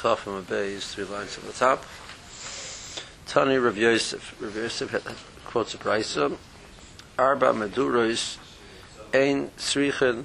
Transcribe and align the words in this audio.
Chaf 0.00 0.26
and 0.26 0.46
three 0.46 1.04
lines 1.04 1.36
at 1.36 1.44
the 1.44 1.52
top. 1.52 1.84
Tani 3.26 3.56
Rav 3.58 3.76
Yosef. 3.76 4.34
Rav 4.40 4.56
Yosef 4.56 5.44
quotes 5.44 5.74
a 5.74 5.78
Brisa. 5.78 6.38
Arba 7.18 7.52
Meduros 7.52 8.38
Ein 9.12 9.50
Srichen 9.58 10.24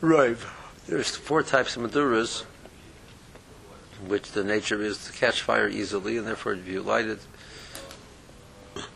Rive. 0.00 0.52
There's 0.88 1.14
four 1.14 1.44
types 1.44 1.76
of 1.76 1.82
Meduras, 1.82 2.42
which 4.06 4.32
the 4.32 4.42
nature 4.42 4.82
is 4.82 5.04
to 5.06 5.12
catch 5.12 5.42
fire 5.42 5.68
easily, 5.68 6.16
and 6.16 6.26
therefore 6.26 6.54
if 6.54 6.66
you 6.66 6.82
light 6.82 7.06
it 7.06 7.20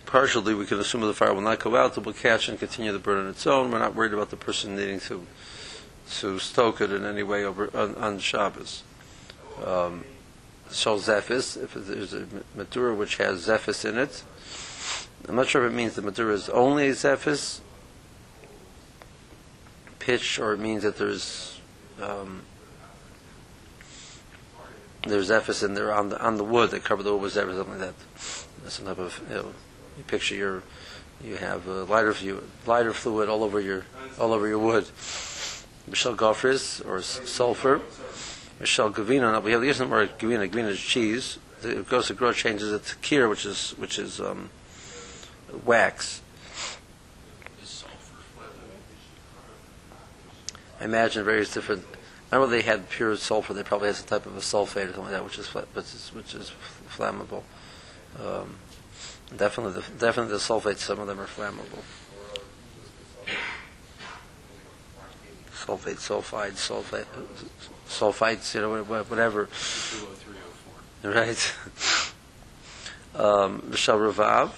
partially, 0.06 0.54
we 0.54 0.66
can 0.66 0.80
assume 0.80 1.02
the 1.02 1.14
fire 1.14 1.32
will 1.32 1.40
not 1.40 1.60
go 1.60 1.76
out, 1.76 1.96
it 1.96 2.04
will 2.04 2.12
catch 2.12 2.48
and 2.48 2.58
continue 2.58 2.90
to 2.90 2.98
burn 2.98 3.18
on 3.18 3.30
its 3.30 3.46
own. 3.46 3.70
We're 3.70 3.78
not 3.78 3.94
worried 3.94 4.12
about 4.12 4.30
the 4.30 4.36
person 4.36 4.74
needing 4.74 5.00
to 5.00 5.24
to 6.18 6.38
stoke 6.40 6.80
it 6.80 6.90
in 6.90 7.04
any 7.04 7.22
way 7.22 7.44
over 7.44 7.70
on, 7.76 7.94
on 7.94 8.18
Shabbos. 8.18 8.82
Um, 9.64 10.04
Shal 10.70 10.98
Zephis, 10.98 11.62
if 11.62 11.74
there's 11.74 12.14
a 12.14 12.26
Madura 12.56 12.94
which 12.94 13.16
has 13.16 13.46
Zephis 13.46 13.84
in 13.88 13.98
it, 13.98 14.22
I'm 15.28 15.36
not 15.36 15.48
sure 15.48 15.64
if 15.64 15.72
it 15.72 15.74
means 15.74 15.94
the 15.94 16.02
Madura 16.02 16.34
is 16.34 16.48
only 16.48 16.88
a 16.88 16.92
Zephis 16.92 17.60
pitch, 19.98 20.38
or 20.38 20.54
it 20.54 20.58
means 20.58 20.82
that 20.82 20.96
there's 20.96 21.60
um, 22.00 22.42
there's 25.06 25.30
Zephis 25.30 25.62
in 25.62 25.74
there 25.74 25.92
on 25.92 26.08
the 26.08 26.20
on 26.20 26.38
the 26.38 26.44
wood 26.44 26.70
that 26.70 26.84
cover 26.84 27.02
the 27.02 27.12
wood 27.12 27.22
with 27.22 27.34
Zephis, 27.34 27.56
something 27.56 27.78
like 27.78 27.94
that. 27.94 28.70
Some 28.70 28.86
type 28.86 28.98
of 28.98 29.20
you, 29.28 29.36
know, 29.36 29.52
you 29.98 30.04
picture 30.04 30.34
your 30.34 30.62
you 31.22 31.36
have 31.36 31.68
uh, 31.68 31.84
lighter 31.84 32.12
fluid, 32.14 32.44
lighter 32.66 32.92
fluid 32.92 33.28
all 33.28 33.44
over 33.44 33.60
your 33.60 33.84
all 34.18 34.32
over 34.32 34.48
your 34.48 34.58
wood. 34.58 34.88
Michelle 35.86 36.16
Gafris 36.16 36.84
or 36.86 37.02
sulfur. 37.02 37.80
Michelle 38.62 38.92
Gavina. 38.92 39.32
Now 39.32 39.40
we 39.40 39.50
have 39.50 39.60
the 39.60 39.68
isn't 39.68 39.88
more 39.88 40.06
Gavina. 40.06 40.48
Gavina 40.48 40.68
is 40.68 40.80
cheese. 40.80 41.38
The- 41.62 41.82
to 41.82 42.14
grow 42.14 42.32
changes 42.32 42.72
it 42.72 42.84
to 42.86 42.96
kir, 42.96 43.28
which 43.28 43.44
is 43.44 43.72
which 43.72 43.98
is 43.98 44.20
um, 44.20 44.50
wax. 45.64 46.22
I 50.80 50.84
imagine 50.84 51.24
various 51.24 51.52
different. 51.52 51.84
I 52.30 52.36
don't 52.36 52.44
know 52.44 52.46
they 52.46 52.62
had 52.62 52.88
pure 52.88 53.16
sulfur. 53.16 53.52
They 53.52 53.64
probably 53.64 53.88
had 53.88 53.96
some 53.96 54.06
type 54.06 54.26
of 54.26 54.36
a 54.36 54.40
sulfate 54.40 54.90
or 54.90 54.94
something 54.94 55.02
like 55.02 55.12
that, 55.12 55.24
which 55.24 55.38
is 55.38 55.48
which 55.48 55.66
is, 55.76 56.10
which 56.14 56.34
is 56.34 56.52
flammable. 56.88 57.42
Um, 58.24 58.56
definitely, 59.36 59.80
the, 59.80 59.90
definitely 59.98 60.32
the 60.32 60.38
sulfates. 60.38 60.78
Some 60.78 61.00
of 61.00 61.08
them 61.08 61.20
are 61.20 61.26
flammable. 61.26 61.82
Sulfate, 65.72 65.96
sulfide, 65.96 66.52
sulfate, 66.52 67.06
sulfites. 67.88 68.54
You 68.54 68.60
know, 68.60 68.82
wha- 68.82 69.04
whatever. 69.04 69.48
Right. 71.02 71.54
um, 73.14 73.62
Michelle 73.70 73.98
Ravav. 73.98 74.52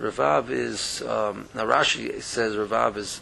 Ravav 0.00 0.50
is 0.50 1.02
um, 1.02 1.48
now 1.54 1.64
Rashi 1.64 2.22
says 2.22 2.54
Ravav 2.54 2.96
is 2.96 3.20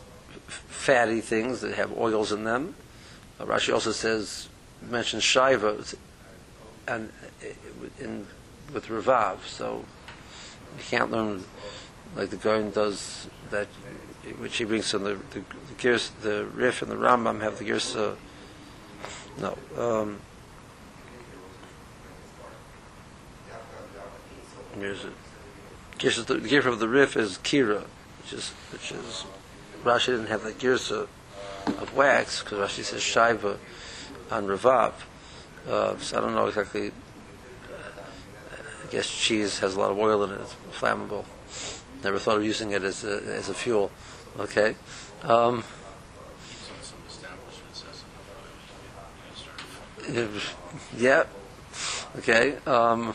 f- 0.49 0.65
fatty 0.69 1.21
things 1.21 1.61
that 1.63 1.75
have 1.75 1.97
oils 1.99 2.31
in 2.31 2.45
them. 2.45 2.75
Uh, 3.41 3.47
Rashi 3.47 3.73
also 3.73 3.91
says 3.91 4.49
mentions 4.83 5.25
Shiva 5.25 5.83
and 6.87 7.11
uh, 7.43 7.47
in 7.99 8.27
with 8.73 8.87
Ravav, 8.87 9.45
so 9.47 9.85
you 10.77 10.85
can't 10.85 11.11
learn 11.11 11.45
like 12.17 12.31
the 12.31 12.37
Gaon 12.37 12.71
does 12.71 13.29
that, 13.51 13.67
which 14.39 14.57
he 14.57 14.65
brings 14.65 14.91
from 14.91 15.05
the 15.05 15.15
the, 15.31 15.41
the, 15.41 15.75
gears, 15.79 16.11
the 16.23 16.41
and 16.41 16.91
the 16.91 16.97
Rambam 16.97 17.41
have 17.41 17.59
the 17.59 17.65
Girsa. 17.65 18.17
No. 19.41 19.57
Um, 19.77 20.21
Here's 24.79 25.05
it. 25.05 25.13
The 26.29 26.39
gear 26.39 26.69
of 26.69 26.79
the 26.79 26.89
Rif 26.89 27.17
is 27.17 27.39
Kira, 27.39 27.85
which 28.23 28.33
is 28.33 28.51
which 28.73 28.93
is 28.93 29.25
Rashi 29.83 30.07
didn't 30.07 30.27
have 30.27 30.45
the 30.45 30.53
Girsa 30.53 31.09
of 31.67 31.97
wax 31.97 32.43
because 32.43 32.59
Rashi 32.59 32.85
says 32.85 33.03
Shiva 33.03 33.59
on 34.31 34.47
Ravav. 34.47 34.93
Uh, 35.69 35.99
so 35.99 36.19
I 36.19 36.21
don't 36.21 36.35
know 36.35 36.47
exactly. 36.47 36.93
I 37.69 38.91
guess 38.91 39.11
cheese 39.11 39.59
has 39.59 39.75
a 39.75 39.81
lot 39.81 39.91
of 39.91 39.99
oil 39.99 40.23
in 40.25 40.31
it. 40.31 40.41
It's 40.41 40.55
flammable. 40.79 41.25
Never 42.03 42.19
thought 42.19 42.37
of 42.37 42.45
using 42.45 42.73
it 42.73 42.83
as 42.83 43.05
a, 43.05 43.23
as 43.35 43.49
a 43.49 43.55
fuel. 43.55 43.91
Okay. 44.39 44.77
Um, 45.23 45.65
yeah. 50.97 51.25
Okay. 52.19 52.57
Um, 52.67 53.15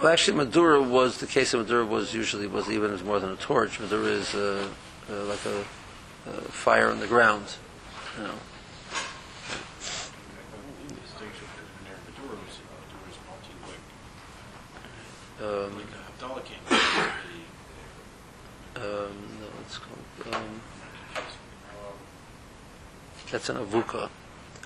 Well, 0.02 0.12
actually, 0.12 0.38
Madura 0.38 0.82
was 0.82 1.20
the 1.20 1.28
case 1.28 1.54
of 1.54 1.62
Madura 1.62 1.86
was 1.86 2.14
usually 2.14 2.46
was 2.46 2.70
even 2.70 2.94
more 3.06 3.20
than 3.22 3.32
a 3.32 3.38
torch. 3.38 3.80
Madura 3.80 4.08
is 4.08 4.36
uh, 4.36 4.68
uh, 5.10 5.24
like 5.26 5.46
a, 5.46 5.64
a 6.30 6.42
fire 6.52 6.90
on 6.92 7.00
the 7.00 7.08
ground. 7.08 7.46
You 8.18 8.24
know. 8.24 8.34
The 10.88 10.94
distinction 10.96 11.48
between 11.56 11.88
their 11.88 12.00
Madura 12.04 12.36
is 12.36 12.60
Madura 12.68 13.08
is 13.10 13.18
multi 13.28 13.56
wood. 13.64 13.80
Um, 15.44 15.76
Like 15.76 15.86
Havdalah 16.20 16.46
came 16.46 16.60
um, 18.76 18.84
no, 19.40 19.48
it's 19.62 19.78
called. 19.78 20.34
Um, 20.34 20.62
that's 23.30 23.50
an 23.50 23.58
avuka. 23.58 24.10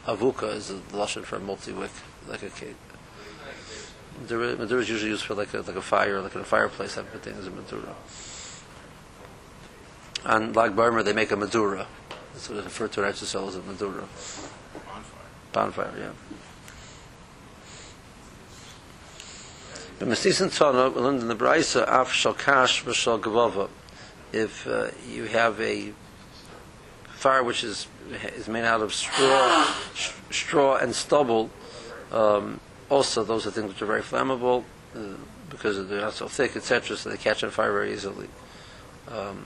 Avuka 0.05 0.53
is 0.53 0.69
the 0.69 0.75
lashon 0.95 1.23
for 1.23 1.35
a 1.35 1.39
multi-wick, 1.39 1.91
like 2.29 2.41
a 2.43 2.49
cake. 2.49 2.75
Madura, 4.21 4.55
Madura 4.55 4.81
is 4.81 4.89
usually 4.89 5.11
used 5.11 5.25
for 5.25 5.33
like 5.35 5.53
a 5.53 5.57
like 5.57 5.75
a 5.75 5.81
fire, 5.81 6.21
like 6.21 6.35
in 6.35 6.41
a 6.41 6.45
fireplace 6.45 6.95
type 6.95 7.13
of 7.13 7.21
thing. 7.21 7.33
Is 7.35 7.47
a 7.47 7.51
Madura. 7.51 7.95
On 10.25 10.53
Lag 10.53 10.75
Ba'omer, 10.75 11.03
they 11.03 11.13
make 11.13 11.31
a 11.31 11.35
Madura. 11.35 11.85
That's 12.33 12.49
what 12.49 12.59
it's 12.59 12.65
referred 12.65 12.91
to 12.94 13.03
in 13.03 13.11
Eretz 13.11 13.23
as 13.23 13.55
a 13.55 13.61
Madura. 13.61 14.03
bonfire. 14.85 15.03
Bonfire, 15.51 15.94
yeah. 15.97 16.11
But 20.00 20.09
Mesisin 20.09 20.50
Tzana, 20.50 20.96
learned 20.96 21.22
in 21.22 21.28
the 21.28 21.35
Braisa, 21.35 21.84
Af 21.88 22.12
Shal 22.12 22.34
Kash 22.34 22.84
V'Shal 22.84 23.19
Gavava. 23.19 23.69
If 24.31 24.68
uh, 24.68 24.91
you 25.09 25.24
have 25.24 25.59
a 25.59 25.91
fire 27.08 27.44
which 27.44 27.63
is 27.63 27.88
is 28.36 28.47
made 28.47 28.63
out 28.63 28.81
of 28.81 28.94
straw, 28.94 29.66
sh- 29.96 30.12
straw 30.30 30.78
and 30.78 30.94
stubble, 30.94 31.50
um, 32.12 32.59
also 32.90 33.24
those 33.24 33.47
are 33.47 33.52
things 33.52 33.69
which 33.69 33.81
are 33.81 33.88
very 33.88 34.02
flammable 34.02 34.63
uh, 34.96 35.00
because 35.50 35.88
they're 35.88 36.02
not 36.02 36.13
so 36.13 36.28
thick, 36.28 36.56
etc., 36.56 36.96
so 36.96 37.09
they 37.09 37.18
catch 37.18 37.44
on 37.44 37.50
fire 37.50 37.72
very 37.72 37.94
easily. 37.94 38.28
Um, 39.07 39.46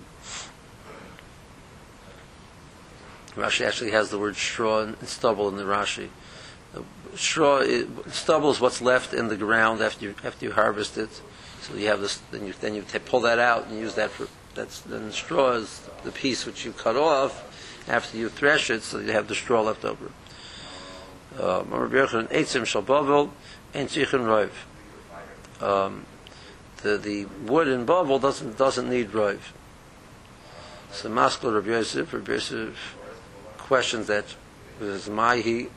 Rashi 3.36 3.66
actually 3.66 3.92
has 3.92 4.10
the 4.10 4.20
word 4.20 4.36
straw 4.36 4.82
and 4.82 5.08
stubble 5.08 5.48
in 5.48 5.56
the 5.56 5.64
Rashi. 5.64 6.10
The 7.12 7.18
straw, 7.18 7.64
stubble 8.10 8.52
is 8.52 8.60
what's 8.62 8.82
left 8.82 9.14
in 9.14 9.28
the 9.28 9.36
ground 9.36 9.82
after 9.82 10.06
you 10.06 10.16
after 10.24 10.46
you 10.46 10.52
harvest 10.54 10.98
it. 10.98 11.22
So 11.62 11.76
you 11.76 11.88
have 11.88 12.02
this, 12.02 12.18
then 12.32 12.48
you 12.48 12.54
then 12.60 12.74
you 12.76 12.82
ta 12.84 13.00
pull 13.06 13.20
that 13.22 13.40
out 13.40 13.68
and 13.68 13.78
use 13.78 13.96
that 13.96 14.12
for 14.12 14.28
that's 14.56 14.82
then 14.82 15.12
straw 15.12 15.52
is 15.52 15.88
the 16.04 16.12
piece 16.12 16.46
which 16.46 16.66
you 16.66 16.72
cut 16.72 16.96
off 16.96 17.48
after 17.88 18.18
you 18.18 18.30
thresh 18.30 18.70
it, 18.70 18.84
so 18.84 19.00
you 19.00 19.12
have 19.12 19.28
the 19.28 19.36
straw 19.36 19.62
left 19.62 19.86
over. 19.86 20.12
Um. 21.40 21.74
Um, 25.62 26.06
the 26.82 26.98
the 26.98 27.26
wood 27.46 27.68
in 27.68 27.86
bavel 27.86 28.20
doesn't 28.20 28.58
doesn't 28.58 28.90
need 28.90 29.12
roiv. 29.12 29.40
So 30.92 31.10
Maskal 31.10 31.54
Rabbi 31.54 31.70
Yosef, 31.70 32.12
Rabbi 32.14 32.34
Yosef 32.34 32.96
questions 33.58 34.08
that 34.08 34.26
is 34.82 35.10
Mahi, 35.10 35.70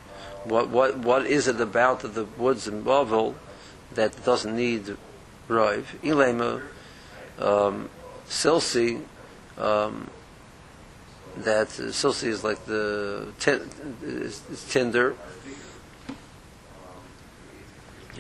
what 0.44 0.69
what 0.69 0.99
what 0.99 1.26
is 1.26 1.49
it 1.49 1.61
about 1.61 2.00
the 2.00 2.25
woods 2.37 2.69
in 2.69 2.85
Bavel 2.85 3.35
that 3.94 4.25
doesn't 4.25 4.55
need 4.55 4.96
roiv? 5.49 5.85
Ilema, 6.02 6.62
um, 7.38 7.88
silsi, 8.29 9.02
um, 9.58 10.11
that 11.38 11.69
uh, 11.69 11.91
silsi 11.93 12.29
is 12.29 12.44
like 12.44 12.64
the 12.67 13.32
tin, 13.38 13.69
is, 14.02 14.43
is 14.50 14.64
tinder, 14.64 15.17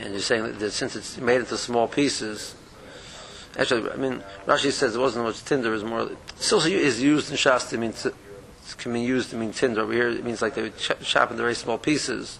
and 0.00 0.12
you're 0.12 0.20
saying 0.20 0.58
that, 0.58 0.70
since 0.70 0.96
it's 0.96 1.18
made 1.18 1.40
into 1.40 1.56
small 1.56 1.88
pieces. 1.88 2.54
Actually, 3.56 3.88
I 3.88 3.96
mean, 3.96 4.24
Rashi 4.46 4.72
says 4.72 4.96
it 4.96 4.98
wasn't 4.98 5.26
much 5.26 5.44
tinder; 5.44 5.68
it 5.68 5.74
was 5.74 5.84
more. 5.84 6.10
Silsi 6.38 6.72
is 6.72 7.00
used 7.00 7.30
in 7.30 7.36
Shas 7.36 7.68
to 7.70 7.78
mean 7.78 7.92
can 8.72 8.94
be 8.94 9.02
used 9.02 9.28
to 9.30 9.36
mean 9.36 9.52
tinder. 9.52 9.82
Over 9.82 9.92
here, 9.92 10.08
it 10.08 10.24
means 10.24 10.40
like 10.40 10.54
they 10.54 10.62
would 10.62 10.78
ch- 10.78 10.92
chop 11.02 11.30
into 11.30 11.42
very 11.42 11.54
small 11.54 11.76
pieces. 11.76 12.38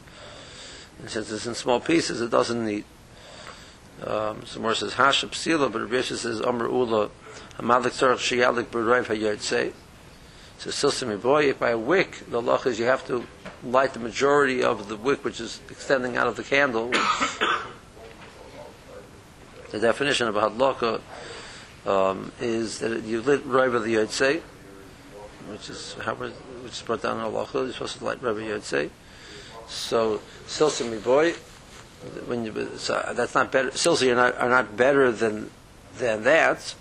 And 0.99 1.11
since 1.11 1.31
it's 1.31 1.47
in 1.47 1.55
small 1.55 1.81
pieces, 1.81 2.23
it 2.23 2.31
doesn't 2.31 2.65
need. 2.65 2.85
Um, 4.07 4.47
so 4.47 4.61
more 4.61 4.75
says 4.75 4.95
Hashem 4.95 5.31
Psila, 5.31 5.71
but 5.71 5.83
Rabbi 5.83 5.97
Yosef 5.97 6.21
says 6.21 6.41
Amr 6.41 6.67
Ula 6.67 7.11
Hamalik 7.59 7.93
Tzarech 7.93 8.17
Shiyalik 8.17 8.65
B'Rayv 8.67 9.05
HaYotzei. 9.05 9.73
So 10.59 10.71
Silsim 10.71 11.21
Boy, 11.21 11.51
if 11.51 11.59
by 11.59 11.71
a 11.71 11.79
wick, 11.79 12.23
the 12.29 12.41
lach 12.41 12.67
is 12.67 12.79
you 12.79 12.87
have 12.87 13.07
to 13.09 13.27
light 13.63 13.93
the 13.93 13.99
majority 13.99 14.63
of 14.63 14.89
the 14.89 14.97
wick 14.97 15.25
which 15.25 15.41
is 15.41 15.61
extending 15.69 16.17
out 16.17 16.27
of 16.27 16.37
the 16.37 16.43
candle. 16.43 16.91
the 19.71 19.81
definition 19.81 20.29
of 20.29 20.37
a 20.37 20.51
hadlaka 20.51 21.01
um, 21.87 22.33
is 22.41 22.79
that 22.79 23.03
you 23.05 23.21
lit 23.21 23.47
Rayv 23.47 23.75
of 23.75 23.85
the 23.85 23.95
Yotzei, 23.95 24.41
which 25.49 25.71
is 25.71 25.95
how 26.03 26.15
which 26.15 26.73
is 26.73 26.83
brought 26.83 27.03
down 27.03 27.19
in 27.19 27.33
halacha. 27.33 27.55
You're 27.55 27.73
supposed 27.73 27.99
to 27.99 28.05
light 28.05 28.21
the 28.21 28.29
Yotzei. 28.29 28.91
So 29.69 30.21
Silsim 30.47 31.03
Boy, 31.03 31.33
when 32.27 32.45
you 32.45 32.71
so 32.77 33.13
that's 33.15 33.35
not 33.35 33.51
better. 33.51 33.71
Silsi 33.71 34.13
are 34.13 34.17
not 34.17 34.37
are 34.37 34.49
not 34.49 34.77
better 34.77 35.11
than 35.13 35.51
than 35.99 36.25
that. 36.25 36.75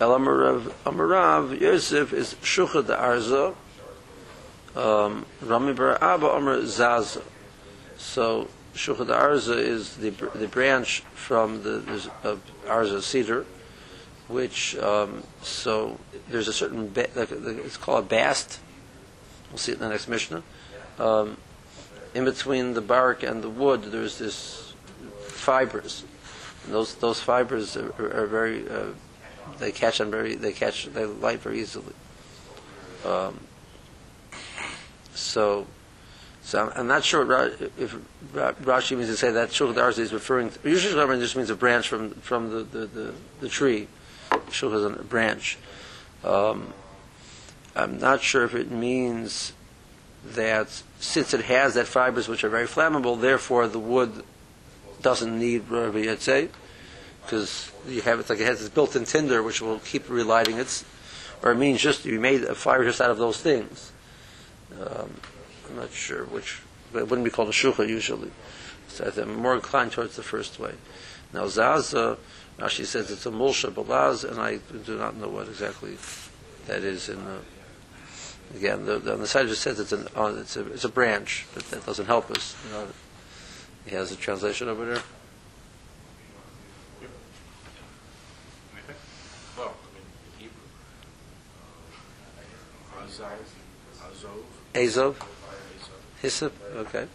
El 0.00 0.18
Amarav 0.18 0.72
Amarav 0.86 1.60
Yosef 1.60 2.12
is 2.12 2.34
Shucha 2.42 2.86
de 2.86 2.96
Arza. 2.96 3.54
Um, 4.74 5.26
Rami 5.42 5.74
Bar 5.74 6.02
Abba 6.02 6.26
Amar 6.26 6.64
Zaza. 6.64 7.22
So 7.98 8.48
Shucha 8.74 9.06
de 9.06 9.12
Arza 9.12 9.56
is 9.56 9.96
the 9.96 10.10
the 10.34 10.48
branch 10.48 11.00
from 11.14 11.62
the, 11.62 11.70
the 11.70 12.10
of 12.24 12.40
Arza 12.66 13.02
cedar, 13.02 13.44
which 14.30 14.76
um, 14.78 15.22
so 15.42 15.98
there's 16.28 16.48
a 16.48 16.52
certain 16.52 16.88
ba- 16.88 17.08
like, 17.14 17.30
it's 17.32 17.76
called 17.76 18.04
a 18.04 18.08
bast. 18.08 18.60
We'll 19.50 19.58
see 19.58 19.72
it 19.72 19.76
in 19.76 19.80
the 19.80 19.88
next 19.88 20.08
Mishnah. 20.08 20.42
Um, 20.98 21.36
in 22.14 22.24
between 22.24 22.74
the 22.74 22.80
bark 22.80 23.22
and 23.22 23.42
the 23.42 23.48
wood, 23.48 23.84
there's 23.84 24.18
this 24.18 24.74
fibers. 25.26 26.04
And 26.64 26.74
those 26.74 26.94
those 26.96 27.20
fibers 27.20 27.76
are, 27.76 27.92
are, 27.98 28.26
very 28.26 28.68
uh, 28.68 28.86
they 29.58 29.72
catch 29.72 30.00
on 30.00 30.10
very 30.10 30.34
they 30.34 30.52
catch 30.52 30.86
they 30.86 31.04
light 31.04 31.40
very 31.40 31.60
easily. 31.60 31.94
Um, 33.04 33.40
so, 35.14 35.66
so 36.42 36.66
I'm, 36.66 36.72
I'm 36.76 36.86
not 36.86 37.04
sure 37.04 37.22
if 37.78 37.96
Rashi 38.34 38.96
means 38.96 39.08
to 39.08 39.16
say 39.16 39.30
that 39.30 39.50
Shulchan 39.50 39.74
Aruch 39.74 39.98
is 39.98 40.12
referring. 40.12 40.50
To, 40.50 40.68
usually, 40.68 40.94
Shulchan 40.94 41.18
just 41.20 41.36
means 41.36 41.50
a 41.50 41.56
branch 41.56 41.88
from 41.88 42.10
from 42.10 42.50
the 42.50 42.62
the, 42.62 42.86
the, 42.86 43.14
the 43.40 43.48
tree. 43.48 43.88
Shulchan 44.52 44.74
is 44.74 45.00
a 45.00 45.02
branch. 45.04 45.58
Um, 46.24 46.72
I'm 47.74 47.98
not 47.98 48.22
sure 48.22 48.44
if 48.44 48.54
it 48.54 48.70
means 48.70 49.52
that 50.24 50.82
since 50.98 51.32
it 51.32 51.44
has 51.44 51.74
that 51.74 51.86
fibers 51.86 52.28
which 52.28 52.44
are 52.44 52.48
very 52.48 52.66
flammable, 52.66 53.20
therefore 53.20 53.68
the 53.68 53.78
wood 53.78 54.22
doesn't 55.00 55.38
need 55.38 55.68
Rabbi 55.68 56.02
Yetzei, 56.02 56.50
because 57.22 57.70
you 57.88 58.02
have 58.02 58.20
it 58.20 58.28
like 58.28 58.40
it 58.40 58.46
has 58.46 58.60
this 58.60 58.68
built-in 58.68 59.04
tinder 59.04 59.42
which 59.42 59.62
will 59.62 59.78
keep 59.78 60.10
relighting 60.10 60.58
it, 60.58 60.84
or 61.42 61.52
it 61.52 61.56
means 61.56 61.80
just 61.80 62.04
you 62.04 62.20
made 62.20 62.42
a 62.42 62.54
fire 62.54 62.84
just 62.84 63.00
out 63.00 63.10
of 63.10 63.18
those 63.18 63.40
things. 63.40 63.92
Um, 64.78 65.14
I'm 65.68 65.76
not 65.76 65.92
sure 65.92 66.24
which, 66.24 66.60
but 66.92 67.00
it 67.00 67.08
wouldn't 67.08 67.24
be 67.24 67.30
called 67.30 67.48
a 67.48 67.52
shucha 67.52 67.88
usually. 67.88 68.30
So 68.88 69.10
I'm 69.16 69.36
more 69.36 69.54
inclined 69.54 69.92
towards 69.92 70.16
the 70.16 70.22
first 70.22 70.58
way. 70.58 70.74
Now 71.32 71.46
Zaza, 71.46 72.18
Rashi 72.60 72.84
says 72.84 73.10
it's 73.10 73.26
a 73.26 73.30
mulsha 73.30 73.72
balaz, 73.72 74.28
and 74.28 74.38
I 74.38 74.58
do 74.84 74.98
not 74.98 75.16
know 75.16 75.28
what 75.28 75.48
exactly 75.48 75.96
that 76.66 76.82
is 76.82 77.08
in 77.08 77.24
the 77.24 77.38
again, 78.54 78.84
the, 78.84 78.98
the, 78.98 79.12
on 79.12 79.20
the 79.20 79.26
side 79.26 79.46
just 79.48 79.62
says 79.62 79.80
it's 79.80 79.92
an 79.92 80.06
uh, 80.16 80.34
it's 80.38 80.56
a 80.56 80.66
it's 80.72 80.84
a 80.84 80.88
branch, 80.88 81.46
but 81.54 81.64
that 81.70 81.86
doesn't 81.86 82.06
help 82.06 82.30
us. 82.30 82.56
You 82.66 82.72
know, 82.72 82.86
he 83.86 83.94
has 83.96 84.12
a 84.12 84.16
translation 84.16 84.68
over 84.68 84.84
there. 84.84 84.96
I 84.96 85.00
mean, 88.74 88.84
in 89.96 90.04
Hebrew. 90.38 90.60
Azov, 93.02 93.32
Azov, 94.02 94.44
Azov, 94.74 95.16
Azov. 95.16 95.16
hyssop. 96.20 96.52
Okay. 96.76 97.06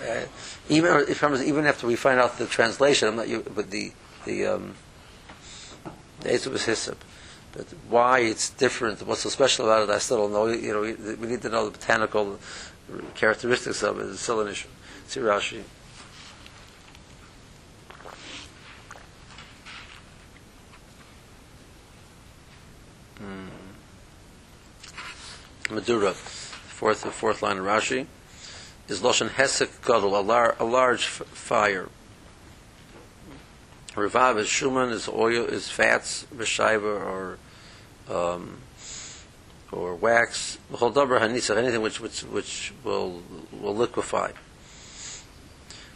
Uh, 0.00 0.24
even 0.68 1.04
even 1.42 1.66
after 1.66 1.86
we 1.86 1.96
find 1.96 2.20
out 2.20 2.38
the 2.38 2.46
translation, 2.46 3.08
I'm 3.08 3.16
not 3.16 3.28
you, 3.28 3.44
but 3.54 3.70
the 3.70 3.92
the 4.24 4.46
um, 4.46 4.74
the 6.20 6.30
hyssop. 6.30 7.02
But 7.52 7.66
why 7.88 8.20
it's 8.20 8.50
different, 8.50 9.04
what's 9.06 9.22
so 9.22 9.30
special 9.30 9.64
about 9.64 9.88
it, 9.88 9.92
I 9.92 9.98
still 9.98 10.18
don't 10.18 10.32
know. 10.32 10.46
You 10.46 10.72
know, 10.72 10.80
we, 10.82 11.14
we 11.14 11.26
need 11.26 11.42
to 11.42 11.48
know 11.48 11.64
the 11.64 11.70
botanical 11.70 12.38
characteristics 13.14 13.82
of 13.82 13.98
it. 13.98 14.06
It's 14.10 14.20
still 14.20 14.40
an 14.40 14.48
issue. 14.48 14.68
See 15.06 15.20
Rashi. 15.20 15.62
Madura, 25.70 26.12
fourth 26.12 27.04
fourth 27.12 27.42
line 27.42 27.58
of 27.58 27.64
Rashi, 27.64 28.06
is 28.88 29.00
Loshan 29.00 29.28
Hesek 29.28 29.84
Gadol, 29.86 30.18
a, 30.18 30.22
lar- 30.22 30.56
a 30.58 30.64
large 30.64 31.02
f- 31.02 31.26
fire. 31.28 31.88
Revav 33.94 34.38
is 34.38 34.46
Shuman, 34.46 34.92
is 34.92 35.08
oil, 35.08 35.44
is 35.44 35.68
fats, 35.68 36.26
Beshaiva, 36.34 37.04
or 37.04 37.38
um, 38.08 38.58
or 39.72 39.94
wax. 39.94 40.58
B'chol 40.72 40.94
davar 40.94 41.20
hanisach, 41.20 41.56
anything 41.56 41.82
which 41.82 42.00
which 42.00 42.20
which 42.22 42.72
will 42.84 43.22
will 43.52 43.74
liquefy. 43.74 44.30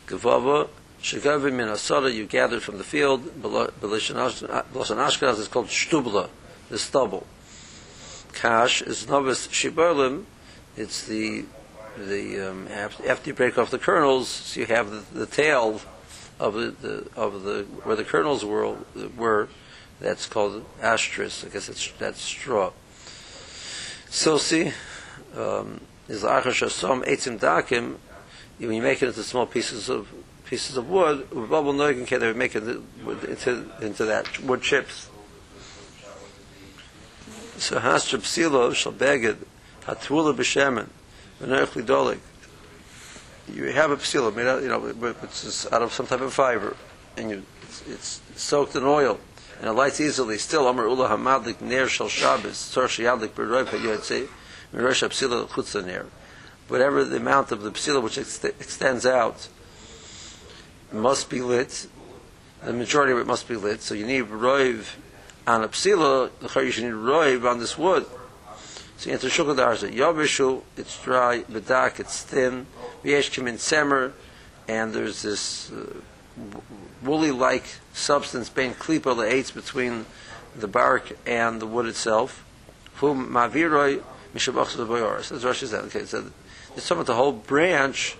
Gavava 0.07 0.69
shagavi 1.01 1.53
min 1.53 1.69
asada, 1.69 2.13
you 2.13 2.27
gathered 2.27 2.63
from 2.63 2.79
the 2.79 2.85
field. 2.85 3.25
B'loshan 3.41 4.17
Ashkenaz 4.17 5.39
is 5.39 5.49
called 5.49 5.69
shtubla, 5.69 6.29
the 6.69 6.79
stubble. 6.79 7.27
Kash 8.35 8.83
is 8.83 9.07
novice 9.07 9.47
shibalim. 9.49 10.25
It's 10.77 11.05
the 11.07 11.45
the 11.97 12.51
um, 12.51 12.69
after, 12.69 13.31
you 13.31 13.35
break 13.35 13.59
off 13.59 13.71
the 13.71 13.79
kernels, 13.79 14.29
so 14.29 14.61
you 14.61 14.67
have 14.67 14.91
the, 14.91 15.19
the 15.19 15.27
tail 15.27 15.81
of 16.41 16.55
the, 16.55 16.71
the 16.71 17.09
of 17.17 17.43
the 17.43 17.65
where 17.85 17.97
the 17.97 18.05
kernels 18.05 18.45
were 18.45 18.77
were. 19.17 19.49
That's 20.01 20.27
called 20.27 20.65
astris. 20.81 21.47
I 21.47 21.51
guess 21.51 21.69
it's 21.69 21.93
that's 21.93 22.21
straw. 22.21 22.73
Silsi 24.07 24.73
um, 25.37 25.81
is 26.09 26.25
achash 26.25 26.67
asom 26.67 27.05
etzim 27.07 27.39
dakim. 27.39 27.97
When 28.59 28.73
you 28.73 28.83
make 28.83 29.03
it 29.03 29.09
into 29.09 29.23
small 29.23 29.47
pieces 29.47 29.89
of 29.89 30.09
pieces 30.45 30.77
of 30.77 30.89
wood, 30.89 31.29
bubble 31.31 31.73
noikin 31.73 32.07
can 32.07 32.21
they 32.21 32.33
make 32.33 32.57
it 32.57 32.65
into 32.65 33.71
into 33.81 34.05
that 34.07 34.41
wood 34.41 34.63
chips. 34.63 35.09
So 37.59 37.79
hastra 37.79 38.19
psilo 38.19 38.75
shall 38.75 38.93
beged 38.93 39.37
hatula 39.85 40.35
b'shemen 40.35 40.89
v'nerch 41.43 41.83
lidolik. 41.83 42.19
You 43.53 43.65
have 43.73 43.91
a 43.91 43.97
psila 43.97 44.35
made 44.35 44.47
out, 44.47 44.63
you 44.63 44.69
know, 44.69 44.79
which 44.79 45.45
is 45.45 45.67
out 45.73 45.83
of 45.83 45.93
some 45.93 46.07
type 46.07 46.21
of 46.21 46.33
fiber, 46.33 46.77
and 47.17 47.31
you, 47.31 47.43
it's, 47.63 47.83
it's 47.89 48.21
soaked 48.37 48.77
in 48.77 48.85
oil, 48.85 49.19
and 49.59 49.69
it 49.69 49.73
lights 49.73 50.01
easily. 50.01 50.39
Still, 50.39 50.69
Amar 50.69 50.87
Ula 50.87 51.09
Hamadlik 51.09 51.61
Ner 51.61 51.89
Shal 51.89 52.09
Shabbos 52.09 52.73
Tzor 52.73 52.87
Sheyadlik 52.87 53.31
B'Roiv 53.31 53.67
HaYotzei 53.67 54.29
Mirosh 54.73 55.07
HaPsila 55.07 55.49
Chutza 55.49 55.85
Ner. 55.85 56.07
Whatever 56.69 57.05
the 57.05 57.17
amount 57.17 57.53
of 57.53 57.63
the 57.63 57.71
psila 57.73 58.03
which 58.03 58.17
ext- 58.17 58.45
extends 58.45 59.05
out 59.05 59.49
must 60.93 61.29
be 61.29 61.41
lit. 61.41 61.89
The 62.65 62.73
majority 62.73 63.13
of 63.13 63.19
it 63.19 63.27
must 63.27 63.49
be 63.49 63.57
lit. 63.57 63.83
So 63.83 63.95
you 63.95 64.07
need 64.07 64.27
roiv 64.27 64.95
on 65.47 65.65
a 65.65 65.69
psila. 65.69 66.31
The 66.39 66.61
you 66.61 66.71
should 66.71 66.85
need 66.85 66.93
roiv 66.93 67.45
on 67.51 67.59
this 67.59 67.77
wood. 67.77 68.07
So 69.03 69.11
you 69.11 69.15
enter 69.15 69.27
shulchan 69.27 69.57
darza. 69.57 69.93
Yobishu, 69.93 70.63
it's 70.77 71.03
dry. 71.03 71.43
Bedak, 71.51 71.99
it's 71.99 72.23
thin. 72.23 72.69
V'yesh 73.03 73.37
in 73.37 73.57
semer, 73.57 74.13
and 74.69 74.93
there's 74.93 75.23
this 75.23 75.73
uh, 75.73 75.93
woolly-like 77.03 77.65
substance, 77.93 78.49
bein 78.49 78.75
klipa 78.75 79.13
le'etz, 79.17 79.53
between 79.53 80.07
the 80.55 80.69
bark 80.69 81.19
and 81.27 81.61
the 81.61 81.67
wood 81.67 81.87
itself. 81.87 82.45
Whom 82.99 83.31
maviroi 83.31 84.05
mishabachs 84.37 84.77
le'boyoris. 84.77 85.33
As 85.33 85.43
Rashi 85.43 85.67
said, 85.67 85.83
okay, 85.87 86.05
so 86.05 86.31
it's 86.77 86.89
of 86.89 87.05
the 87.05 87.17
whole 87.17 87.33
branch, 87.33 88.17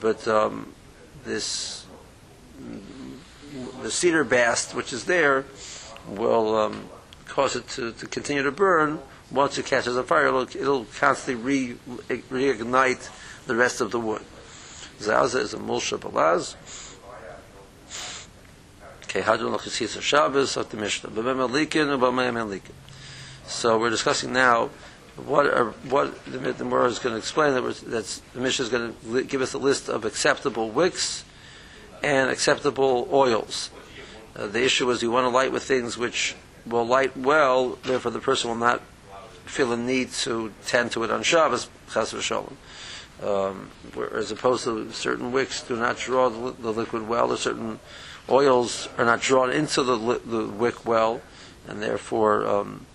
but 0.00 0.26
um, 0.26 0.72
this 1.26 1.84
the 3.82 3.90
cedar 3.90 4.24
bast 4.24 4.74
which 4.74 4.90
is 4.94 5.04
there 5.04 5.44
will 6.08 6.56
um, 6.56 6.88
cause 7.26 7.56
it 7.56 7.68
to, 7.68 7.92
to 7.92 8.06
continue 8.06 8.42
to 8.42 8.50
burn. 8.50 8.98
Once 9.32 9.56
it 9.56 9.64
catches 9.64 9.96
on 9.96 10.04
fire, 10.04 10.26
it'll, 10.26 10.42
it'll 10.42 10.84
constantly 10.98 11.42
re, 11.42 11.76
reignite 12.30 13.08
the 13.46 13.56
rest 13.56 13.80
of 13.80 13.90
the 13.90 13.98
wood. 13.98 14.22
Zaza 15.00 15.40
is 15.40 15.54
a 15.54 15.58
mulsha 15.58 15.98
balaz. 15.98 16.54
Okay, 19.04 19.22
hadron 19.22 19.52
l'chesisa 19.52 20.00
Shabbos 20.00 20.56
of 20.56 20.70
the 20.70 20.76
Mishnah. 20.76 21.10
So 23.46 23.78
we're 23.78 23.90
discussing 23.90 24.32
now 24.32 24.70
what 25.16 25.46
are, 25.46 25.70
what 25.88 26.24
the, 26.24 26.38
the 26.38 26.84
is 26.84 26.98
going 26.98 27.14
to 27.14 27.18
explain 27.18 27.54
that 27.54 27.82
that's 27.86 28.18
the 28.34 28.40
Mishnah 28.40 28.64
is 28.64 28.68
going 28.70 28.94
to 28.94 29.08
li- 29.08 29.24
give 29.24 29.42
us 29.42 29.52
a 29.54 29.58
list 29.58 29.88
of 29.88 30.04
acceptable 30.04 30.70
wicks 30.70 31.24
and 32.02 32.30
acceptable 32.30 33.08
oils. 33.12 33.70
Uh, 34.34 34.46
the 34.46 34.62
issue 34.64 34.90
is 34.90 35.02
you 35.02 35.10
want 35.10 35.24
to 35.24 35.28
light 35.28 35.52
with 35.52 35.62
things 35.62 35.98
which 35.98 36.34
will 36.66 36.86
light 36.86 37.16
well, 37.16 37.78
therefore 37.82 38.12
the 38.12 38.20
person 38.20 38.48
will 38.48 38.56
not 38.56 38.80
feel 39.44 39.72
a 39.72 39.76
need 39.76 40.10
to 40.12 40.52
tend 40.66 40.92
to 40.92 41.04
it 41.04 41.10
on 41.10 41.22
Shabbos, 41.22 41.68
chas 41.92 42.12
v'sholem. 42.12 42.54
Um, 43.22 43.70
as 44.14 44.32
opposed 44.32 44.64
to 44.64 44.90
certain 44.92 45.30
wicks 45.30 45.62
do 45.62 45.76
not 45.76 45.96
draw 45.98 46.28
the, 46.28 46.52
the 46.52 46.72
liquid 46.72 47.08
well, 47.08 47.32
or 47.32 47.36
certain 47.36 47.78
oils 48.28 48.88
are 48.98 49.04
not 49.04 49.20
drawn 49.20 49.50
into 49.50 49.82
the, 49.82 50.20
the 50.24 50.46
wick 50.46 50.84
well, 50.84 51.20
and 51.68 51.80
therefore 51.80 52.46
um, 52.46 52.86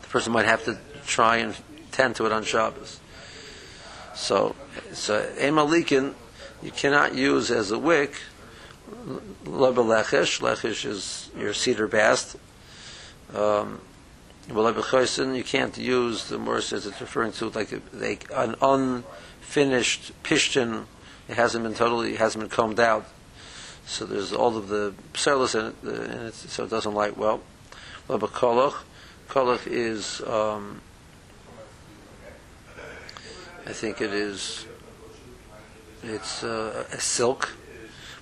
the 0.00 0.08
person 0.08 0.32
might 0.32 0.46
have 0.46 0.64
to 0.64 0.78
try 1.06 1.38
and 1.38 1.54
tend 1.92 2.16
to 2.16 2.26
it 2.26 2.32
on 2.32 2.42
Shabbos. 2.42 3.00
So, 4.14 4.56
so 4.92 5.30
emalikin 5.38 6.14
you 6.62 6.70
cannot 6.70 7.14
use 7.14 7.50
as 7.50 7.70
a 7.70 7.78
wick. 7.78 8.20
Leba 9.44 9.84
lechesh, 9.84 10.84
is 10.84 11.30
your 11.38 11.52
cedar 11.52 11.86
bast. 11.86 12.36
Um, 13.34 13.80
you 14.48 15.44
can't 15.44 15.76
use. 15.76 16.28
The 16.28 16.38
Morris 16.38 16.68
says 16.68 16.86
it's 16.86 17.00
referring 17.00 17.32
to 17.32 17.48
like 17.48 17.72
a, 17.72 17.80
like 17.92 18.26
an 18.32 18.54
unfinished 18.62 20.12
pishtin. 20.22 20.86
It 21.28 21.36
hasn't 21.36 21.64
been 21.64 21.74
totally, 21.74 22.14
it 22.14 22.18
hasn't 22.18 22.42
been 22.42 22.50
combed 22.50 22.80
out. 22.80 23.06
So 23.86 24.04
there's 24.04 24.32
all 24.32 24.56
of 24.56 24.68
the 24.68 24.94
pselis 25.14 25.54
in 25.54 25.66
it, 25.66 26.10
in 26.12 26.26
it, 26.26 26.34
so 26.34 26.64
it 26.64 26.70
doesn't 26.70 26.94
light 26.94 27.16
well. 27.16 27.40
Leba 28.08 28.28
koloch, 28.28 28.82
koloch 29.28 29.66
is, 29.66 30.20
um, 30.22 30.80
I 33.66 33.72
think 33.72 34.00
it 34.00 34.12
is, 34.12 34.66
it's 36.02 36.44
uh, 36.44 36.84
a 36.92 37.00
silk. 37.00 37.52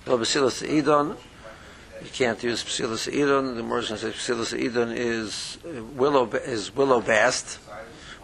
Well, 0.07 0.19
Basilis 0.19 0.66
Edon, 0.66 1.16
you 2.05 2.11
can't 2.11 2.43
use 2.43 2.63
Basilis 2.63 3.11
Edon. 3.11 3.57
The 3.57 3.63
Morris 3.63 3.89
going 3.89 4.01
to 4.01 4.13
say 4.13 4.35
Basilis 4.35 4.53
Edon 4.59 4.95
is 4.95 5.59
uh, 5.65 5.83
willow 5.83 6.29
is 6.31 6.75
willow 6.75 7.01
bast. 7.01 7.59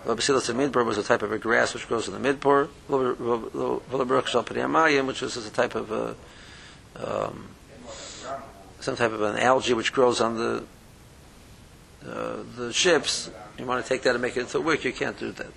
Well, 0.04 0.16
Midbar 0.16 0.84
was 0.84 0.96
a 0.98 1.02
type 1.02 1.22
of 1.22 1.32
a 1.32 1.38
grass 1.38 1.74
which 1.74 1.86
grows 1.86 2.08
in 2.08 2.20
the 2.20 2.34
Midbar. 2.34 2.68
Willow 2.88 3.80
which 5.06 5.22
is 5.22 5.36
a 5.36 5.50
type 5.50 5.74
of 5.74 5.90
a 5.92 6.16
um, 6.96 7.48
some 8.80 8.96
type 8.96 9.12
of 9.12 9.22
an 9.22 9.38
algae 9.38 9.74
which 9.74 9.92
grows 9.92 10.20
on 10.20 10.36
the 10.36 10.64
uh, 12.06 12.36
the 12.56 12.72
ships. 12.72 13.30
You 13.58 13.66
want 13.66 13.84
to 13.84 13.88
take 13.88 14.02
that 14.02 14.14
and 14.14 14.22
make 14.22 14.36
it 14.36 14.40
into 14.40 14.58
a 14.58 14.60
wick, 14.60 14.84
you 14.84 14.92
can't 14.92 15.18
do 15.18 15.32
that. 15.32 15.52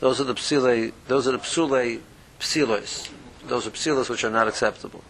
Those 0.00 0.20
are 0.20 0.24
the 0.24 0.34
psile, 0.34 0.92
those 1.08 1.26
are 1.26 1.32
the 1.32 1.38
psule 1.38 2.00
psilos. 2.40 3.10
Those 3.46 3.66
are 3.66 3.70
psilos 3.70 4.10
which 4.10 4.24
are 4.24 4.30
not 4.30 4.48
acceptable. 4.48 5.02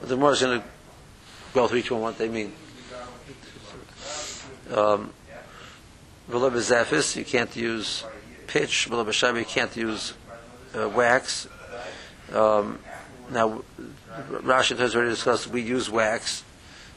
But 0.00 0.08
the 0.08 0.16
more 0.16 0.32
is 0.32 0.40
going 0.40 0.60
to 0.60 0.66
go 1.54 1.68
through 1.68 1.78
each 1.78 1.90
one 1.90 2.00
what 2.00 2.18
they 2.18 2.28
mean. 2.28 2.52
Um, 4.72 5.12
you 6.30 7.24
can't 7.24 7.54
use 7.56 8.04
pitch. 8.46 8.88
You 8.88 9.44
can't 9.44 9.76
use 9.76 10.14
uh, 10.74 10.88
wax. 10.88 11.48
Um, 12.32 12.78
now, 13.30 13.62
Rashi 14.30 14.78
has 14.78 14.94
already 14.94 15.10
discussed 15.10 15.48
we 15.48 15.60
use 15.62 15.90
wax, 15.90 16.44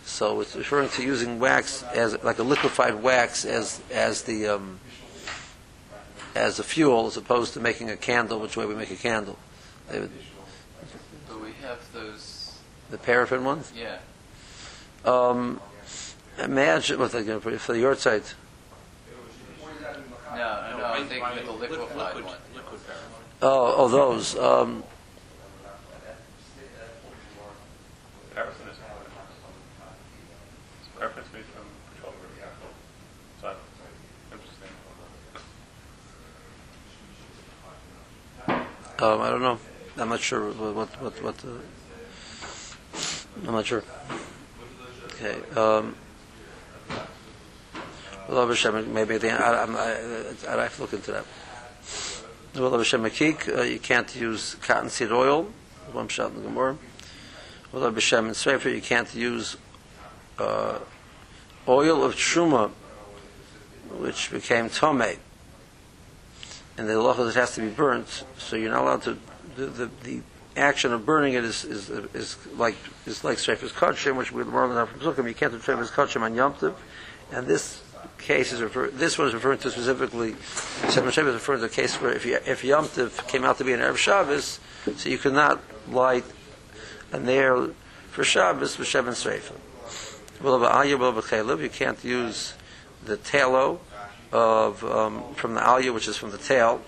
so 0.05 0.41
it's 0.41 0.55
referring 0.55 0.89
to 0.89 1.03
using 1.03 1.39
wax 1.39 1.83
as 1.93 2.21
like 2.23 2.39
a 2.39 2.43
liquefied 2.43 2.95
wax 2.95 3.45
as 3.45 3.81
as 3.91 4.23
the 4.23 4.47
um, 4.47 4.79
as 6.35 6.59
a 6.59 6.63
fuel, 6.63 7.07
as 7.07 7.17
opposed 7.17 7.53
to 7.53 7.59
making 7.59 7.89
a 7.89 7.95
candle, 7.97 8.39
which 8.39 8.57
way 8.57 8.65
we 8.65 8.75
make 8.75 8.91
a 8.91 8.95
candle. 8.95 9.37
Would- 9.91 10.11
But 11.29 11.41
we 11.41 11.53
have 11.61 11.79
those, 11.93 12.57
The 12.89 12.97
paraffin 12.97 13.43
ones. 13.45 13.71
yeah. 13.75 13.97
Um, 15.05 15.61
imagine 16.41 16.99
what 16.99 17.11
they're 17.11 17.23
going 17.23 17.39
to 17.39 17.43
put 17.43 17.59
for 17.61 17.73
the 17.73 17.79
yard 17.79 17.99
site. 17.99 18.33
No, 20.31 20.37
no, 20.37 20.77
no, 20.77 20.85
I 20.85 21.03
think 21.03 21.23
with 21.23 21.45
the 21.45 21.51
liquefied 21.51 21.95
liquid, 21.95 22.25
one. 22.25 22.35
liquid. 22.55 22.81
Oh, 23.41 23.75
oh, 23.77 23.87
those. 23.87 24.35
Um, 24.37 24.83
Paraffin 28.33 28.67
is 28.67 28.77
paraffin 30.99 31.23
made 31.31 31.45
from 31.45 31.63
petroleum. 31.95 32.19
So 33.39 33.55
interesting. 34.33 34.69
um, 38.99 39.21
I 39.21 39.29
don't 39.29 39.41
know. 39.41 39.59
I'm 39.97 40.09
not 40.09 40.19
sure 40.19 40.51
what 40.51 40.75
what 40.75 41.01
what. 41.01 41.23
what 41.23 41.45
uh, 41.45 41.59
I'm 43.47 43.53
not 43.53 43.65
sure. 43.65 43.83
Okay. 45.15 45.39
Um, 45.55 45.95
well, 48.27 48.47
Hashem, 48.47 48.93
maybe 48.93 49.17
the, 49.17 49.31
I, 49.31 49.63
I, 49.63 50.57
I 50.57 50.63
have 50.63 50.75
to 50.75 50.81
look 50.81 50.93
into 50.93 51.11
that. 51.13 51.25
Well, 52.55 52.77
Hashem, 52.77 53.05
uh, 53.05 53.61
you 53.61 53.79
can't 53.79 54.13
use 54.13 54.55
cottonseed 54.55 55.11
oil. 55.11 55.47
One 55.93 56.09
shot 56.09 56.31
in 56.31 56.37
the 56.37 56.41
Gemara. 56.49 56.77
Well, 57.71 57.89
Hashem, 57.93 58.25
and 58.25 58.35
Sefer, 58.35 58.69
you 58.69 58.81
can't 58.81 59.13
use 59.15 59.55
uh, 60.37 60.79
oil 61.67 62.03
of 62.03 62.15
truma, 62.15 62.71
which 63.97 64.31
became 64.31 64.69
tomei. 64.69 65.17
And 66.77 66.89
the 66.89 66.99
is 66.99 67.35
it 67.35 67.39
has 67.39 67.55
to 67.55 67.61
be 67.61 67.69
burnt, 67.69 68.25
so 68.37 68.57
you're 68.57 68.71
not 68.71 68.81
allowed 68.81 69.01
to. 69.03 69.17
The, 69.55 69.65
the, 69.67 69.89
the 70.03 70.21
action 70.55 70.93
of 70.93 71.05
burning 71.05 71.33
it 71.33 71.43
is 71.43 71.63
is, 71.65 71.89
is 71.89 72.37
like 72.57 72.75
is 73.05 73.23
like 73.23 73.37
Shreifus 73.37 73.71
Kachim, 73.71 74.15
which 74.15 74.31
we 74.31 74.43
learned 74.43 74.75
now 74.75 74.85
from 74.85 74.99
Zukim. 74.99 75.27
You 75.27 75.33
can't 75.33 75.51
do 75.51 75.59
Shreifus 75.59 75.89
Kachim 75.89 76.21
on 76.21 76.35
Yom 76.35 76.53
Tov, 76.53 76.75
and 77.31 77.47
this 77.47 77.81
case 78.17 78.51
is 78.51 78.61
refer, 78.61 78.87
this 78.87 79.17
one 79.17 79.27
is 79.27 79.33
referring 79.33 79.59
to 79.59 79.71
specifically. 79.71 80.33
Shreifus 80.33 81.27
is 81.27 81.33
referring 81.33 81.59
to 81.59 81.65
a 81.65 81.69
case 81.69 81.95
where 82.01 82.11
if 82.13 82.25
you, 82.25 82.39
if 82.45 82.63
Yom 82.63 82.85
Tov 82.85 83.27
came 83.27 83.43
out 83.43 83.57
to 83.57 83.63
be 83.63 83.73
an 83.73 83.79
Erev 83.79 83.97
Shabbos, 83.97 84.59
so 84.95 85.09
you 85.09 85.17
could 85.17 85.33
not 85.33 85.61
light 85.89 86.25
a 87.11 87.19
nair 87.19 87.69
for 88.11 88.23
Shabbos 88.23 88.77
with 88.77 88.87
Shevin. 88.87 89.15
Well, 90.41 91.61
you 91.61 91.69
can't 91.69 92.03
use 92.03 92.53
the 93.03 93.17
tallow 93.17 93.79
of 94.31 94.83
um, 94.83 95.33
from 95.35 95.53
the 95.53 95.61
alya, 95.61 95.93
which 95.93 96.07
is 96.07 96.17
from 96.17 96.31
the 96.31 96.37
tail 96.37 96.81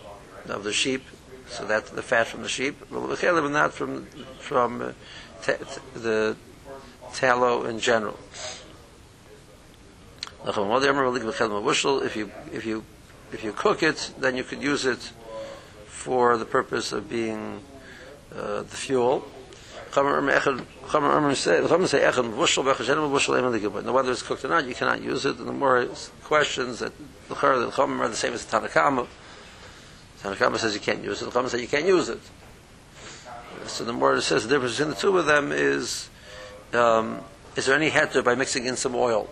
of 0.48 0.64
the 0.64 0.74
sheep, 0.74 1.04
so 1.50 1.66
that's 1.66 1.90
the 1.92 2.02
fat 2.02 2.28
from 2.28 2.44
the 2.44 2.50
sheep, 2.50 2.76
but 2.90 3.52
not 3.52 3.74
from 3.74 4.06
from 4.40 4.82
uh, 4.82 4.92
t- 5.44 5.54
the 5.94 6.36
tallow 7.14 7.66
in 7.66 7.80
general. 7.80 8.20
If 10.46 12.16
you 12.16 12.32
if 12.52 12.66
you 12.66 12.84
if 13.34 13.44
you 13.44 13.54
cook 13.54 13.84
it, 13.84 14.14
then 14.20 14.38
you 14.38 14.44
could 14.44 14.62
use 14.62 14.86
it 14.86 15.12
for 15.88 16.38
the 16.38 16.46
purpose 16.46 16.92
of 16.94 17.10
being 17.10 17.60
uh, 18.34 18.62
the 18.62 18.78
fuel. 18.78 19.26
Now, 19.96 20.04
whether 23.94 24.12
it's 24.12 24.22
cooked 24.22 24.46
or 24.46 24.50
not, 24.50 24.66
you 24.66 24.76
cannot 24.76 25.02
use 25.02 25.26
it. 25.26 25.38
And 25.38 25.48
the 25.48 25.54
more 25.54 25.88
questions 26.24 26.80
that 26.80 26.94
the 27.30 27.36
the 27.36 27.72
Chomim 27.72 28.00
are 28.00 28.08
the 28.08 28.16
same 28.16 28.34
as 28.34 28.46
the 30.22 30.30
Tanakama. 30.30 30.36
Tanakama 30.36 30.58
says 30.58 30.74
you 30.74 30.80
can't 30.80 31.04
use 31.04 31.22
it. 31.22 31.26
The 31.26 31.32
Chomim 31.32 31.50
says 31.50 31.62
you 31.62 31.68
can't 31.68 31.86
use 31.86 32.10
it. 32.10 32.20
So 33.66 33.84
the 33.84 33.94
more 33.94 34.16
it 34.16 34.22
says 34.22 34.44
the 34.44 34.50
difference 34.50 34.78
between 34.78 34.94
the 34.94 35.00
two 35.00 35.18
of 35.18 35.26
them 35.26 35.52
is, 35.52 36.10
um, 36.74 37.22
is 37.56 37.66
there 37.66 37.76
any 37.76 37.90
heter 37.90 38.24
by 38.24 38.36
mixing 38.36 38.66
in 38.66 38.76
some 38.76 38.96
oil? 38.96 39.30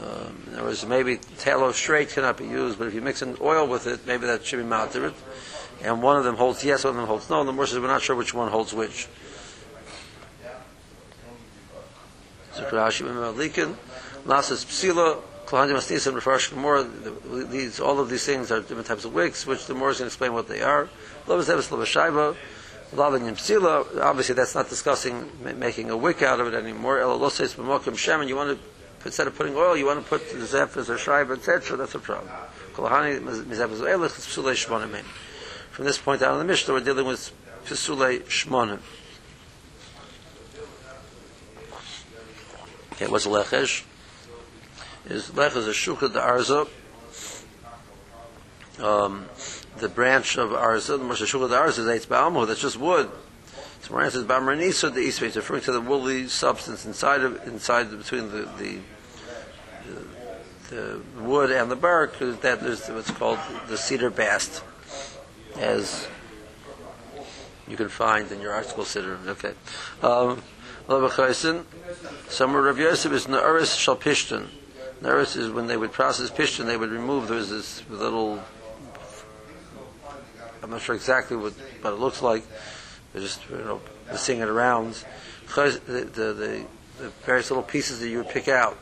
Um, 0.00 0.42
in 0.48 0.54
other 0.54 0.64
words, 0.64 0.84
maybe 0.86 1.18
tallow 1.38 1.72
straight 1.72 2.10
cannot 2.10 2.36
be 2.36 2.46
used, 2.46 2.78
but 2.78 2.88
if 2.88 2.94
you 2.94 3.00
mix 3.00 3.22
in 3.22 3.36
oil 3.40 3.66
with 3.66 3.86
it, 3.86 4.06
maybe 4.06 4.26
that 4.26 4.44
should 4.44 4.58
be 4.58 4.64
moderate. 4.64 5.14
And 5.82 6.02
one 6.02 6.16
of 6.16 6.24
them 6.24 6.36
holds 6.36 6.64
yes, 6.64 6.84
one 6.84 6.92
of 6.92 6.96
them 6.96 7.06
holds 7.06 7.28
no. 7.28 7.40
And 7.40 7.48
the 7.48 7.52
more 7.52 7.66
says 7.66 7.78
we're 7.78 7.88
not 7.88 8.02
sure 8.02 8.16
which 8.16 8.34
one 8.34 8.50
holds 8.50 8.72
which. 8.72 9.08
Zukrashi 12.54 13.02
Malikin, 13.02 13.74
Nasas 14.24 14.64
Psila, 14.64 15.20
Kohanim 15.46 15.76
Astis 15.76 16.06
and 16.06 16.16
Refresh 16.16 16.48
Gemara. 16.48 16.84
These 16.84 17.80
all 17.80 18.00
of 18.00 18.08
these 18.08 18.24
things 18.24 18.50
are 18.50 18.60
different 18.60 18.86
types 18.86 19.04
of 19.04 19.14
wicks, 19.14 19.46
which 19.46 19.66
the 19.66 19.74
more 19.74 19.90
is 19.90 19.98
going 19.98 20.08
to 20.08 20.12
explain 20.12 20.32
what 20.32 20.48
they 20.48 20.62
are. 20.62 20.88
Lovas 21.26 21.52
Eves 21.52 21.68
Lavashaiba, 21.68 22.36
Lavin 22.92 23.22
Psila. 23.34 24.00
Obviously, 24.00 24.34
that's 24.34 24.54
not 24.54 24.68
discussing 24.68 25.30
making 25.42 25.90
a 25.90 25.96
wick 25.96 26.22
out 26.22 26.40
of 26.40 26.46
it 26.46 26.54
anymore. 26.54 26.98
Eloloses 26.98 27.54
B'mokim 27.54 27.96
Shem, 27.96 28.20
and 28.20 28.28
you 28.28 28.36
want 28.36 28.58
to 28.58 28.64
instead 29.04 29.26
of 29.26 29.36
putting 29.36 29.54
oil, 29.54 29.76
you 29.76 29.86
want 29.86 30.02
to 30.02 30.08
put 30.08 30.30
the 30.32 30.46
zephyrs 30.46 30.88
or 30.88 30.96
shaiba, 30.96 31.36
etc. 31.36 31.76
That's 31.76 31.94
a 31.94 31.98
problem. 31.98 32.30
Kolahani 32.74 33.20
Mizephes 33.20 33.80
Elech 33.80 34.08
Psulei 34.08 34.54
Shmonim. 34.54 35.02
From 35.70 35.84
this 35.84 35.98
point 35.98 36.22
out 36.22 36.32
in 36.32 36.38
the 36.38 36.44
Mishnah, 36.44 36.72
we're 36.72 36.80
dealing 36.80 37.06
with 37.06 37.32
Psulei 37.66 38.22
Shmonim. 38.22 38.80
Okay, 42.92 43.08
what's 43.08 43.26
lechesh? 43.26 43.84
Is 45.06 45.34
lech 45.36 45.54
is 45.56 45.68
a 45.68 45.70
shukha 45.70 46.12
de 46.12 46.18
arza, 46.18 46.66
um, 48.82 49.26
the 49.78 49.88
branch 49.88 50.36
of 50.36 50.50
Arza, 50.50 50.98
the 50.98 51.04
Moshe 51.04 51.24
Shulad 51.24 51.50
Arza 51.50 51.80
is 51.80 51.86
Eitz 51.86 52.06
Ba'amu, 52.06 52.46
that's 52.46 52.60
just 52.60 52.78
wood. 52.78 53.08
So 53.82 53.98
it 53.98 54.10
says 54.10 54.24
Ba'marnisa, 54.24 54.94
the 54.94 55.00
East 55.00 55.22
it's 55.22 55.36
referring 55.36 55.62
to 55.62 55.72
the 55.72 55.80
woolly 55.80 56.28
substance 56.28 56.86
inside 56.86 57.20
of 57.20 57.46
inside 57.46 57.90
between 57.90 58.30
the 58.30 58.48
the, 58.58 58.78
the, 60.70 61.00
wood 61.20 61.50
and 61.50 61.70
the 61.70 61.76
bark. 61.76 62.18
That 62.18 62.62
is 62.62 62.88
what's 62.88 63.10
called 63.10 63.38
the 63.68 63.76
cedar 63.76 64.10
bast, 64.10 64.64
as 65.58 66.08
you 67.68 67.76
can 67.76 67.90
find 67.90 68.32
in 68.32 68.40
your 68.40 68.52
article 68.52 68.84
cedar. 68.84 69.18
Okay. 69.26 69.52
Um, 70.02 70.42
Somewhere 72.28 72.62
Rav 72.62 72.78
Yosef 72.78 73.12
is 73.12 73.26
Na'aris 73.26 73.78
Shal 73.78 73.96
Pishtan. 75.02 75.36
Is 75.36 75.50
when 75.50 75.66
they 75.66 75.76
would 75.76 75.92
process 75.92 76.30
Pishtan, 76.30 76.66
they 76.66 76.76
would 76.76 76.90
remove, 76.90 77.28
there 77.28 77.36
was 77.36 77.50
this 77.50 77.82
little, 77.88 78.40
I'm 80.62 80.70
not 80.70 80.80
sure 80.80 80.94
exactly 80.94 81.36
what, 81.36 81.52
what 81.80 81.92
it 81.92 81.98
looks 81.98 82.22
like, 82.22 82.44
they're 83.12 83.22
just, 83.22 83.40
you 83.50 83.58
know, 83.58 83.80
seeing 84.16 84.40
it 84.40 84.48
around. 84.48 85.04
The, 85.54 85.80
the, 85.86 86.00
the, 86.32 86.66
the 86.98 87.08
various 87.24 87.50
little 87.50 87.62
pieces 87.62 88.00
that 88.00 88.08
you 88.08 88.18
would 88.18 88.30
pick 88.30 88.48
out 88.48 88.76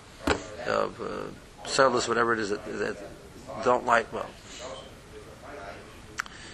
of 0.66 1.00
uh, 1.00 1.69
cellulose, 1.69 2.09
whatever 2.09 2.33
it 2.33 2.38
is 2.38 2.50
that, 2.50 2.64
that 2.78 2.97
don't 3.64 3.85
light 3.85 4.12
well. 4.12 4.28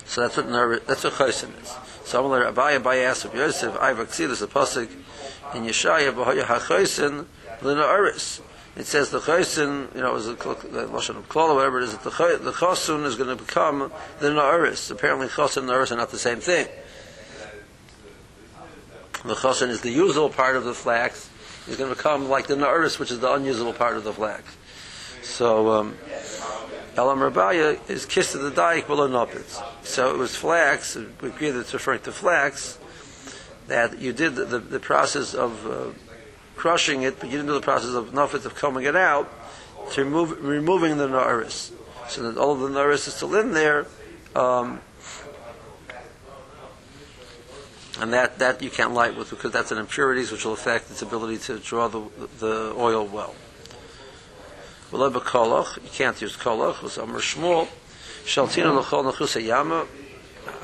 So 0.07 0.23
that's 0.23 0.37
what 0.38 0.47
nerv- 0.47 0.87
that's 0.87 1.05
what 1.05 1.12
chaysim 1.12 1.62
is. 1.62 1.77
So 2.05 2.25
I'm 2.25 2.31
like 2.31 2.55
Abaya 2.55 2.81
Abaya 2.81 3.11
asked 3.11 3.27
of 3.27 3.35
Yosef, 3.35 3.77
I 3.79 3.93
vaxilus 3.93 4.41
a 4.41 4.47
pasuk 4.47 4.91
in 5.55 5.65
Yeshaya 5.65 6.12
b'hoya 6.12 6.45
hachaysin 6.45 7.27
l'na 7.61 7.85
oris. 7.85 8.41
It 8.79 8.87
says 8.87 9.11
the 9.11 9.19
chaysin, 9.19 9.93
you 9.93 10.01
know, 10.01 10.15
is 10.15 10.29
a 10.29 10.37
lashon 10.37 11.21
klal, 11.25 11.57
whatever 11.57 11.81
it 11.81 11.85
is, 11.85 11.99
the 11.99 12.11
the 12.41 12.53
chasun 12.53 13.05
is 13.05 13.17
going 13.17 13.37
to 13.37 13.45
become 13.45 13.91
the 14.21 14.29
na'aris. 14.29 14.93
Apparently, 14.93 15.27
chasun 15.27 15.63
and 15.63 15.71
na'aris 15.71 15.91
are 15.91 15.97
not 15.97 16.13
the 16.13 16.19
same 16.19 16.39
thing. 16.39 16.69
The 19.25 19.35
chasun 19.35 19.71
is 19.71 19.81
the 19.81 19.91
usable 19.91 20.31
part 20.31 20.55
of 20.55 20.63
the 20.63 20.75
flax. 20.75 21.29
It's 21.67 21.77
going 21.77 21.91
to 21.91 21.97
become 21.97 22.29
like 22.29 22.47
the 22.47 22.55
na'aris, 22.55 23.01
which 23.01 23.11
is 23.11 23.19
the 23.19 23.33
unusable 23.33 23.73
part 23.73 23.97
of 23.97 24.05
the 24.05 24.13
flax. 24.13 24.57
So, 25.25 25.73
um, 25.73 25.97
Elam 26.97 27.19
Rabaya 27.19 27.79
is 27.91 28.07
kissed 28.07 28.33
to 28.33 28.39
the 28.39 28.53
dike 28.53 28.87
below 28.87 29.09
nopitz. 29.09 29.61
So 29.85 30.11
it 30.11 30.19
was 30.19 30.37
flax, 30.37 30.97
we 31.21 31.31
agree 31.31 31.51
that 31.51 31.61
it's 31.61 31.75
referring 31.75 32.03
to 32.03 32.13
flax, 32.13 32.79
that 33.67 33.99
you 33.99 34.13
did 34.13 34.37
the, 34.37 34.45
the, 34.45 34.59
the 34.61 34.81
process 34.81 35.35
of 35.35 35.67
uh, 35.67 36.08
crushing 36.59 37.03
it, 37.03 37.19
but 37.19 37.27
you 37.27 37.38
didn't 37.38 37.47
do 37.47 37.55
the 37.55 37.61
process 37.61 37.95
of 37.95 38.11
nopitz 38.11 38.45
of 38.45 38.55
combing 38.55 38.85
it 38.85 38.97
out, 38.97 39.33
to 39.93 40.05
remove, 40.05 40.45
removing 40.45 40.99
the 40.99 41.09
naris. 41.09 41.73
So 42.09 42.23
that 42.23 42.38
all 42.38 42.53
of 42.53 42.61
the 42.61 42.69
naris 42.69 43.07
is 43.07 43.15
still 43.15 43.35
in 43.37 43.53
there, 43.53 43.87
um, 44.35 44.81
and 48.00 48.12
that, 48.12 48.38
that 48.38 48.62
you 48.62 48.71
can't 48.71 48.93
light 48.93 49.17
with 49.17 49.31
because 49.31 49.53
that's 49.53 49.73
an 49.73 49.79
impurities 49.79 50.31
which 50.31 50.45
will 50.45 50.53
affect 50.53 50.91
its 50.91 51.03
ability 51.03 51.38
to 51.38 51.59
draw 51.59 51.88
the, 51.88 52.03
the 52.38 52.75
oil 52.77 53.07
well. 53.07 53.35
V'lo 54.91 55.12
b'kolach, 55.12 55.77
you 55.83 55.91
can't 55.91 56.21
use 56.21 56.37
kolach, 56.37 56.83
was 56.83 56.97
Amr 56.99 57.21
Shmuel, 57.21 57.69
Shaltina 58.25 58.83
nechusa. 58.83 59.87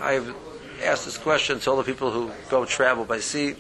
I've 0.00 0.34
asked 0.82 1.04
this 1.04 1.18
question 1.18 1.60
to 1.60 1.70
all 1.70 1.76
the 1.76 1.82
people 1.82 2.10
who 2.10 2.30
go 2.48 2.64
travel 2.64 3.04
by 3.04 3.20
sea. 3.20 3.56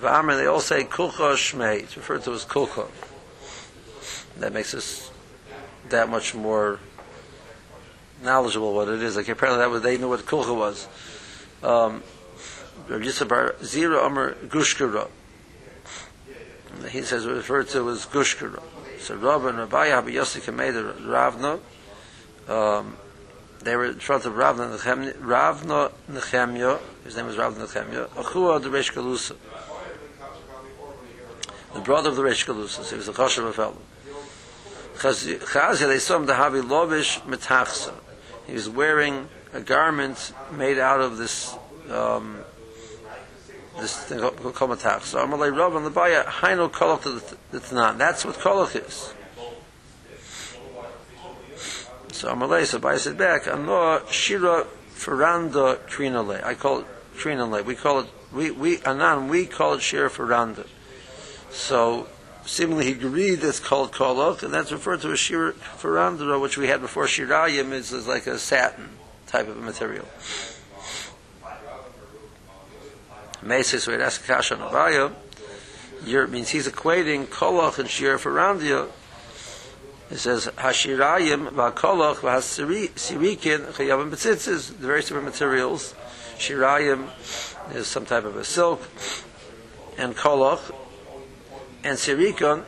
V'amr, 0.00 0.36
they 0.36 0.46
all 0.46 0.60
say 0.60 0.84
kulcha 0.84 1.34
shmei, 1.34 1.80
it's 1.80 1.96
referred 1.96 2.22
to 2.24 2.32
as 2.32 2.44
kulcha. 2.44 2.88
That 4.38 4.52
makes 4.52 4.74
us 4.74 5.10
that 5.90 6.08
much 6.08 6.34
more 6.34 6.80
knowledgeable 8.22 8.74
what 8.74 8.88
it 8.88 9.02
is. 9.02 9.16
Like 9.16 9.28
apparently 9.28 9.62
that 9.62 9.70
was, 9.70 9.82
they 9.82 9.98
knew 9.98 10.08
what 10.08 10.20
kulcha 10.20 10.56
was. 10.56 10.88
Um, 11.62 12.02
Zira 12.88 14.02
Amr 14.02 14.34
Gushkara. 14.34 15.08
He 16.88 17.02
says 17.02 17.26
referred 17.26 17.68
to 17.68 17.90
as 17.90 18.06
Gushkara. 18.06 18.62
So 19.00 19.16
Rav 19.16 19.44
and 19.44 19.58
Rabbi 19.58 19.90
Rabbi 19.90 20.10
Yossi 20.10 20.40
Ravna. 21.06 21.60
Um, 22.48 22.96
they 23.60 23.76
were 23.76 23.86
in 23.86 24.00
front 24.00 24.24
of 24.24 24.36
Ravna 24.36 24.76
Nechemya. 24.76 25.16
Ravna 25.20 25.90
Nechemya. 26.10 26.80
His 27.04 27.16
name 27.16 27.26
was 27.26 27.36
Ravna 27.36 27.66
Nechemya. 27.66 28.08
Achua 28.08 28.62
the 28.62 28.68
Reish 28.68 28.92
Galusa. 28.92 29.36
The 31.74 31.80
brother 31.80 32.10
of 32.10 32.16
the 32.16 32.22
Reish 32.22 32.46
Galusa. 32.46 32.82
So 32.82 32.90
he 32.90 32.96
was 32.96 33.08
a 33.08 33.12
Choshev 33.12 33.46
of 33.46 33.54
fellow. 33.54 33.76
Chazia, 34.96 35.88
they 35.88 35.98
saw 35.98 36.16
him 36.16 36.26
to 36.26 36.34
have 36.34 36.54
a 36.54 36.60
lovish 36.60 37.20
metachsa. 37.22 37.94
He 38.46 38.52
was 38.52 38.68
wearing 38.68 39.28
a 39.52 39.60
garment 39.60 40.32
made 40.52 40.78
out 40.78 41.00
of 41.00 41.16
this 41.16 41.56
um, 41.90 42.44
this 43.78 43.96
thing 44.04 44.20
called 44.20 44.36
komatach. 44.36 45.02
So 45.02 45.24
Amalei 45.24 45.56
Rav 45.56 45.74
and 45.74 45.86
the 45.86 45.90
Baya 45.90 46.24
Haino 46.24 46.70
Kolach 46.70 47.02
to 47.02 47.36
the 47.50 47.58
Tanan. 47.58 47.98
That's 47.98 48.24
what 48.24 48.36
Kolach 48.36 48.76
is. 48.76 49.14
So 52.12 52.34
Amalei, 52.34 52.66
so 52.66 52.78
Baya 52.78 52.98
said 52.98 53.16
back, 53.16 53.46
Ano 53.46 54.04
Shira 54.10 54.66
Feranda 54.94 55.78
Trinale. 55.88 56.44
I 56.44 56.54
call 56.54 56.80
it 56.80 56.86
Trinale. 57.16 57.64
We 57.64 57.74
call 57.74 58.00
it, 58.00 58.06
we, 58.32 58.50
we, 58.50 58.82
Anan, 58.82 59.28
we 59.28 59.46
call 59.46 59.74
it 59.74 59.80
Shira 59.80 60.10
Feranda. 60.10 60.66
So, 61.50 62.06
seemingly 62.46 62.86
he 62.86 62.92
agreed 62.92 63.42
it's 63.42 63.60
called 63.60 63.92
Kolach, 63.92 64.42
and 64.42 64.52
that's 64.54 64.72
referred 64.72 65.00
to 65.02 65.12
as 65.12 65.18
Shira 65.18 65.52
Feranda, 65.52 66.40
which 66.40 66.56
we 66.56 66.68
had 66.68 66.80
before 66.80 67.06
Shirayim 67.06 67.72
is, 67.72 67.92
is 67.92 68.06
like 68.06 68.26
a 68.26 68.38
satin 68.38 68.90
type 69.26 69.48
of 69.48 69.56
material. 69.56 70.06
Mesis 73.42 73.86
where 73.86 73.98
that's 73.98 74.18
Kasha 74.18 74.56
Nabaya, 74.56 75.12
Yer 76.04 76.26
means 76.26 76.50
he's 76.50 76.66
equating 76.66 77.26
Kolach 77.26 77.78
and 77.78 77.88
Shir 77.88 78.16
for 78.18 78.38
It 80.10 80.16
says 80.16 80.46
Hashirayim 80.46 81.50
v'Kolach 81.50 82.16
v'Hasirikin 82.16 83.72
Chayavim 83.72 84.10
Betzitzis, 84.10 84.68
the 84.78 84.86
very 84.86 85.00
different 85.00 85.24
materials. 85.24 85.94
Shirayim 86.38 87.08
is 87.74 87.86
some 87.86 88.06
type 88.06 88.24
of 88.24 88.36
a 88.36 88.44
silk, 88.44 88.82
and 89.98 90.16
Kolach, 90.16 90.74
and 91.82 91.96
Sirikon, 91.96 92.64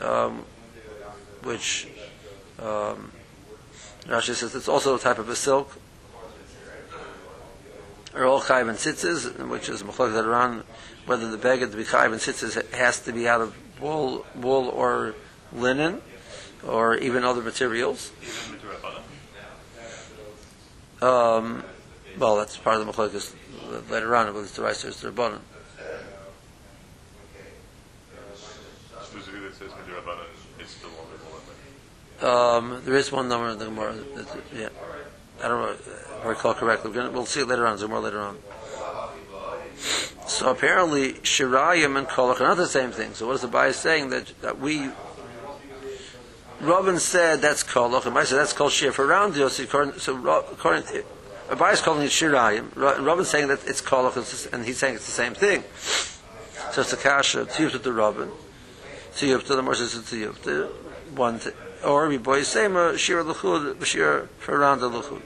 um, 0.00 0.44
which 1.42 1.88
um, 2.58 3.12
Rashi 4.06 4.34
says 4.34 4.54
it's 4.54 4.68
also 4.68 4.96
a 4.96 4.98
type 4.98 5.18
of 5.18 5.28
a 5.28 5.36
silk, 5.36 5.78
are 8.14 8.24
all 8.24 8.40
chayv 8.40 8.68
and 8.68 9.50
which 9.50 9.68
is 9.68 9.82
machlok 9.82 10.24
around 10.24 10.62
whether 11.06 11.30
the 11.30 11.36
beggar 11.36 11.66
to 11.66 11.76
be 11.76 11.84
chayv 11.84 12.12
and 12.12 12.74
has 12.74 13.00
to 13.00 13.12
be 13.12 13.28
out 13.28 13.40
of 13.40 13.54
wool, 13.80 14.24
wool 14.36 14.68
or 14.68 15.14
linen, 15.52 16.00
or 16.66 16.96
even 16.96 17.24
other 17.24 17.42
materials. 17.42 18.12
Um, 21.02 21.64
well, 22.18 22.36
that's 22.36 22.56
part 22.56 22.80
of 22.80 22.86
the 22.86 22.92
machlok 22.92 23.34
later 23.90 24.14
on, 24.14 24.26
whether 24.26 24.40
it's 24.40 24.56
the 24.56 24.62
rice 24.62 24.84
or 24.84 24.90
the 24.90 25.10
rabbanon. 25.10 25.40
Specifically, 29.02 29.46
it 29.46 29.53
it's 30.58 30.74
the. 30.76 30.88
Um, 32.26 32.80
there 32.84 32.94
is 32.94 33.10
one 33.10 33.28
number 33.28 33.50
in 33.50 33.58
the 33.58 33.66
Gemara. 33.66 33.96
Yeah, 34.56 34.68
I 35.42 35.48
don't 35.48 35.60
know 35.60 35.72
if 35.72 36.24
I 36.24 36.28
recall 36.28 36.54
correctly. 36.54 36.92
Gonna, 36.92 37.10
we'll 37.10 37.26
see 37.26 37.40
it 37.40 37.48
later 37.48 37.66
on. 37.66 37.76
Zimmer 37.76 37.98
later 37.98 38.20
on. 38.20 38.38
So 40.26 40.50
apparently, 40.50 41.14
Shirayim 41.14 41.98
and 41.98 42.06
Kolach 42.06 42.40
are 42.40 42.48
not 42.48 42.56
the 42.56 42.66
same 42.66 42.92
thing. 42.92 43.14
So 43.14 43.26
what 43.26 43.34
is 43.34 43.42
the 43.42 43.48
bias 43.48 43.76
saying 43.76 44.10
that, 44.10 44.32
that 44.40 44.58
we? 44.58 44.90
Robin 46.60 46.98
said 46.98 47.42
that's 47.42 47.62
Kolach, 47.62 48.06
and 48.06 48.16
I 48.16 48.24
said 48.24 48.38
that's 48.38 48.54
called 48.54 48.72
Shir 48.72 48.92
for 48.92 49.06
round 49.06 49.34
So 49.34 49.46
according, 49.62 49.98
so 49.98 50.16
according 50.50 50.84
Abai 51.48 51.74
is 51.74 51.82
calling 51.82 52.02
it 52.02 52.10
Shirayim. 52.10 52.74
Ro- 52.74 53.02
Robin's 53.02 53.28
saying 53.28 53.48
that 53.48 53.66
it's 53.66 53.82
Kolach, 53.82 54.16
and 54.52 54.64
he's 54.64 54.78
saying 54.78 54.94
it's 54.94 55.06
the 55.06 55.12
same 55.12 55.34
thing. 55.34 55.62
So 56.72 56.80
it's 56.80 56.92
a 56.92 56.96
kasha. 56.96 57.44
Tiyuv 57.44 57.82
to 57.82 57.92
Robin. 57.92 58.30
Tiyuv 59.14 59.46
to 59.46 59.56
the 59.56 59.62
more 59.62 59.74
says 59.74 59.94
Tiyuv 59.94 60.42
to 60.42 60.66
one. 61.14 61.38
To, 61.40 61.52
or 61.84 62.08
we 62.08 62.18
boy 62.18 62.42
same 62.42 62.72
Shir 62.96 63.22
Luchud, 63.22 63.84
Shir 63.84 64.28
for 64.38 64.58
round 64.58 64.80
Luchud. 64.80 65.22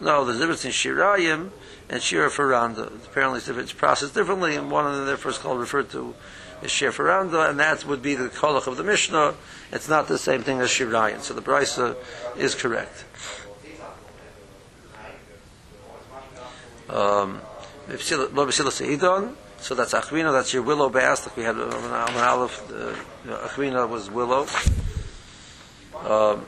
No, 0.00 0.24
there's 0.24 0.36
a 0.36 0.40
difference 0.40 0.64
in 0.64 0.70
Shirayim 0.70 1.50
and 1.90 2.02
Shir 2.02 2.28
Faranda. 2.30 2.86
Apparently, 3.04 3.40
it's, 3.40 3.72
processed 3.72 4.14
differently, 4.14 4.54
and 4.54 4.70
one 4.70 4.86
of 4.86 4.94
them, 4.96 5.06
therefore, 5.06 5.32
is 5.32 5.38
called 5.38 5.58
referred 5.58 5.90
to 5.90 6.14
as 6.62 6.70
Shir 6.70 6.92
Faranda, 6.92 7.50
and 7.50 7.58
that 7.58 7.84
would 7.84 8.00
be 8.00 8.14
the 8.14 8.28
kolach 8.28 8.66
of 8.66 8.76
the 8.76 8.84
Mishnah. 8.84 9.34
It's 9.72 9.88
not 9.88 10.06
the 10.08 10.18
same 10.18 10.42
thing 10.42 10.60
as 10.60 10.70
Shirayim. 10.70 11.20
So 11.20 11.34
the 11.34 11.42
Brisa 11.42 11.96
is 12.36 12.54
correct. 12.54 13.04
Um, 16.88 17.40
so 19.60 19.74
that's 19.74 19.92
Achvina, 19.92 20.32
that's 20.32 20.52
your 20.52 20.62
willow 20.62 20.88
like 20.88 21.36
we 21.36 21.42
had 21.42 21.56
an 21.56 21.72
Aleph, 21.72 22.70
uh, 22.70 22.94
Achvina 23.26 23.88
was 23.88 24.10
willow. 24.10 24.46
Um, 26.04 26.46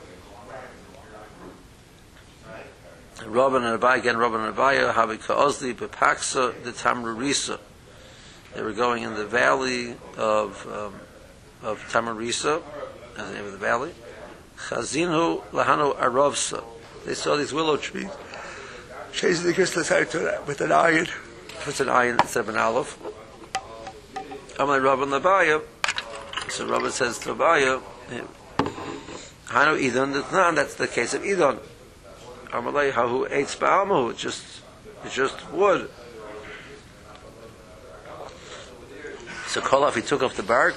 Rabban 3.19 3.63
and 3.63 3.79
Abai, 3.79 3.99
again 3.99 4.15
Rabban 4.15 4.47
and 4.47 4.55
Abai, 4.55 4.93
Habi 4.93 5.17
Ka'ozli, 5.17 5.73
Bepaksa, 5.73 6.63
the 6.63 6.71
Tamrurisa. 6.71 7.59
They 8.55 8.61
were 8.61 8.73
going 8.73 9.03
in 9.03 9.13
the 9.13 9.25
valley 9.25 9.95
of, 10.17 10.67
um, 10.67 10.99
of 11.61 11.79
Tamarisa, 11.91 12.61
that's 13.15 13.29
the 13.29 13.35
name 13.35 13.45
of 13.45 13.51
the 13.51 13.57
valley. 13.57 13.93
Chazinu 14.57 15.43
Lahanu 15.51 15.95
Arovsa. 15.97 16.63
They 17.05 17.13
saw 17.13 17.35
these 17.35 17.53
willow 17.53 17.77
trees. 17.77 18.09
Chasing 19.13 19.45
the 19.45 19.53
crystal 19.53 19.83
with 20.45 20.61
an 20.61 20.71
iron. 20.71 21.07
Instead 21.67 21.87
of 21.87 22.49
an 22.49 22.57
olive. 22.57 22.97
Amalei 24.55 24.81
Rabban 24.81 25.19
Labaya. 25.19 25.61
So 26.49 26.67
Rabban 26.67 26.91
says 26.91 27.19
to 27.19 27.35
Abaya, 27.35 27.81
Hanu 29.45 29.77
Idon, 29.77 30.55
that's 30.55 30.75
the 30.75 30.87
case 30.87 31.13
of 31.13 31.21
Idon. 31.21 31.59
Amalei 32.47 32.91
Hahu 32.91 33.29
Eitz 33.29 33.57
Ba'almu, 33.57 34.11
it's 34.11 34.21
just, 34.21 34.43
it's 35.05 35.13
just 35.13 35.51
wood. 35.51 35.89
So 39.47 39.61
Kolaf, 39.61 39.95
he 39.95 40.01
took 40.01 40.23
off 40.23 40.35
the 40.35 40.43
bark, 40.43 40.75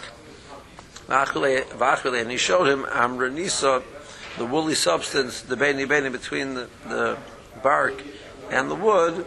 Vachile, 1.08 2.20
and 2.20 2.30
he 2.30 2.36
showed 2.36 2.68
him 2.68 2.84
Amranisa, 2.84 3.82
the 4.36 4.44
woolly 4.44 4.74
substance, 4.74 5.40
the 5.40 5.56
beni 5.56 5.84
beni 5.84 6.10
between 6.10 6.54
the, 6.54 6.68
the 6.88 7.16
bark 7.62 7.94
and 8.50 8.70
the 8.70 8.74
wood, 8.74 9.26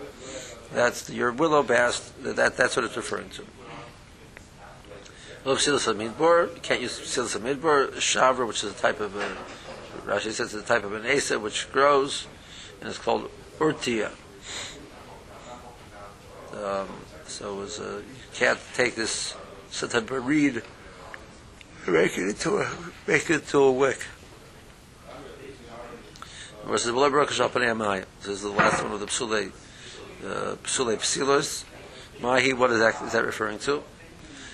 that's 0.73 1.10
your 1.10 1.32
willow 1.32 1.63
bast, 1.63 2.23
that, 2.23 2.58
that's 2.58 2.75
what 2.75 2.86
it's 2.86 2.97
referring 2.97 3.30
to. 3.32 3.43
Can't 6.62 6.82
use 6.82 6.91
Silas 7.08 7.36
Midbor, 7.38 7.93
Shavra, 7.93 8.45
which 8.47 8.63
is 8.63 8.71
a 8.71 8.75
type 8.75 8.99
of 8.99 9.15
a, 9.15 9.38
Rashi 10.06 10.32
says 10.32 10.53
it's 10.53 10.56
a 10.56 10.62
type 10.63 10.84
of 10.84 10.93
an 10.93 11.06
Asa 11.06 11.39
which 11.39 11.71
grows, 11.71 12.27
and 12.80 12.89
it's 12.89 12.97
called 12.97 13.30
Urtia. 13.60 14.12
Um, 16.53 16.88
so 17.27 17.53
it 17.53 17.62
was 17.62 17.80
a, 17.80 17.97
you 17.99 18.15
can't 18.34 18.60
take 18.73 18.95
this 18.95 19.36
such 19.69 19.93
a 19.93 20.01
reed 20.01 20.63
make 21.88 22.17
it 22.17 22.27
into 22.30 22.58
a 22.58 22.69
make 23.08 23.30
it 23.30 23.36
into 23.36 23.60
a 23.60 23.71
wick. 23.71 24.06
Versus 26.65 26.93
This 26.93 28.27
is 28.27 28.41
the 28.41 28.49
last 28.49 28.84
one 28.84 28.91
of 28.91 28.99
the 28.99 29.06
Psule 29.06 29.47
uh, 29.47 29.51
Psule 30.21 30.97
Psilos. 30.97 31.63
Mahi, 32.21 32.53
what 32.53 32.71
is 32.71 32.80
that, 32.80 33.01
is 33.03 33.13
that 33.13 33.25
referring 33.25 33.60
to? 33.60 33.84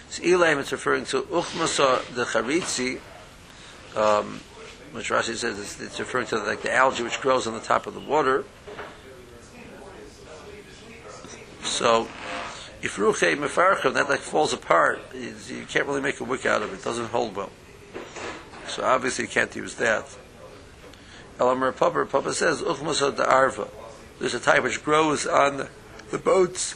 So 0.09 0.23
Elaim, 0.23 0.59
it's 0.59 0.71
referring 0.71 1.05
to 1.05 1.21
Uchmasa 1.23 2.03
the 2.13 2.25
Charitzi, 2.25 2.99
um, 3.97 4.41
which 4.91 5.09
Rashi 5.09 5.35
says 5.35 5.59
it's, 5.59 5.81
it's 5.81 5.99
referring 5.99 6.27
to 6.27 6.37
like 6.37 6.61
the 6.61 6.73
algae 6.73 7.03
which 7.03 7.19
grows 7.21 7.47
on 7.47 7.53
the 7.53 7.59
top 7.59 7.87
of 7.87 7.93
the 7.93 7.99
water. 7.99 8.43
So 11.63 12.07
if 12.81 12.97
ruche 12.97 13.35
mefarchim, 13.37 13.93
that 13.93 14.09
like 14.09 14.19
falls 14.19 14.53
apart, 14.53 15.01
you 15.15 15.65
can't 15.67 15.87
really 15.87 16.01
make 16.01 16.19
a 16.19 16.25
wick 16.25 16.45
out 16.45 16.61
of 16.61 16.73
it. 16.73 16.79
It 16.79 16.83
doesn't 16.83 17.07
hold 17.07 17.35
well. 17.35 17.51
So 18.67 18.83
obviously 18.83 19.25
you 19.25 19.29
can't 19.29 19.55
use 19.55 19.75
that. 19.75 20.05
Elamar 21.39 21.75
Papa, 21.75 22.05
Papa 22.05 22.33
says, 22.33 22.61
Uchmasod 22.61 23.15
the 23.15 23.27
arva. 23.27 23.67
There's 24.19 24.33
a 24.33 24.39
type 24.39 24.63
which 24.63 24.83
grows 24.83 25.25
on 25.25 25.67
the 26.11 26.17
boats, 26.17 26.73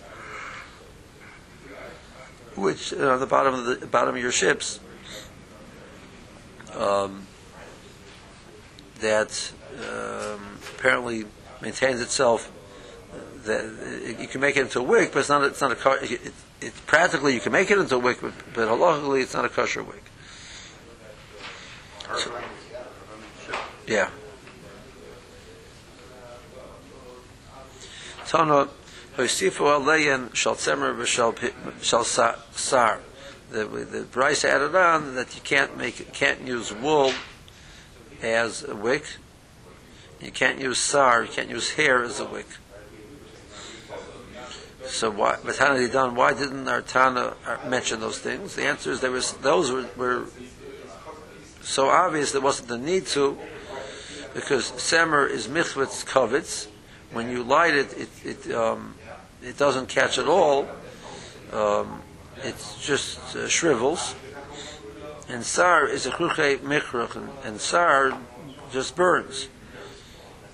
which 2.56 2.94
uh, 2.94 3.14
on 3.14 3.20
the 3.20 3.28
bottom 3.28 3.54
of 3.54 3.66
the 3.80 3.88
bottom 3.88 4.16
of 4.16 4.22
your 4.22 4.32
ships, 4.32 4.80
um, 6.74 7.28
that 9.00 9.52
um, 9.80 10.60
apparently 10.76 11.26
maintains 11.62 12.02
itself 12.02 12.52
that 13.44 14.18
you 14.20 14.28
can 14.28 14.42
make 14.42 14.58
it 14.58 14.62
into 14.62 14.80
a 14.80 14.84
wick, 14.84 15.12
but 15.14 15.20
it's 15.20 15.30
not. 15.30 15.44
It's 15.44 15.62
not 15.62 15.72
a. 15.72 16.04
It, 16.04 16.34
it, 16.62 16.74
practically 16.86 17.34
you 17.34 17.40
can 17.40 17.52
make 17.52 17.72
it 17.72 17.78
into 17.78 17.96
a 17.96 18.00
wick, 18.00 18.20
but, 18.22 18.34
but 18.54 18.68
halachically 18.68 19.22
it's 19.22 19.34
not 19.34 19.46
a 19.46 19.50
kosher 19.50 19.84
wick. 19.84 20.04
So, 22.18 22.32
yeah. 23.86 24.10
Tana 28.28 28.68
hoisifu 29.16 29.66
aleyan 29.80 30.34
shal 30.36 30.56
tzemer 30.56 30.94
v'shal 30.96 32.36
sar. 32.52 33.00
The 33.52 33.66
the 33.66 34.02
Bryce 34.04 34.44
added 34.44 34.76
on 34.76 35.16
that 35.16 35.34
you 35.34 35.42
can't 35.42 35.78
make 35.78 36.12
can't 36.12 36.42
use 36.42 36.74
wool 36.74 37.14
as 38.22 38.64
a 38.64 38.76
wick. 38.76 39.06
You 40.20 40.32
can't 40.32 40.60
use 40.60 40.80
sar. 40.80 41.24
You 41.24 41.30
can't 41.30 41.50
use 41.50 41.72
hair 41.72 42.04
as 42.04 42.20
a 42.20 42.26
wick. 42.26 42.48
So 44.88 45.10
why, 45.12 45.38
done? 45.92 46.16
Why 46.16 46.34
didn't 46.34 46.68
our 46.68 46.82
Tana 46.82 47.36
uh, 47.46 47.58
mention 47.68 48.00
those 48.00 48.20
things? 48.20 48.56
The 48.56 48.66
answer 48.66 48.92
is 48.92 49.02
there 49.02 49.12
was 49.12 49.34
those 49.34 49.72
were, 49.72 49.86
were 49.98 50.26
so 51.62 51.90
obvious 51.90 52.32
there 52.32 52.42
wasn't 52.42 52.70
the 52.70 52.78
need 52.78 53.06
to, 53.08 53.38
because 54.34 54.72
semer 54.72 55.30
is 55.30 55.48
michvitz 55.48 56.06
kovitz. 56.06 56.68
When 57.12 57.30
you 57.30 57.44
light 57.44 57.74
it, 57.74 57.98
it 57.98 58.10
it, 58.24 58.56
um, 58.56 58.96
it 59.42 59.58
doesn't 59.58 59.88
catch 59.88 60.18
at 60.18 60.28
all. 60.28 60.68
Um, 61.52 62.02
it 62.44 62.56
just 62.82 63.36
uh, 63.36 63.48
shrivels. 63.48 64.16
And 65.30 65.44
sar 65.44 65.88
is 65.88 66.06
a 66.06 66.12
kruche 66.12 66.60
mikruch, 66.60 67.16
and, 67.16 67.30
and 67.44 67.60
sar 67.60 68.18
just 68.72 68.96
burns. 68.96 69.50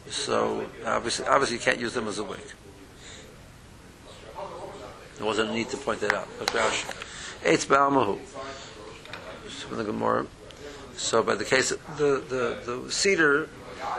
So 0.09 0.67
obviously, 0.85 1.25
obviously, 1.25 1.57
you 1.57 1.61
can't 1.61 1.79
use 1.79 1.93
them 1.93 2.07
as 2.07 2.19
a 2.19 2.23
wick. 2.23 2.53
There 5.17 5.25
wasn't 5.25 5.51
a 5.51 5.53
need 5.53 5.69
to 5.69 5.77
point 5.77 5.99
that 6.01 6.13
out. 6.13 6.27
Eitz 7.43 7.65
Ba'amahu. 7.67 8.19
From 9.63 9.77
the 9.77 9.83
Gemara. 9.83 10.27
So 10.95 11.23
by 11.23 11.35
the 11.35 11.45
case 11.45 11.69
the, 11.97 12.23
the, 12.27 12.57
the 12.65 12.91
cedar, 12.91 13.49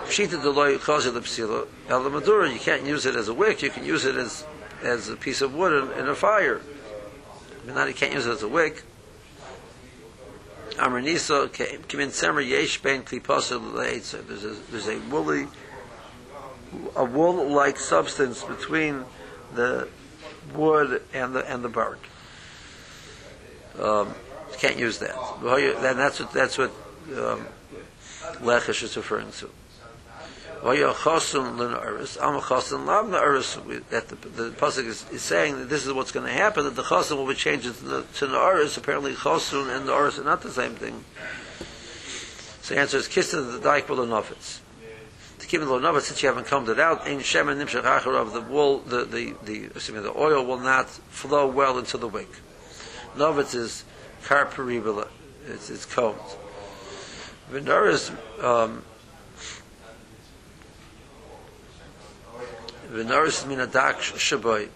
Shita 0.06 0.40
Deloy 0.40 0.80
calls 0.80 1.06
it 1.06 1.14
the 1.14 1.20
Psila, 1.20 1.66
El 1.88 2.08
Madura, 2.10 2.50
you 2.50 2.58
can't 2.58 2.84
use 2.84 3.06
it 3.06 3.16
as 3.16 3.28
a 3.28 3.34
wick, 3.34 3.62
you 3.62 3.70
can 3.70 3.84
use 3.84 4.04
it 4.04 4.16
as, 4.16 4.46
as 4.82 5.08
a 5.08 5.16
piece 5.16 5.40
of 5.40 5.54
wood 5.54 5.72
in, 5.72 5.98
in 5.98 6.08
a 6.08 6.14
fire. 6.14 6.60
But 7.64 7.74
not 7.74 7.88
you 7.88 7.94
can't 7.94 8.12
use 8.12 8.26
it 8.26 8.30
as 8.30 8.42
a 8.42 8.48
wick. 8.48 8.82
Amraniso, 10.76 11.48
Kimin 11.48 12.08
Semer 12.08 12.46
Yesh 12.46 12.82
Ben 12.82 13.02
Klipasa 13.02 13.72
There's 14.26 14.44
a 14.44 14.48
there's 14.70 14.88
a 14.88 14.98
woolly 15.08 15.46
a 16.96 17.04
wool 17.04 17.48
like 17.48 17.78
substance 17.78 18.42
between 18.42 19.04
the 19.54 19.88
wood 20.54 21.02
and 21.12 21.34
the 21.34 21.50
and 21.50 21.64
the 21.64 21.68
bark. 21.68 22.00
Um, 23.80 24.14
can't 24.58 24.78
use 24.78 24.98
that. 24.98 25.16
Then 25.42 25.96
that's 25.96 26.20
what 26.20 26.32
that's 26.32 26.58
what 26.58 26.70
um, 27.16 27.46
lechish 28.40 28.82
is 28.82 28.96
referring 28.96 29.30
to. 29.32 29.50
That 30.64 30.72
the, 34.08 34.16
the 34.28 34.50
pasuk 34.56 34.86
is, 34.86 35.04
is, 35.10 35.22
saying 35.22 35.58
that 35.58 35.68
this 35.68 35.86
is 35.86 35.92
what's 35.92 36.10
going 36.10 36.26
to 36.26 36.32
happen. 36.32 36.64
That 36.64 36.74
the 36.74 36.82
chosun 36.82 37.16
will 37.16 37.26
be 37.26 37.34
changed 37.34 37.64
to 37.64 37.72
the 37.72 38.02
to 38.14 38.26
the 38.26 38.72
Apparently, 38.76 39.12
chosun 39.12 39.76
and 39.76 39.86
the 39.86 39.92
are 39.92 40.10
not 40.24 40.42
the 40.42 40.50
same 40.50 40.74
thing. 40.74 41.04
So 42.62 42.74
the 42.74 42.80
answer 42.80 42.96
is 42.96 43.08
kistin 43.08 43.52
the 43.52 43.60
dike 43.60 43.90
will 43.90 44.00
to 45.44 45.50
keep 45.50 45.60
low 45.60 45.78
no, 45.78 45.98
since 45.98 46.22
you 46.22 46.28
haven't 46.28 46.46
combed 46.46 46.70
it 46.70 46.80
out, 46.80 47.06
ein 47.06 47.18
shemen 47.18 47.62
nimshach 47.62 48.06
of 48.06 48.32
the 48.32 48.40
wool, 48.40 48.78
the 48.78 49.04
the 49.04 49.34
the 49.44 49.92
me, 49.92 50.00
the 50.00 50.12
oil 50.16 50.44
will 50.44 50.58
not 50.58 50.88
flow 50.88 51.46
well 51.46 51.78
into 51.78 51.98
the 51.98 52.08
wick. 52.08 52.30
Novitz 53.16 53.54
is 53.54 53.84
carperibula, 54.24 55.08
it's 55.46 55.68
it's 55.68 55.84
combed. 55.84 56.18
Venaris 57.52 58.10
um, 58.42 58.82
Venaris 62.92 63.44
minadak 63.44 63.96
shaboy. 64.16 64.68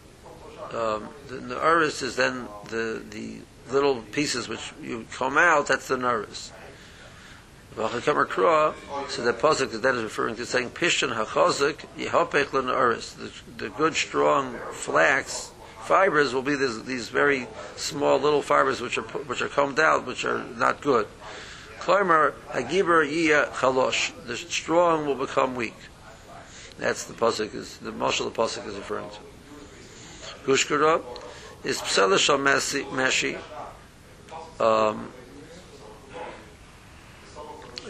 Um, 0.74 1.08
the 1.28 1.36
Naris 1.36 2.02
is 2.02 2.16
then 2.16 2.46
the 2.68 3.02
the 3.10 3.40
little 3.70 4.02
pieces 4.12 4.48
which 4.48 4.72
you 4.82 5.06
comb 5.12 5.38
out. 5.38 5.66
That's 5.66 5.88
the 5.88 5.96
Naris. 5.96 6.50
So 7.78 7.86
the 7.86 9.32
pasuk 9.32 9.72
is 9.72 10.02
referring 10.02 10.34
to 10.34 10.46
saying 10.46 10.70
pishon 10.70 11.14
hachozik 11.14 11.86
yehopech 11.96 12.46
lenaris. 12.46 13.14
The 13.56 13.68
good 13.68 13.94
strong 13.94 14.58
flax 14.72 15.52
fibers 15.82 16.34
will 16.34 16.42
be 16.42 16.56
these, 16.56 16.82
these 16.82 17.08
very 17.08 17.46
small 17.76 18.18
little 18.18 18.42
fibers 18.42 18.80
which 18.80 18.98
are 18.98 19.02
which 19.02 19.42
are 19.42 19.48
combed 19.48 19.78
out, 19.78 20.06
which 20.06 20.24
are 20.24 20.42
not 20.56 20.80
good. 20.80 21.06
Kloimer 21.78 22.32
hagiber 22.48 23.08
iya 23.08 23.46
chalosh. 23.54 24.12
The 24.26 24.36
strong 24.36 25.06
will 25.06 25.14
become 25.14 25.54
weak. 25.54 25.76
That's 26.78 27.04
the 27.04 27.14
pasuk 27.14 27.54
is 27.54 27.78
the 27.78 27.92
marshal 27.92 28.30
the 28.30 28.36
pasuk 28.36 28.66
is 28.66 28.76
referring 28.76 29.10
to. 29.10 29.18
Gushkara 30.44 31.02
is 31.64 31.80
pselish 31.80 32.28
meshi. 32.90 33.38
Um, 34.60 35.12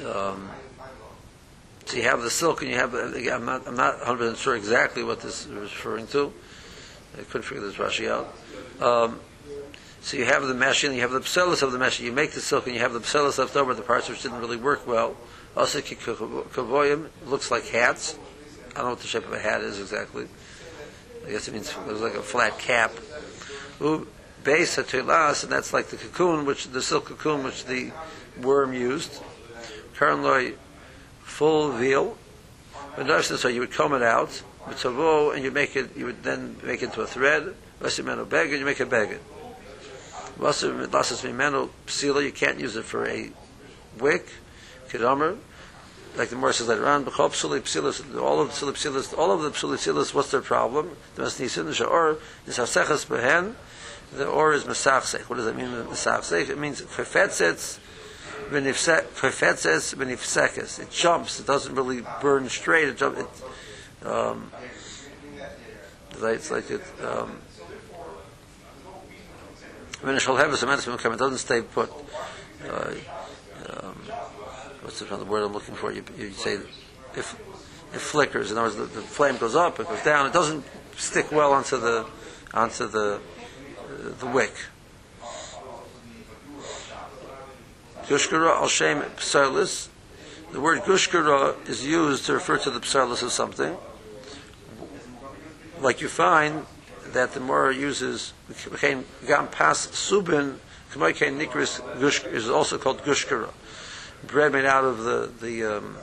um, 0.05 0.51
So 1.89 1.97
you 1.97 2.03
have 2.03 2.21
the 2.21 2.29
silk, 2.29 2.61
and 2.61 2.71
you 2.71 2.77
have. 2.77 2.93
I'm 2.93 3.47
not. 3.47 3.67
I'm 3.67 3.75
not 3.75 3.97
100 3.97 4.19
percent 4.19 4.37
sure 4.37 4.57
exactly 4.57 5.03
what 5.03 5.21
this 5.21 5.47
is 5.47 5.53
referring 5.53 6.07
to. 6.09 6.31
I 7.19 7.23
couldn't 7.23 7.45
figure 7.45 7.63
this 7.63 7.77
Rashi 7.77 8.11
out. 8.11 8.35
Um, 8.83 9.21
so 10.03 10.19
you 10.19 10.27
have 10.27 10.43
the 10.43 10.53
mesh, 10.53 10.85
and 10.85 10.95
you 10.95 11.01
have 11.01 11.13
the 11.13 11.21
pselis 11.21 11.63
of 11.63 11.73
the 11.73 11.79
mesh. 11.79 11.99
You 11.99 12.13
make 12.13 12.33
the 12.33 12.43
silk, 12.43 12.67
and 12.67 12.75
you 12.75 12.83
have 12.83 12.93
the 12.93 13.01
pselis 13.01 13.39
left 13.39 13.57
over, 13.57 13.73
the 13.73 13.81
parts 13.81 14.07
which 14.11 14.23
didn't 14.23 14.39
really 14.39 14.59
work 14.59 14.87
well. 14.87 15.17
Also, 15.57 15.81
kavoyim 15.81 17.09
looks 17.25 17.51
like 17.51 17.67
hats. 17.69 18.19
I 18.79 18.83
don't 18.83 18.91
know 18.91 18.95
what 18.95 19.01
the 19.01 19.09
shape 19.09 19.27
of 19.27 19.33
a 19.33 19.41
hat 19.41 19.61
is 19.63 19.81
exactly. 19.81 20.29
I 21.27 21.31
guess 21.33 21.49
it 21.49 21.53
means 21.53 21.69
it 21.71 21.85
was 21.85 22.01
like 22.01 22.15
a 22.15 22.23
flat 22.23 22.61
cap. 22.61 22.93
Base 24.45 24.77
hatilas, 24.77 25.43
and 25.43 25.51
that's 25.51 25.73
like 25.73 25.89
the 25.89 25.97
cocoon, 25.97 26.47
which 26.47 26.69
the 26.69 26.81
silk 26.81 27.07
cocoon 27.07 27.43
which 27.43 27.65
the 27.65 27.91
worm 28.41 28.73
used. 28.73 29.21
Currently, 29.97 30.55
full 31.23 31.73
veal. 31.73 32.17
So 33.21 33.49
you 33.49 33.59
would 33.59 33.73
comb 33.73 33.95
it 33.95 34.03
out, 34.05 34.45
and 34.65 35.43
you 35.43 35.51
make 35.51 35.75
it. 35.75 35.97
You 35.97 36.05
would 36.05 36.23
then 36.23 36.57
make 36.63 36.81
it 36.81 36.87
into 36.87 37.01
a 37.01 37.07
thread. 37.07 37.57
Vasimeno 37.81 38.29
beg, 38.29 38.51
and 38.51 38.61
you 38.61 38.65
make 38.65 38.79
a 38.79 38.87
beged. 38.87 39.19
Psila, 40.39 42.23
you 42.23 42.31
can't 42.31 42.61
use 42.61 42.77
it 42.77 42.85
for 42.85 43.09
a 43.09 43.33
wick. 43.99 44.29
Kedomer, 44.89 45.37
like 46.17 46.31
the 46.31 46.37
Morris 46.37 46.57
says 46.57 46.69
later 46.69 46.87
on, 46.87 47.07
all 47.07 47.27
of 47.27 48.49
the 48.49 48.73
psilas, 48.73 49.19
all 49.19 49.33
of 49.33 49.43
the 49.43 49.51
psilas, 49.51 50.15
what's 50.15 50.31
their 50.31 50.41
problem? 50.41 50.97
The 51.15 51.23
masnisin, 51.23 51.65
the 51.67 51.73
sha'or, 51.73 52.19
is 52.47 52.59
haseches 52.59 53.07
behen, 53.07 53.55
the 54.13 54.27
or 54.27 54.53
is 54.53 54.65
mesachsech. 54.65 55.29
What 55.29 55.37
does 55.37 55.45
that 55.45 55.57
mean, 55.57 55.69
mesachsech? 55.69 56.49
It 56.49 56.59
means 56.59 56.83
chafetzets, 56.83 57.79
chafetzes, 58.51 59.95
benifsekes. 59.95 60.81
It 60.81 60.91
jumps, 60.91 61.41
it 61.41 61.47
doesn't 61.47 61.75
really 61.75 62.03
burn 62.21 62.49
straight, 62.49 62.89
it 62.89 62.97
jumps, 62.97 63.21
it, 63.21 64.07
um, 64.07 64.51
it's 66.21 66.51
like 66.51 66.71
it, 66.71 66.83
um, 67.05 67.39
when 70.01 70.15
it 70.15 70.21
shall 70.21 70.37
have 70.37 70.47
a 70.63 70.67
medicine 70.67 70.95
it 70.95 71.19
doesn't 71.19 71.39
stay 71.39 71.63
put. 71.63 71.93
Uh, 72.69 72.93
what's 74.89 75.01
the, 75.01 75.25
word 75.27 75.45
I'm 75.45 75.53
looking 75.53 75.75
for? 75.75 75.93
You, 75.93 76.03
you 76.17 76.31
say 76.31 76.55
if 77.15 77.39
it 77.93 78.01
flickers. 78.01 78.51
In 78.51 78.57
other 78.57 78.69
words, 78.69 78.77
the, 78.77 79.01
the, 79.01 79.07
flame 79.07 79.37
goes 79.37 79.55
up, 79.55 79.79
it 79.79 79.87
goes 79.87 80.03
down. 80.03 80.27
It 80.27 80.33
doesn't 80.33 80.65
stick 80.97 81.31
well 81.31 81.53
onto 81.53 81.79
the 81.79 82.07
onto 82.55 82.89
the 82.89 83.21
uh, 83.21 84.19
the 84.19 84.27
wick. 84.27 84.55
Gushkara 88.07 88.57
al 88.57 88.69
shem. 88.69 89.05
The 90.53 90.61
word 90.61 90.81
gushkara 90.81 91.69
is 91.69 91.85
used 91.85 92.25
to 92.25 92.33
refer 92.33 92.57
to 92.57 92.71
the 92.71 92.81
psalis 92.81 93.23
of 93.23 93.31
something. 93.31 93.77
Like 95.83 96.01
you 96.01 96.09
find 96.09 96.65
that 97.13 97.35
the 97.35 97.41
Mora 97.41 97.75
uses 97.75 98.33
gam 99.27 99.49
pas 99.49 99.87
subin 99.89 100.57
nikris 100.95 102.33
is 102.33 102.49
also 102.49 102.79
called 102.79 103.03
gushkara. 103.03 103.51
Bread 104.27 104.53
made 104.53 104.65
out 104.65 104.85
of 104.85 104.99
the 105.05 105.31
the 105.41 105.77
um, 105.77 105.97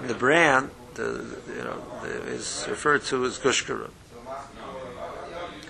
the 0.00 0.14
bran, 0.14 0.70
the 0.94 1.36
you 1.48 1.64
know, 1.64 1.82
the, 2.02 2.08
is 2.32 2.66
referred 2.68 3.02
to 3.04 3.24
as 3.24 3.38
gushkara. 3.38 3.90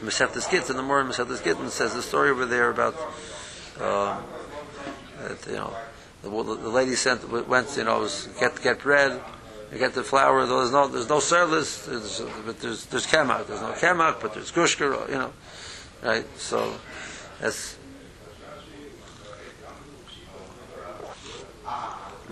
Maseches 0.02 0.50
Gittin, 0.50 0.76
the 0.76 0.82
Mora 0.82 1.04
Maseches 1.04 1.42
Gittin 1.42 1.70
says 1.70 1.94
the 1.94 2.02
story 2.02 2.30
over 2.30 2.44
there 2.44 2.70
about 2.70 2.94
um, 3.80 4.22
that 5.22 5.46
you 5.46 5.54
know 5.54 5.74
the, 6.22 6.28
the 6.28 6.68
lady 6.68 6.94
sent 6.94 7.28
went 7.48 7.74
you 7.76 7.84
know 7.84 8.00
was 8.00 8.28
get 8.38 8.60
get 8.62 8.80
bread 8.80 9.20
get 9.78 9.94
the 9.94 10.02
flour. 10.02 10.46
There's 10.46 10.72
no 10.72 10.88
there's 10.88 11.08
no 11.08 11.20
service, 11.20 11.86
there's, 11.86 12.20
but 12.44 12.60
there's 12.60 12.86
there's 12.86 13.06
kemak. 13.06 13.46
There's 13.46 13.60
no 13.60 13.72
kemak, 13.72 14.20
but 14.20 14.34
there's 14.34 14.52
gushker. 14.52 15.08
You 15.08 15.14
know, 15.14 15.32
right? 16.02 16.24
So 16.38 16.74
that's 17.40 17.76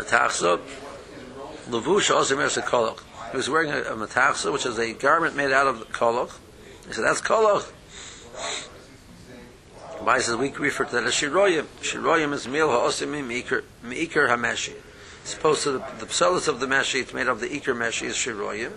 matachsa. 0.03 0.61
Levush 1.69 2.15
also 2.15 2.37
means 2.37 2.57
a. 2.57 2.95
He 3.31 3.37
was 3.37 3.49
wearing 3.49 3.71
a, 3.71 3.81
a 3.83 4.53
which 4.53 4.67
is 4.67 4.79
a 4.79 4.93
garment 4.93 5.37
made 5.37 5.53
out 5.53 5.67
of 5.67 5.89
kolach. 5.93 6.33
He 6.87 6.93
said 6.93 7.05
that's 7.05 7.21
kolach. 7.21 7.71
Why 10.05 10.19
says 10.19 10.37
we 10.37 10.51
refer 10.51 10.85
to 10.85 10.93
that 10.97 11.05
as 11.05 11.15
shiroyim. 11.15 11.65
Shiroyim 11.81 12.33
is 12.33 12.49
mil 12.49 12.69
ha'osim 12.69 13.13
meikar 13.25 14.29
hameshi 14.29 14.75
It's 15.21 15.31
supposed 15.31 15.63
to 15.63 15.73
the, 15.73 15.79
the 16.01 16.07
psalis 16.07 16.49
of 16.49 16.59
the 16.59 16.67
meshi, 16.67 17.03
it's 17.03 17.15
made 17.15 17.29
of 17.29 17.39
the 17.39 17.47
ikar 17.47 17.77
meshi, 17.77 18.07
is 18.07 18.17
shiroyim. 18.17 18.73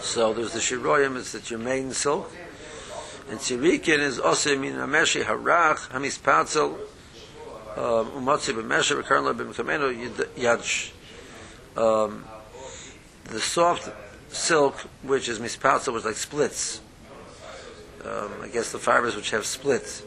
So 0.00 0.32
there's 0.32 0.54
the 0.54 0.60
shiroyim, 0.60 1.18
it's 1.18 1.32
the 1.32 1.40
germain 1.40 1.92
silk. 1.92 2.32
And 3.30 3.38
tzirikin 3.38 3.98
is 3.98 4.18
also 4.18 4.58
min 4.58 4.74
meshi 4.74 5.22
harach, 5.22 5.90
hamis 5.90 6.18
patzel, 6.18 6.72
um, 6.72 6.78
b'mkameno 9.34 10.14
yadsh. 10.36 10.92
Um, 11.76 12.24
the 13.24 13.40
soft 13.40 13.90
silk, 14.30 14.74
which 15.02 15.28
is 15.28 15.38
mispatzel, 15.38 15.92
was 15.92 16.04
like 16.04 16.16
splits. 16.16 16.80
Um, 18.04 18.30
I 18.42 18.48
guess 18.48 18.72
the 18.72 18.78
fibers 18.78 19.16
which 19.16 19.30
have 19.30 19.44
splits. 19.44 20.02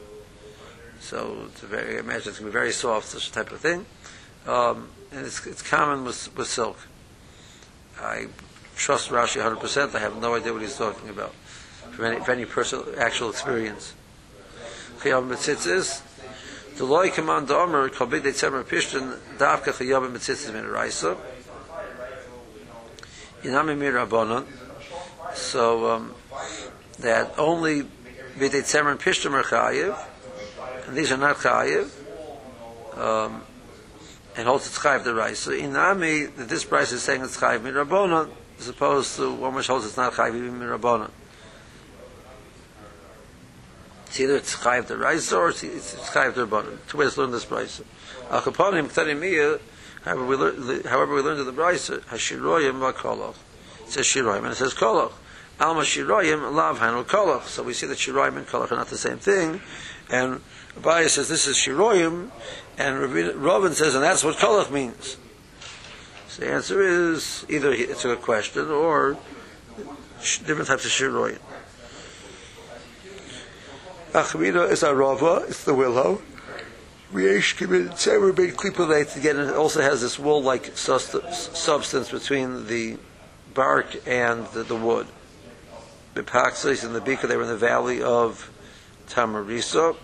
So 1.00 1.47
it's 1.47 1.62
very, 1.62 1.97
I 1.97 2.00
imagine 2.00 2.30
it's 2.30 2.39
going 2.39 2.39
to 2.39 2.45
be 2.45 2.52
very 2.52 2.71
soft, 2.71 3.08
such 3.08 3.30
a 3.30 3.32
type 3.32 3.52
of 3.52 3.60
thing. 3.60 3.86
Um, 4.47 4.89
and 5.12 5.26
it's, 5.26 5.45
it's 5.45 5.62
common 5.62 6.06
with, 6.06 6.36
with 6.38 6.47
silk. 6.47 6.78
I 8.00 8.28
trust 8.76 9.10
Rashi 9.10 9.41
100%. 9.41 9.95
I 9.95 10.00
have 10.00 10.21
no 10.21 10.36
idea 10.36 10.54
what 10.54 10.62
he's 10.62 10.78
talking 10.78 11.10
about 11.10 11.34
from 11.91 12.06
any, 12.06 12.19
from 12.24 12.36
any 12.36 12.45
personal, 12.45 12.86
actual 12.97 13.30
experience. 13.30 13.93
Chayam 15.00 15.28
Metzitzis, 15.28 16.02
the 16.82 16.88
loy 16.88 17.12
command 17.12 17.48
detzemer 17.48 18.63
pishtin, 18.63 19.15
davka 19.38 19.72
Rabbanon. 23.44 24.48
So, 25.36 25.91
um, 25.91 26.15
that 26.98 27.38
only 27.38 27.84
bidei 27.84 28.63
tzemer 28.63 28.96
are 28.96 29.44
chayiv, 29.44 29.96
and 30.88 30.98
these 30.98 31.12
are 31.12 31.17
not 31.17 31.36
chayiv, 31.36 31.88
um, 32.98 33.44
and 34.36 34.48
holds 34.48 34.65
it's 34.65 34.80
the 35.04 35.13
rice. 35.13 35.38
So 35.38 35.52
in 35.52 35.76
Ami, 35.76 36.24
this 36.36 36.65
price 36.65 36.91
is 36.91 37.04
saying 37.04 37.22
it's 37.22 37.38
chayiv 37.38 37.60
mirabona, 37.60 38.28
as 38.58 38.70
opposed 38.70 39.17
to 39.17 39.32
one 39.32 39.54
which 39.54 39.67
holds 39.67 39.86
it's 39.86 39.98
not 39.98 40.13
chayiv 40.13 40.52
mirabona. 40.52 41.12
It's 44.12 44.19
either 44.19 44.36
it's 44.36 44.58
chayiv 44.58 44.88
the 44.88 44.97
rice 44.97 45.32
or 45.32 45.52
it's, 45.52 45.63
it's 45.63 45.95
chayiv 46.10 46.34
the 46.34 46.45
rabbanon. 46.45 46.80
Two 46.89 46.97
ways 46.97 47.13
to 47.13 47.21
learn 47.21 47.32
this 47.32 47.45
price. 47.45 47.82
Al 48.30 48.41
kaponim 48.41 48.89
ktarim 48.89 49.62
However, 50.04 50.26
we 50.26 50.36
learn, 50.36 50.84
however, 50.84 51.15
we 51.15 51.21
learned 51.21 51.39
in 51.39 51.45
the 51.45 51.54
Brisa, 51.54 52.02
Hashiroyim 52.02 52.91
v'koloch. 52.91 53.36
It 53.84 53.89
says 53.89 54.06
Shiroyim, 54.06 54.39
and 54.39 54.47
it 54.47 54.56
says 54.56 54.74
Koloch. 54.74 55.13
Alma 55.62 55.84
Shiroyim 55.84 56.54
lav 56.54 56.80
hanu 56.80 57.06
Koloch. 57.06 57.43
So 57.43 57.63
we 57.63 57.71
see 57.74 57.88
that 57.88 57.97
Shiroyim 57.97 58.36
and 58.36 58.45
Koloch 58.45 58.74
are 58.74 58.76
not 58.76 58.88
the 58.88 58.97
same 58.97 59.17
thing, 59.17 59.62
and 60.10 60.41
Abaye 60.78 61.08
says 61.08 61.30
this 61.30 61.47
is 61.47 61.56
Shiroyim, 61.56 62.32
and 62.78 63.13
Robin 63.41 63.71
says, 63.71 63.95
and 63.95 64.04
that's 64.04 64.26
what 64.26 64.36
Kolach 64.36 64.69
means. 64.71 65.15
So 66.28 66.43
the 66.43 66.52
answer 66.52 66.82
is 66.82 67.45
either 67.47 67.71
it's 67.71 68.04
a 68.04 68.17
question 68.17 68.69
or 68.69 69.15
different 70.19 70.67
types 70.67 70.84
of 70.84 70.91
Shiroyim. 70.91 71.39
Achmina 74.13 74.69
is 74.71 74.84
Arava, 74.84 75.47
it's 75.50 75.63
the 75.63 75.74
willow. 75.74 76.21
Riesh 77.13 77.58
Kibin 77.58 77.89
Tzemer 77.89 78.36
Ben 78.36 78.52
Klipolate, 78.52 79.15
again, 79.17 79.38
it 79.38 79.54
also 79.54 79.82
has 79.82 80.02
this 80.02 80.17
wool 80.17 80.41
like 80.41 80.71
substance 80.76 82.12
between 82.12 82.67
the 82.67 82.97
bark 83.54 83.95
and 84.08 84.45
the, 84.47 84.63
the 84.63 84.76
wood. 84.76 85.08
Bipaxis 86.15 86.84
and 86.84 86.93
the 86.95 87.02
Bika, 87.02 87.28
they 87.28 87.38
were 87.38 87.43
in 87.43 87.50
the 87.50 87.58
valley 87.58 88.02
of 88.02 88.52
Tamarisa 89.08 89.95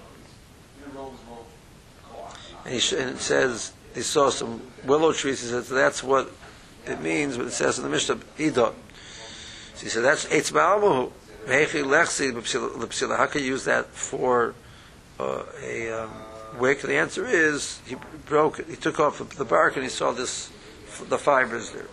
and, 2.67 2.76
he, 2.76 2.98
and 2.98 3.10
it 3.12 3.20
says 3.20 3.72
he 3.96 4.02
saw 4.02 4.30
some 4.30 4.62
willow 4.84 5.13
trees. 5.13 5.41
He 5.41 5.48
says 5.48 5.70
that's 5.70 6.04
what 6.04 6.30
it 6.86 7.02
means. 7.02 7.38
What 7.38 7.48
it 7.48 7.52
says 7.52 7.78
in 7.78 7.86
the 7.86 7.89
Mishnah, 7.89 8.20
Ida. 8.38 8.74
So 9.76 9.84
he 9.84 9.89
said 9.89 10.04
that's 10.04 10.26
Eitz 10.26 10.52
Ba'amuhu. 11.48 13.18
How 13.18 13.26
can 13.26 13.42
you 13.42 13.48
use 13.48 13.64
that 13.66 13.86
for 13.88 14.54
uh, 15.20 15.44
a 15.64 15.92
um, 15.92 16.12
wick? 16.60 16.82
The 16.82 16.96
answer 16.96 17.26
is 17.26 17.80
he 17.86 17.96
broke 18.26 18.60
it. 18.60 18.68
He 18.68 18.76
took 18.76 19.00
off 19.00 19.18
the 19.38 19.46
bark 19.46 19.76
and 19.76 19.84
he 19.84 19.90
saw 19.90 20.12
this, 20.12 20.52
the 21.08 21.18
fibers 21.18 21.72
there. 21.72 21.88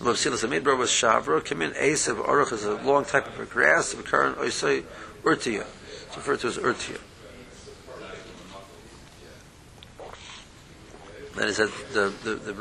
Mavsilas 0.00 0.44
Amidbar 0.44 0.76
was 0.76 0.90
Shavra. 0.90 1.40
Kamin 1.40 1.72
Asav 1.76 2.22
Aruch 2.26 2.52
is 2.52 2.64
a 2.64 2.74
long 2.82 3.04
type 3.04 3.26
of 3.26 3.38
a 3.40 3.46
grass 3.46 3.94
of 3.94 4.04
current 4.04 4.36
Oisai 4.38 4.84
Urtia. 5.22 5.64
It's 6.06 6.16
referred 6.16 6.40
to 6.40 6.48
as 6.48 6.58
urtia. 6.58 7.00
Then 11.36 11.48
he 11.48 11.54
said 11.54 11.70
the 11.92 12.12
the 12.22 12.34
the 12.34 12.52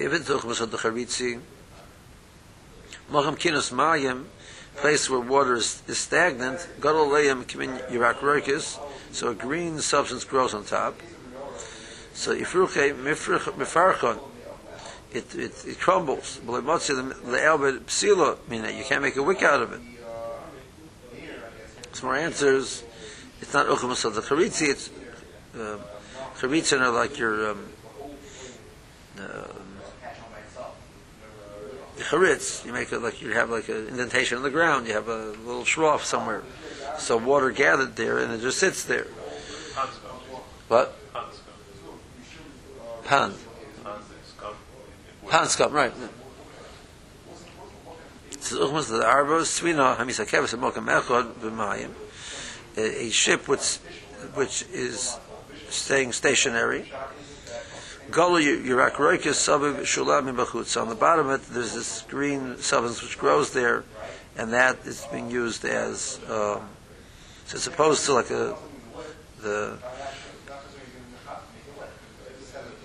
It's 0.00 0.30
Uchmas 0.30 0.60
of 0.60 0.70
the 0.70 0.76
Charitzi, 0.76 1.40
Mocham 3.10 3.36
Kinus 3.36 3.72
Mayim, 3.72 4.26
place 4.76 5.10
where 5.10 5.18
water 5.18 5.56
is, 5.56 5.82
is 5.88 5.98
stagnant, 5.98 6.68
Gadol 6.80 7.08
Leim 7.08 7.42
Kimin 7.44 7.84
Yirak 7.88 8.18
Roikis, 8.18 8.78
so 9.10 9.30
a 9.30 9.34
green 9.34 9.80
substance 9.80 10.22
grows 10.22 10.54
on 10.54 10.64
top. 10.64 11.00
So 12.12 12.32
Ifruche 12.32 12.94
Mifarchon, 12.94 14.20
it, 15.12 15.34
it, 15.34 15.64
it 15.66 15.80
crumbles. 15.80 16.38
Le'elbet 16.46 17.80
Psila, 17.80 18.38
meaning 18.48 18.78
you 18.78 18.84
can't 18.84 19.02
make 19.02 19.16
a 19.16 19.22
wick 19.22 19.42
out 19.42 19.62
of 19.62 19.72
it. 19.72 19.80
Some 21.92 22.06
more 22.10 22.16
answers, 22.16 22.84
it's 23.40 23.52
not 23.52 23.66
Uchmas 23.66 24.04
of 24.04 24.14
the 24.14 24.20
Charitzi, 24.20 24.68
it's 24.68 24.90
uh, 25.58 25.78
Charitzi 26.38 26.80
are 26.80 26.92
like 26.92 27.18
your 27.18 27.50
um, 27.50 27.68
uh, 29.18 29.48
charitz, 31.98 32.64
you 32.64 32.72
make 32.72 32.92
it 32.92 33.00
like 33.00 33.20
you 33.20 33.32
have 33.32 33.50
like 33.50 33.68
an 33.68 33.88
indentation 33.88 34.38
in 34.38 34.42
the 34.42 34.50
ground, 34.50 34.86
you 34.86 34.94
have 34.94 35.08
a 35.08 35.32
little 35.44 35.64
shroff 35.64 36.00
somewhere. 36.00 36.42
So 36.98 37.16
water 37.16 37.50
gathered 37.50 37.96
there 37.96 38.18
and 38.18 38.32
it 38.32 38.40
just 38.40 38.58
sits 38.58 38.84
there. 38.84 39.06
What? 40.68 40.94
Pan. 43.04 43.32
Pan 45.28 45.46
scum, 45.46 45.72
right. 45.72 45.92
A 52.76 53.10
ship 53.10 53.48
which, 53.48 53.76
which 54.34 54.64
is 54.72 55.18
staying 55.68 56.12
stationary. 56.12 56.90
On 60.76 60.88
the 60.88 60.94
bottom 60.94 61.28
of 61.28 61.42
it, 61.42 61.52
there's 61.52 61.74
this 61.74 62.02
green 62.08 62.56
substance 62.58 63.02
which 63.02 63.18
grows 63.18 63.52
there, 63.52 63.84
and 64.36 64.52
that 64.52 64.78
is 64.86 65.06
being 65.12 65.30
used 65.30 65.64
as, 65.64 66.18
um, 66.28 66.62
so 67.44 67.56
it's 67.56 67.66
opposed 67.66 68.06
to 68.06 68.14
like 68.14 68.30
a, 68.30 68.56
the, 69.42 69.78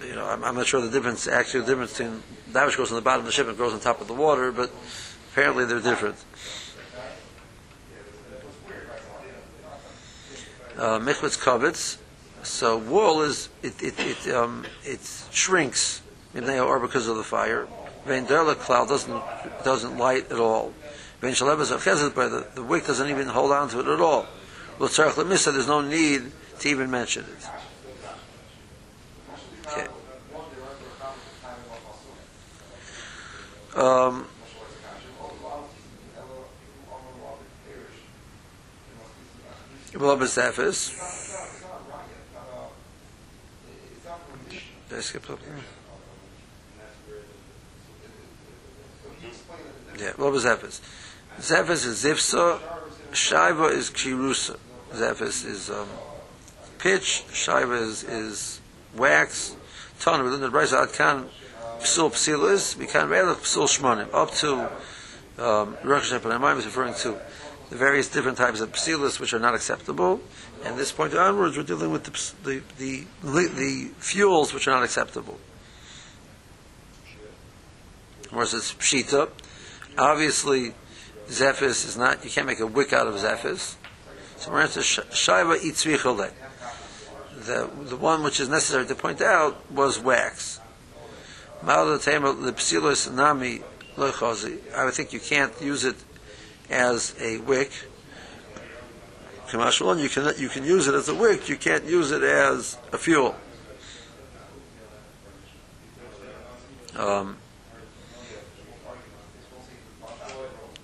you 0.06 0.16
know, 0.16 0.26
I'm, 0.26 0.44
I'm 0.44 0.56
not 0.56 0.68
sure 0.68 0.82
the 0.82 0.90
difference, 0.92 1.28
actually 1.28 1.62
the 1.62 1.68
difference 1.68 1.98
between 1.98 2.22
that 2.52 2.66
which 2.66 2.76
grows 2.76 2.92
on 2.92 2.96
the 2.96 3.02
bottom 3.02 3.22
of 3.22 3.26
the 3.26 3.32
ship 3.32 3.48
and 3.48 3.56
grows 3.56 3.74
on 3.74 3.80
top 3.80 4.02
of 4.02 4.08
the 4.08 4.14
water, 4.14 4.52
but 4.52 4.72
apparently 5.32 5.66
they're 5.66 5.80
different. 5.80 6.18
Uh, 10.78 11.00
Kovitz, 11.00 11.98
so 12.44 12.78
wool 12.78 13.22
is 13.22 13.50
it 13.62 13.82
it 13.82 13.94
it 14.00 14.34
um 14.34 14.66
it 14.84 15.00
shrinks 15.32 16.02
or 16.36 16.80
because 16.80 17.08
of 17.08 17.18
the 17.18 17.24
fire. 17.24 17.68
Vein 18.06 18.26
derla 18.26 18.56
cloud 18.56 18.90
doesn't 18.90 19.24
doesn't 19.64 19.98
light 19.98 20.32
at 20.32 20.40
all. 20.40 20.74
Vein 21.22 21.34
shalebas 21.34 21.72
by 22.16 22.28
the 22.28 22.48
the 22.56 22.64
wick 22.64 22.86
doesn't 22.86 23.10
even 23.10 23.28
hold 23.28 23.52
on 23.52 23.70
to 23.70 23.80
it 23.80 23.88
at 23.88 24.02
all. 24.02 24.28
Well, 24.80 24.90
tzarich 24.90 25.14
lemisa, 25.14 25.54
there's 25.54 25.68
no 25.68 25.82
need 25.82 26.32
to 26.60 26.70
even 26.70 26.90
mention 26.90 27.26
it. 27.26 27.48
Okay. 29.68 29.88
Um, 33.76 34.28
Well, 39.96 40.18
Did 44.94 45.00
I 45.00 45.02
skip 45.02 45.26
something? 45.26 45.54
Yeah, 49.98 50.12
what 50.18 50.32
was 50.32 50.46
Zephys? 50.46 50.82
Zephys 51.40 51.88
is 51.88 52.04
Zipsa, 52.04 52.60
Shiva 53.12 53.66
is 53.70 53.90
Kirusa. 53.90 54.60
Zephys 54.92 55.48
is 55.48 55.72
um, 55.72 55.88
pitch, 56.78 57.24
Shiva 57.34 57.74
is, 57.74 58.04
is 58.04 58.62
wax, 58.96 59.56
Tana, 60.00 60.24
within 60.24 60.42
the 60.42 60.50
Brisa 60.50 60.86
Adkan, 60.86 61.26
Psul 61.80 62.12
Psil 62.12 62.52
is, 62.52 62.78
we 62.78 62.86
can 62.86 63.10
Melech 63.10 63.38
Psul 63.38 63.66
Shmonim, 63.66 64.14
up 64.14 64.30
to 64.36 64.70
um, 65.44 65.76
Rosh 65.84 66.14
Hashanah 66.14 66.58
is 66.60 66.66
referring 66.66 66.94
to 66.94 67.20
the 67.72 67.76
various 67.76 68.10
different 68.10 68.38
types 68.38 68.60
of 68.60 68.72
psilas 68.74 69.20
which 69.20 69.34
are 69.34 69.40
not 69.40 69.56
acceptable, 69.56 70.22
and 70.64 70.78
this 70.78 70.92
point 70.92 71.14
onwards, 71.14 71.58
we're 71.58 71.64
dealing 71.64 71.92
with 71.92 72.06
the, 72.06 72.62
the, 72.78 73.06
the, 73.22 73.48
the 73.48 73.92
fuels 73.98 74.54
which 74.54 74.68
are 74.68 74.72
not 74.72 74.84
acceptable. 74.84 75.40
Whereas 78.32 78.54
pshita, 78.54 79.30
obviously, 79.98 80.74
zephys 81.28 81.86
is 81.86 81.98
not, 81.98 82.24
you 82.24 82.32
can't 82.32 82.48
make 82.48 82.60
a 82.60 82.68
wick 82.68 82.94
out 82.94 83.08
of 83.08 83.16
zephys. 83.16 83.76
So 84.38 84.52
we're 84.52 84.62
answer 84.62 84.82
shaiva 84.82 85.58
itzrichole. 85.58 86.32
The, 87.46 87.70
the 87.90 87.98
one 87.98 88.24
which 88.24 88.40
is 88.40 88.50
necessary 88.50 88.86
to 88.88 88.96
point 88.96 89.22
out 89.22 89.70
was 89.72 90.00
wax. 90.00 90.60
I 91.66 91.84
would 91.84 92.02
think 94.94 95.14
you 95.14 95.20
can't 95.20 95.62
use 95.62 95.86
it 95.86 95.96
as 96.70 97.16
a 97.20 97.38
wick. 97.38 97.72
Kamashulon, 99.54 100.02
you 100.02 100.10
can 100.10 100.34
you 100.40 100.50
can 100.50 100.64
use 100.64 100.88
it 100.88 100.96
as 100.96 101.08
a 101.10 101.14
wick. 101.14 101.48
You 101.48 101.56
can't 101.56 101.84
use 101.84 102.10
it 102.10 102.24
as 102.24 102.76
a 102.92 102.98
fuel. 102.98 103.36
Um, 106.98 107.38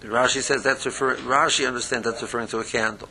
Rashi 0.01 0.43
says 0.43 0.61
that's 0.61 0.85
referring. 0.85 1.23
Rashi 1.23 1.67
understands 1.67 2.05
that's 2.05 2.21
referring 2.21 2.47
to 2.49 2.59
a 2.59 2.63
candle. 2.63 3.09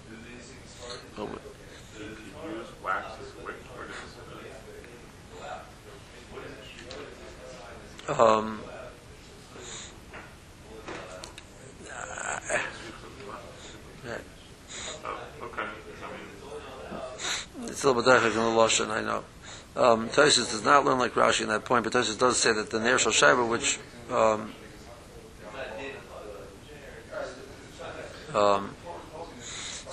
Um, 8.09 8.61
It's 17.79 17.85
a 17.85 17.92
little 17.92 18.03
bit 18.03 18.12
different 18.12 18.35
in 18.35 18.42
the 18.42 18.58
Lashon, 18.69 18.91
I 18.91 19.01
know. 19.01 19.25
Um, 19.77 20.09
Tosis 20.11 20.51
does 20.51 20.65
not 20.65 20.85
learn 20.85 20.99
like 20.99 21.15
Rashi 21.15 21.43
in 21.43 21.49
that 21.49 21.65
point, 21.65 21.85
but 21.85 21.93
Tosis 21.93 22.19
does 22.19 22.37
say 22.37 22.53
that 22.53 22.71
the 22.71 22.81
Ner 22.81 22.99
Shal 22.99 23.49
which 23.49 23.79
um, 24.11 24.53
um, 28.35 28.75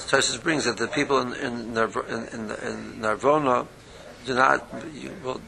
Tosis 0.08 0.42
brings 0.42 0.66
that 0.66 0.78
the 0.78 0.88
people 0.88 1.20
in 1.20 1.34
in, 1.34 1.78
in, 1.78 2.20
in, 2.34 2.52
in 2.52 3.00
Narvona 3.00 3.68
do 4.26 4.34
not 4.34 4.68
well, 5.24 5.40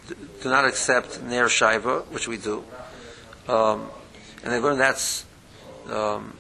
do 0.42 0.50
not 0.50 0.66
accept 0.66 1.22
Ner 1.24 1.48
Shaiva, 1.48 2.06
which 2.08 2.28
we 2.28 2.38
do, 2.38 2.64
um, 3.48 3.90
and 4.44 4.54
they 4.54 4.60
learn 4.60 4.78
that's 4.78 5.26
um, 5.90 6.38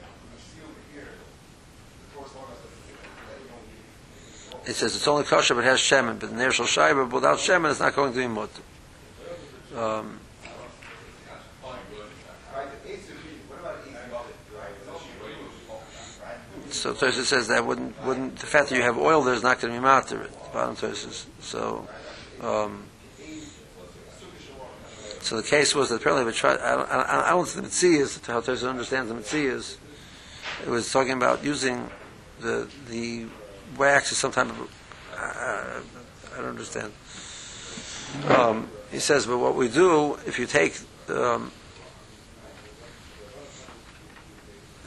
it 4.67 4.75
says 4.75 4.95
it's 4.95 5.07
only 5.07 5.23
kosher 5.23 5.55
but 5.55 5.63
it 5.63 5.67
has 5.67 5.79
shemen, 5.79 6.19
but 6.19 6.31
ner 6.31 6.51
shel 6.51 6.65
shayba 6.65 7.09
without 7.09 7.37
shemen 7.37 7.71
it's 7.71 7.79
not 7.79 7.95
going 7.95 8.13
to 8.13 8.19
be 8.19 8.27
mut. 8.27 8.49
Um, 9.75 10.19
so 16.69 16.93
Tosis 16.93 17.23
says 17.23 17.47
that 17.47 17.65
wouldn't 17.65 18.01
wouldn't 18.03 18.37
the 18.37 18.45
fact 18.45 18.69
that 18.69 18.75
you 18.75 18.81
have 18.81 18.97
oil 18.97 19.23
there 19.23 19.33
is 19.33 19.43
not 19.43 19.59
going 19.59 19.73
to 19.73 19.79
be 19.79 19.83
matter. 19.83 20.29
Bottom 20.53 20.75
Tosis. 20.75 21.25
So. 21.39 21.87
Um, 22.41 22.83
so 25.21 25.35
the 25.35 25.43
case 25.43 25.75
was 25.75 25.89
that 25.89 25.95
apparently 25.95 26.31
tried. 26.31 26.59
I 26.59 26.75
don't, 26.75 26.89
I 26.89 27.29
don't 27.31 27.45
see 27.45 27.59
the 27.59 27.67
mitzias 27.67 28.25
how 28.25 28.39
Tosis 28.39 28.69
understands 28.69 29.11
the 29.11 29.15
mitzias. 29.15 29.75
It 30.65 30.69
was 30.69 30.89
talking 30.89 31.13
about 31.13 31.43
using 31.43 31.89
the 32.39 32.69
the 32.87 33.25
wax 33.77 34.11
is 34.11 34.17
some 34.17 34.31
type 34.31 34.49
of. 34.49 34.59
Uh, 35.15 35.81
I 36.33 36.37
don't 36.37 36.49
understand. 36.49 36.93
Um, 38.27 38.69
he 38.91 38.99
says, 38.99 39.25
but 39.25 39.37
what 39.37 39.55
we 39.55 39.67
do, 39.67 40.17
if 40.25 40.39
you 40.39 40.45
take 40.45 40.77
um, 41.09 41.51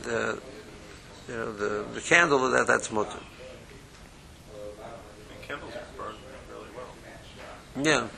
the, 0.02 0.40
you 1.28 1.34
know, 1.34 1.52
the, 1.52 1.84
the 1.94 2.00
candle, 2.00 2.50
that 2.50 2.66
that's 2.66 2.90
mutter. 2.90 3.18
Candles 5.42 5.72
burn 5.96 6.14
really 6.50 6.68
well. 6.76 7.84
Yeah. 7.84 8.08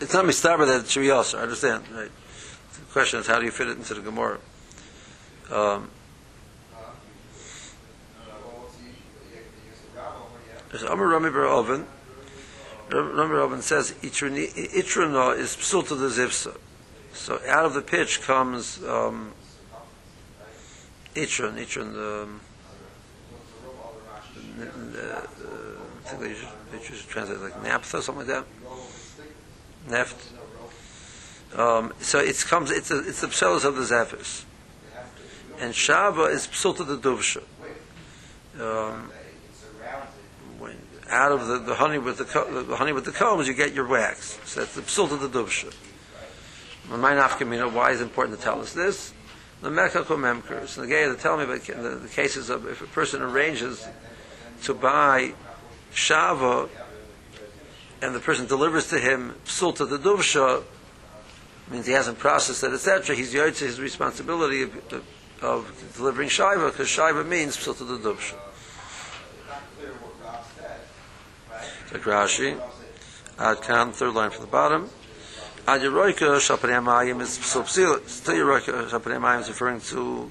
It's 0.00 0.12
not 0.12 0.24
mistaber 0.24 0.66
that 0.66 0.84
it 0.84 0.90
should 0.90 1.00
be 1.00 1.10
also. 1.10 1.38
I 1.38 1.42
understand. 1.42 1.84
Right. 1.92 2.10
The 2.74 2.80
question 2.92 3.20
is, 3.20 3.26
how 3.26 3.38
do 3.38 3.44
you 3.44 3.50
fit 3.50 3.68
it 3.68 3.76
into 3.78 3.94
the 3.94 4.00
Gemara? 4.00 4.38
Um, 5.50 5.90
There's 10.72 10.84
Amar 10.84 11.06
Rami 11.06 11.28
Bar 11.28 11.46
Oven. 11.46 11.86
Remember, 12.90 13.36
Robin 13.36 13.60
says 13.60 13.92
itruna 14.02 15.36
is 15.36 15.54
psul 15.54 15.86
to 15.88 15.94
the 15.94 16.08
zivsa. 16.08 16.56
So 17.12 17.38
out 17.46 17.66
of 17.66 17.74
the 17.74 17.82
pitch 17.82 18.22
comes 18.22 18.82
um, 18.82 19.32
itron, 21.14 21.58
itron. 21.58 22.22
Um, 22.22 22.40
uh, 24.60 25.26
I 26.04 26.08
think 26.08 26.22
they 26.22 26.34
should, 26.34 26.48
they 26.72 26.82
should 26.82 27.06
translate 27.06 27.40
like 27.40 27.62
naphtha, 27.62 28.02
something 28.02 28.26
like 28.26 28.44
that. 28.44 28.46
Neft. 29.88 31.58
Um, 31.58 31.92
so 32.00 32.18
it 32.18 32.42
comes. 32.48 32.70
It's 32.70 32.90
a, 32.90 33.06
it's 33.06 33.20
the 33.20 33.26
pselos 33.26 33.66
of 33.66 33.76
the 33.76 33.82
zephys, 33.82 34.44
and 35.60 35.74
shava 35.74 36.30
is 36.30 36.46
psul 36.46 36.74
to 36.78 36.84
the. 36.84 37.42
Um, 38.58 39.10
out 41.12 41.30
of 41.30 41.46
the, 41.46 41.58
the 41.58 41.74
honey 41.74 41.98
with 41.98 42.18
the, 42.18 42.24
co- 42.24 42.62
the 42.62 42.76
honey 42.76 42.92
with 42.92 43.04
the 43.04 43.12
combs, 43.12 43.46
you 43.46 43.54
get 43.54 43.74
your 43.74 43.86
wax. 43.86 44.38
So 44.44 44.60
that's 44.60 44.74
the 44.74 44.80
psul 44.82 45.08
to 45.10 45.16
the 45.16 45.28
duvsha. 45.28 45.72
My 46.88 47.12
nafkamina, 47.12 47.72
why 47.72 47.92
is 47.92 48.00
it 48.00 48.04
important 48.04 48.38
to 48.38 48.44
tell 48.44 48.60
us 48.60 48.72
this? 48.72 49.12
The 49.60 49.68
mekako 49.68 50.16
memkers. 50.16 50.74
The 50.74 50.86
guy 50.86 51.04
to 51.04 51.14
tell 51.14 51.36
me 51.36 51.44
about 51.44 51.62
the, 51.62 52.00
the 52.02 52.08
cases 52.08 52.50
of 52.50 52.66
if 52.66 52.80
a 52.80 52.86
person 52.86 53.22
arranges 53.22 53.86
to 54.64 54.74
buy 54.74 55.34
shava 55.92 56.68
and 58.00 58.14
the 58.14 58.20
person 58.20 58.46
delivers 58.46 58.88
to 58.88 58.98
him 58.98 59.34
psul 59.44 59.74
to 59.76 59.86
the 59.86 59.98
duvsha, 59.98 60.64
means 61.70 61.86
he 61.86 61.92
hasn't 61.92 62.18
processed 62.18 62.64
it, 62.64 62.72
etc. 62.72 63.14
He's 63.14 63.32
yotze 63.32 63.60
his 63.60 63.80
responsibility 63.80 64.62
of, 64.62 65.04
of 65.40 65.94
delivering 65.96 66.28
shiva 66.28 66.70
because 66.70 66.88
shiva 66.88 67.22
means 67.22 67.56
psul 67.56 67.76
to 67.78 67.84
the 67.84 67.98
duvsha. 67.98 68.34
Like 71.92 72.02
Rashi, 72.02 72.58
Ad 73.38 73.60
Kan, 73.60 73.92
third 73.92 74.14
line 74.14 74.30
from 74.30 74.40
the 74.40 74.50
bottom. 74.50 74.88
Ad 75.68 75.82
Yeroika 75.82 76.38
Shapanemayim 76.40 77.20
is 77.20 77.36
subsil. 77.38 78.08
Still 78.08 78.34
Yeroika 78.34 78.88
Shapanemayim 78.88 79.42
is 79.42 79.48
referring 79.48 79.80
to 79.80 80.30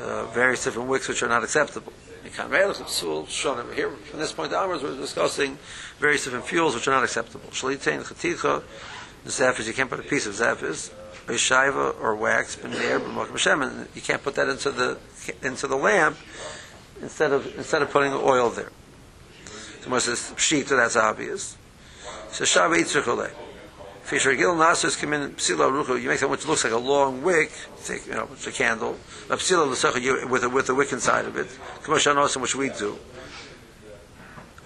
uh, 0.00 0.26
various 0.26 0.62
different 0.62 0.88
wicks 0.88 1.08
which 1.08 1.20
are 1.24 1.28
not 1.28 1.42
acceptable. 1.42 1.92
Here, 2.22 3.90
from 3.90 4.20
this 4.20 4.32
point 4.32 4.52
onwards, 4.52 4.84
we're 4.84 4.96
discussing 4.96 5.58
various 5.98 6.22
different 6.24 6.46
fuels 6.46 6.76
which 6.76 6.86
are 6.86 6.92
not 6.92 7.02
acceptable. 7.02 7.50
Shalitein, 7.50 8.04
Chaticha, 8.04 8.62
Zephys, 9.26 9.66
you 9.66 9.72
can't 9.72 9.90
put 9.90 9.98
a 9.98 10.04
piece 10.04 10.26
of 10.26 10.34
Zephys, 10.34 10.92
or 11.26 11.36
Shiva, 11.36 11.90
or 12.00 12.14
wax, 12.14 12.54
Benair, 12.54 13.00
B'Mokam 13.00 13.88
you 13.96 14.02
can't 14.02 14.22
put 14.22 14.36
that 14.36 14.48
into 14.48 14.70
the, 14.70 14.98
into 15.42 15.66
the 15.66 15.76
lamp 15.76 16.16
instead 17.02 17.32
of, 17.32 17.52
instead 17.56 17.82
of 17.82 17.90
putting 17.90 18.12
oil 18.12 18.50
there. 18.50 18.70
So 19.88 19.96
it 19.96 20.00
says 20.00 20.34
Pshita, 20.36 20.76
that's 20.76 20.96
obvious. 20.96 21.56
So 22.30 22.44
Shava 22.44 22.76
Yitzchak 22.76 23.30
Fisher 24.02 24.34
Gil 24.34 24.54
Nasers 24.54 24.98
come 24.98 25.12
in 25.12 25.32
Psila 25.32 25.70
Ruchu, 25.70 26.00
you 26.00 26.08
make 26.08 26.18
something 26.18 26.30
which 26.30 26.46
looks 26.46 26.64
like 26.64 26.72
a 26.72 26.78
long 26.78 27.22
wick, 27.22 27.50
take, 27.84 28.06
you 28.06 28.12
know, 28.12 28.28
it's 28.32 28.46
a 28.46 28.52
candle. 28.52 28.96
A 29.28 29.36
Psila 29.36 29.66
L'Secha 29.70 30.30
with 30.30 30.44
a, 30.44 30.48
with 30.48 30.68
a 30.70 30.74
wick 30.74 30.92
inside 30.92 31.26
of 31.26 31.36
it. 31.36 31.46
Kamoshan 31.82 32.16
Osim, 32.16 32.40
which 32.40 32.54
we 32.54 32.70
do. 32.70 32.98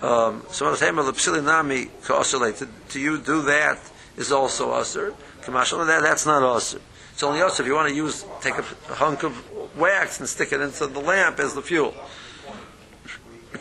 Um, 0.00 0.42
so 0.50 0.70
the 0.70 0.76
Psili 0.76 1.44
Nami 1.44 1.86
Ka'osile, 2.04 2.68
to 2.90 3.00
you 3.00 3.18
do 3.18 3.42
that 3.42 3.78
is 4.16 4.32
also 4.32 4.70
Asr. 4.70 5.14
Kamashal, 5.42 5.86
that, 5.86 6.02
that's 6.02 6.26
not 6.26 6.42
Asr. 6.42 6.80
It's 7.12 7.22
only 7.22 7.40
Asr 7.40 7.60
if 7.60 7.66
you 7.66 7.74
want 7.74 7.88
to 7.88 7.94
use, 7.94 8.24
take 8.40 8.54
a, 8.54 8.64
a 8.90 8.94
hunk 8.94 9.22
of 9.22 9.76
wax 9.76 10.20
and 10.20 10.28
stick 10.28 10.52
it 10.52 10.60
into 10.60 10.86
the 10.86 11.00
lamp 11.00 11.38
as 11.40 11.54
the 11.54 11.62
fuel. 11.62 11.94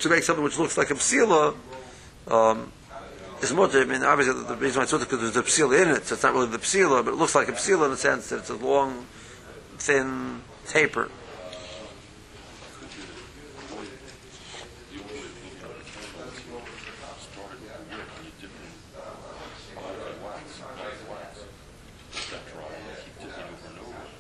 To 0.02 0.10
make 0.10 0.24
something 0.24 0.44
which 0.44 0.58
looks 0.58 0.78
like 0.78 0.90
a 0.90 0.96
Psila, 0.96 1.56
um, 2.28 2.72
is 3.42 3.54
mutter. 3.54 3.82
I 3.82 3.86
mean, 3.86 4.04
obviously, 4.04 4.44
the, 4.44 4.56
reason 4.56 4.80
why 4.80 4.84
it's 4.84 4.92
mutter 4.92 5.06
because 5.06 5.20
there's 5.20 5.38
a 5.38 5.44
psila 5.44 5.82
in 5.82 5.90
it, 5.90 6.06
so 6.06 6.16
it's 6.16 6.24
not 6.24 6.34
really 6.34 6.48
the 6.48 6.58
psila, 6.58 7.04
but 7.04 7.14
it 7.14 7.18
looks 7.18 7.36
like 7.36 7.50
a 7.50 7.54
psila 7.54 7.86
in 7.86 7.92
the 7.92 7.98
sense 7.98 8.30
that 8.30 8.40
it's 8.40 8.50
a 8.50 8.56
long, 8.56 9.06
thin 9.78 10.42
taper. 10.68 11.10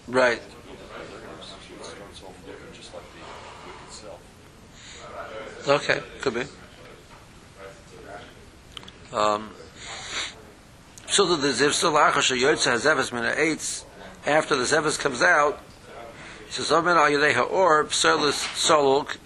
Right. 0.08 0.42
Okay, 5.68 6.01
could 6.22 6.34
be. 6.34 6.43
Um, 9.14 9.51
so 11.07 11.26
the 11.26 11.47
zivsa 11.49 11.91
lachash 11.91 12.36
yotza 12.36 12.74
hazeves 12.74 13.12
min 13.12 13.24
eitz 13.24 13.84
after 14.26 14.55
the 14.55 14.64
zeves 14.64 14.97
comes 14.97 15.22
out. 15.22 15.59
Says 16.49 16.72
Omen 16.72 16.97
al 16.97 17.09
haor 17.12 17.86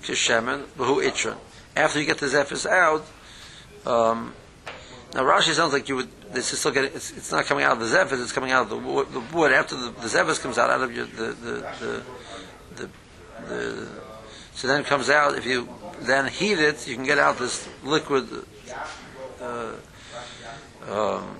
kishemen 0.04 0.66
itron. 0.78 1.38
After 1.76 2.00
you 2.00 2.06
get 2.06 2.18
the 2.18 2.28
zephys 2.28 2.66
out, 2.66 3.06
um, 3.86 4.34
now 5.14 5.22
Rashi 5.22 5.54
sounds 5.54 5.74
like 5.74 5.88
you 5.90 5.96
would. 5.96 6.10
This 6.34 6.54
is 6.54 6.60
still 6.60 6.72
getting. 6.72 6.94
It's, 6.94 7.12
it's 7.12 7.32
not 7.32 7.46
coming 7.46 7.64
out 7.64 7.74
of 7.74 7.80
the 7.80 7.98
zephys. 7.98 8.22
It's 8.22 8.32
coming 8.32 8.52
out 8.52 8.64
of 8.64 8.70
the 8.70 8.78
wood. 8.78 9.08
The 9.12 9.22
wood 9.22 9.52
after 9.52 9.76
the, 9.76 9.90
the 9.92 10.40
comes 10.42 10.58
out, 10.58 10.70
out 10.70 10.82
of 10.82 10.94
your 10.94 11.06
the 11.06 11.34
the 11.34 11.74
the, 11.80 12.04
the, 12.76 12.90
the 13.48 13.88
so 14.54 14.68
then 14.68 14.84
comes 14.84 15.10
out. 15.10 15.38
If 15.38 15.46
you 15.46 15.68
then 16.02 16.28
heat 16.28 16.60
it, 16.60 16.88
you 16.88 16.96
can 16.96 17.06
get 17.06 17.18
out 17.18 17.38
this 17.38 17.68
liquid 17.84 18.28
uh, 19.42 19.72
um, 20.90 21.38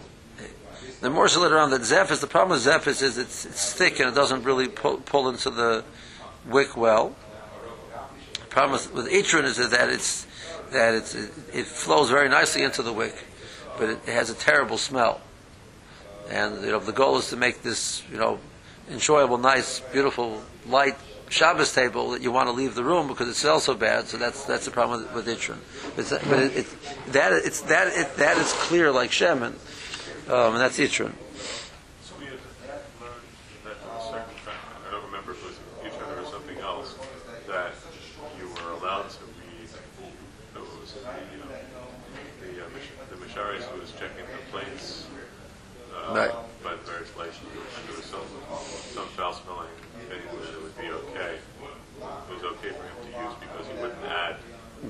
the 1.02 1.10
more 1.10 1.28
so 1.28 1.42
later 1.42 1.60
on 1.60 1.70
that 1.72 1.82
Zephys, 1.82 2.20
the 2.20 2.28
problem 2.28 2.58
with 2.58 2.66
Zephys 2.66 3.02
is 3.04 3.18
it's, 3.18 3.46
it's 3.46 3.74
thick 3.74 4.00
and 4.00 4.10
it 4.10 4.16
doesn't 4.16 4.44
really 4.44 4.68
pull, 4.68 4.98
pull 4.98 5.30
into 5.30 5.50
the 5.50 5.84
wick 6.48 6.76
well. 6.76 7.16
The 8.34 8.46
problem 8.50 8.72
with, 8.74 8.94
with 8.94 9.08
is 9.08 9.70
that 9.70 9.90
it's 9.90 10.26
that 10.72 10.96
it's, 10.96 11.14
it, 11.14 11.32
it, 11.54 11.66
flows 11.68 12.10
very 12.10 12.28
nicely 12.28 12.64
into 12.64 12.82
the 12.82 12.92
wick, 12.92 13.14
but 13.78 13.90
it, 13.90 14.00
it 14.08 14.14
has 14.14 14.30
a 14.30 14.34
terrible 14.34 14.78
smell. 14.78 15.22
And 16.30 16.62
you 16.64 16.72
know 16.72 16.80
the 16.80 16.92
goal 16.92 17.18
is 17.18 17.30
to 17.30 17.36
make 17.36 17.62
this 17.62 18.02
you 18.12 18.18
know 18.18 18.40
enjoyable, 18.90 19.38
nice, 19.38 19.82
beautiful, 19.92 20.42
light 20.66 20.96
Shabbos 21.36 21.74
table 21.74 22.12
that 22.12 22.22
you 22.22 22.32
want 22.32 22.48
to 22.48 22.54
leave 22.54 22.76
the 22.76 22.84
room 22.84 23.10
because 23.10 23.28
it 23.28 23.36
smells 23.36 23.66
so 23.66 23.76
bad. 23.76 24.08
So 24.08 24.16
that's 24.16 24.46
that's 24.46 24.64
the 24.64 24.72
problem 24.72 25.04
with, 25.14 25.28
with. 25.28 25.50
Um 25.50 25.60
and 25.98 26.00
that's 26.00 26.12
Itron. 26.14 26.30
But, 26.30 26.40
it, 26.40 26.56
was 26.56 26.56
it, 26.56 26.56
or 26.56 26.64
something 26.64 27.04
else, 27.04 27.12
that 27.12 27.34
it's 27.34 27.62
that 27.62 27.88
it, 27.92 28.16
that 28.16 28.38
is 28.38 28.54
clear 28.54 28.92
like 28.92 29.12
Shemin, 29.12 29.54
um, 30.32 30.54
and 30.56 30.62
that's 30.64 30.80
Itron. 30.80 31.12
So 32.02 32.16
we 32.20 32.26
had 32.32 32.40
learned 33.04 33.28
that 33.68 33.76
a 33.76 34.00
certain 34.00 34.38
time, 34.48 34.64
I 34.88 34.92
don't 34.92 35.04
remember 35.12 35.32
if 35.36 35.44
it 35.44 35.48
was 35.52 35.60
Itron 35.84 36.24
or 36.24 36.32
something 36.32 36.58
else, 36.60 36.96
that 37.52 37.74
you 38.40 38.48
were 38.48 38.72
allowed 38.80 39.10
to 39.10 39.24
read. 39.44 39.68
It 39.68 40.62
was 40.62 40.94
the 40.94 41.04
you 41.36 41.40
know, 41.44 41.52
the 42.40 42.64
uh, 42.64 42.68
the 43.12 43.18
Misharis 43.20 43.68
who 43.68 43.82
was 43.82 43.92
checking 44.00 44.24
the 44.24 44.40
plates 44.56 45.06
uh, 45.92 46.16
Right. 46.16 46.32
by 46.64 46.72
the 46.76 46.84
various 46.88 47.10
places, 47.12 47.42
and 47.44 47.84
there 47.90 47.98
was 47.98 48.06
some 48.06 48.24
some 48.96 49.08
foul 49.20 49.34
smelling 49.34 49.68
things 50.10 50.32
that 50.42 50.54
it 50.54 50.62
would 50.62 50.78
be 50.78 50.90
okay. 50.90 51.36
It 51.40 52.34
was 52.34 52.44
okay 52.44 52.70
for 52.70 52.84
him 52.84 52.96
to 53.02 53.12
use 53.24 53.36
because 53.40 53.66
he 53.68 53.74
wouldn't 53.82 54.04
add. 54.06 54.36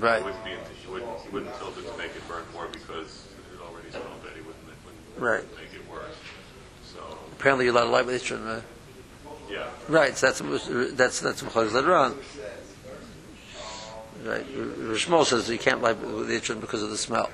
Right. 0.06 0.20
He 0.20 0.24
wouldn't 0.26 0.44
be. 0.46 0.52
He 0.86 0.92
wouldn't. 0.92 1.20
He 1.22 1.30
wouldn't 1.30 1.56
tilt 1.58 1.78
it 1.80 1.92
to 1.92 1.98
make 1.98 2.12
it 2.16 2.28
burn 2.28 2.44
more 2.54 2.68
because 2.72 3.26
it 3.52 3.60
already 3.60 3.90
smelled 3.90 4.22
bad. 4.24 4.34
He 4.36 4.42
wouldn't. 4.42 4.68
It 4.70 4.78
wouldn't 4.86 5.18
Right. 5.18 5.44
make 5.58 5.74
it 5.74 5.90
worse. 5.92 6.16
So 6.94 7.00
Apparently, 7.34 7.66
you're 7.66 7.74
allowed 7.74 7.86
to 7.86 7.90
light 7.90 8.06
with 8.06 8.22
Itron. 8.24 8.46
Right? 8.46 8.64
yeah. 9.50 9.66
Right, 9.90 10.16
so 10.16 10.28
that's 10.28 10.42
that's 10.96 11.20
that's 11.22 11.42
Mechalik 11.42 11.74
later 11.74 11.96
on. 11.96 12.18
Right, 14.24 14.46
Rishmo 14.56 15.26
says 15.26 15.50
you 15.50 15.58
can't 15.58 15.82
light 15.82 16.00
with 16.00 16.30
Itron 16.30 16.62
because 16.62 16.84
of 16.84 16.90
the 16.92 16.98
smell. 16.98 17.30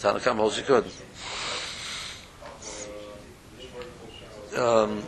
Tanakam 0.00 0.36
holds 0.36 0.56
you 0.58 0.64
could. 0.64 0.84
Um, 4.56 5.02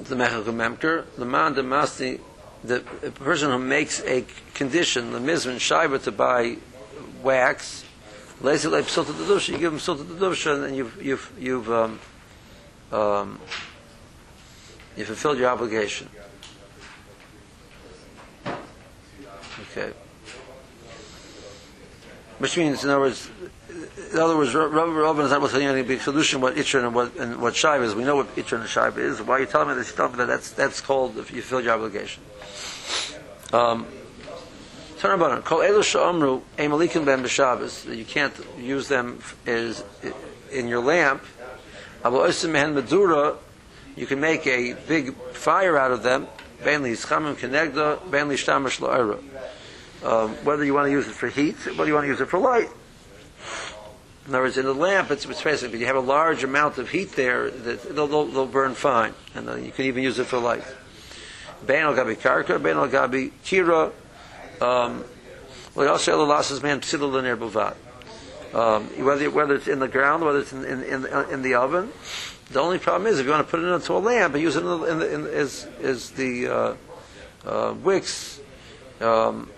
the 0.00 0.14
Mechalik 0.14 0.44
Memker, 0.44 1.04
the 1.16 1.24
man 1.24 1.54
the 1.54 1.62
masti, 1.62 2.20
the 2.66 2.80
person 3.12 3.50
who 3.50 3.58
makes 3.58 4.02
a 4.02 4.24
condition, 4.54 5.12
the 5.12 5.18
mizman 5.18 5.56
shaiba 5.56 6.02
to 6.04 6.12
buy 6.12 6.56
wax, 7.22 7.84
lazy 8.40 8.68
like 8.68 8.84
psota 8.84 9.16
the 9.16 9.24
dusha, 9.24 9.50
you 9.50 9.58
give 9.58 9.72
him 9.72 9.78
psota 9.78 10.06
the 10.06 10.14
dusha, 10.14 10.54
and 10.54 10.64
then 10.64 10.74
you've 10.74 11.02
you've 11.02 11.32
you've 11.38 11.70
um, 11.70 11.98
um, 12.92 13.38
you 14.96 15.04
fulfilled 15.04 15.38
your 15.38 15.50
obligation. 15.50 16.08
Okay. 19.70 19.92
Which 22.38 22.56
means, 22.56 22.84
in 22.84 22.90
other 22.90 23.00
words, 23.00 23.30
in 24.12 24.18
other 24.18 24.36
words, 24.36 24.52
Rabban 24.52 25.24
is 25.24 25.30
not 25.30 25.38
able 25.38 25.46
to 25.46 25.52
tell 25.52 25.60
you 25.60 25.70
any 25.70 25.82
big 25.82 26.00
solution 26.00 26.40
what 26.40 26.54
Itron 26.56 26.84
and 26.84 26.94
what 26.94 27.16
and 27.16 27.40
what 27.40 27.54
Shiva 27.54 27.82
is. 27.82 27.94
We 27.94 28.04
know 28.04 28.16
what 28.16 28.34
Itron 28.36 28.60
and 28.60 28.68
Shiva 28.68 29.00
is. 29.00 29.20
Why 29.20 29.36
are 29.36 29.40
you 29.40 29.46
telling 29.46 29.68
me 29.68 29.74
this? 29.74 29.90
You 29.90 29.96
tell 29.96 30.08
me 30.08 30.16
that 30.16 30.26
that's 30.26 30.50
that's 30.52 30.80
called 30.80 31.18
if 31.18 31.30
you 31.30 31.42
fulfill 31.42 31.60
your 31.62 31.74
obligation. 31.74 32.22
Um, 33.52 33.86
Tanabanan, 34.98 35.44
Kol 35.44 35.58
Elu 35.58 35.80
Sha'omru, 35.80 36.42
Emalikin 36.56 37.04
Ben 37.04 37.22
B'Shabbos, 37.22 37.94
you 37.94 38.04
can't 38.04 38.34
use 38.58 38.88
them 38.88 39.20
as 39.44 39.84
in 40.50 40.68
your 40.68 40.80
lamp. 40.80 41.22
Abo 42.02 42.26
Osim 42.26 42.52
Mehen 42.52 42.74
Medura, 42.74 43.36
you 43.94 44.06
can 44.06 44.20
make 44.20 44.46
a 44.46 44.72
big 44.72 45.14
fire 45.32 45.76
out 45.76 45.90
of 45.90 46.02
them. 46.02 46.26
Ben 46.64 46.82
Li 46.82 46.92
Yischamim 46.92 47.34
Kenegda, 47.34 48.10
Ben 48.10 48.28
Li 48.28 48.36
Shtamash 48.36 48.80
La'era. 48.80 49.22
Um, 50.02 50.30
whether 50.44 50.64
you 50.64 50.72
want 50.72 50.86
to 50.86 50.90
use 50.90 51.06
it 51.06 51.12
for 51.12 51.28
heat, 51.28 51.56
whether 51.66 51.86
you 51.86 51.94
want 51.94 52.04
to 52.04 52.08
use 52.08 52.20
it 52.20 52.28
for 52.28 52.38
light. 52.38 52.68
In 54.26 54.34
other 54.34 54.42
words, 54.42 54.58
in 54.58 54.64
the 54.64 54.74
lamp, 54.74 55.10
it's, 55.10 55.24
basically, 55.24 55.68
but 55.68 55.78
you 55.78 55.86
have 55.86 55.96
a 55.96 56.00
large 56.00 56.42
amount 56.42 56.78
of 56.78 56.90
heat 56.90 57.12
there 57.12 57.48
they'll, 57.50 58.08
they'll, 58.08 58.26
they'll 58.26 58.46
burn 58.46 58.74
fine, 58.74 59.14
and 59.34 59.48
uh, 59.48 59.54
you 59.54 59.70
can 59.70 59.84
even 59.84 60.02
use 60.02 60.18
it 60.18 60.24
for 60.24 60.38
light. 60.38 60.64
Ben 61.64 61.84
al 61.84 61.94
gabi 61.94 62.16
karka, 62.16 62.60
ben 62.60 62.76
al 62.76 62.88
gabi 62.88 63.30
kira. 63.44 63.92
Um. 64.60 65.04
Um, 68.54 68.84
whether 69.04 69.30
whether 69.30 69.54
it's 69.54 69.68
in 69.68 69.80
the 69.80 69.88
ground, 69.88 70.24
whether 70.24 70.38
it's 70.38 70.52
in 70.52 70.64
in, 70.64 70.82
in, 70.82 71.30
in 71.30 71.42
the 71.42 71.54
oven. 71.54 71.92
The 72.50 72.60
only 72.60 72.78
problem 72.78 73.06
is 73.12 73.18
if 73.18 73.26
you 73.26 73.32
want 73.32 73.46
to 73.46 73.50
put 73.50 73.60
it 73.60 73.66
into 73.66 73.92
a 73.92 73.98
lamp 73.98 74.32
and 74.34 74.42
use 74.42 74.56
it 74.56 74.60
in 74.60 74.66
the, 74.66 74.84
in 74.84 74.98
the, 74.98 75.14
in, 75.14 75.26
as 75.26 75.68
as 75.82 76.10
the 76.12 76.48
uh, 76.48 76.74
uh, 77.44 77.74
wicks. 77.74 78.40
Um, 79.00 79.50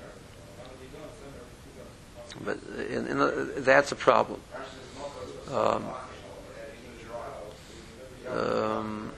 but 2.44 2.58
in, 2.90 3.06
in 3.06 3.18
the, 3.18 3.52
that's 3.58 3.92
a 3.92 3.96
problem. 3.96 4.40
Um, 5.50 5.84
um, 8.28 9.12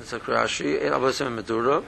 it's 0.00 0.12
a 0.14 0.20
Rashi, 0.20 0.80
Abasim 0.80 1.38
Medura, 1.38 1.84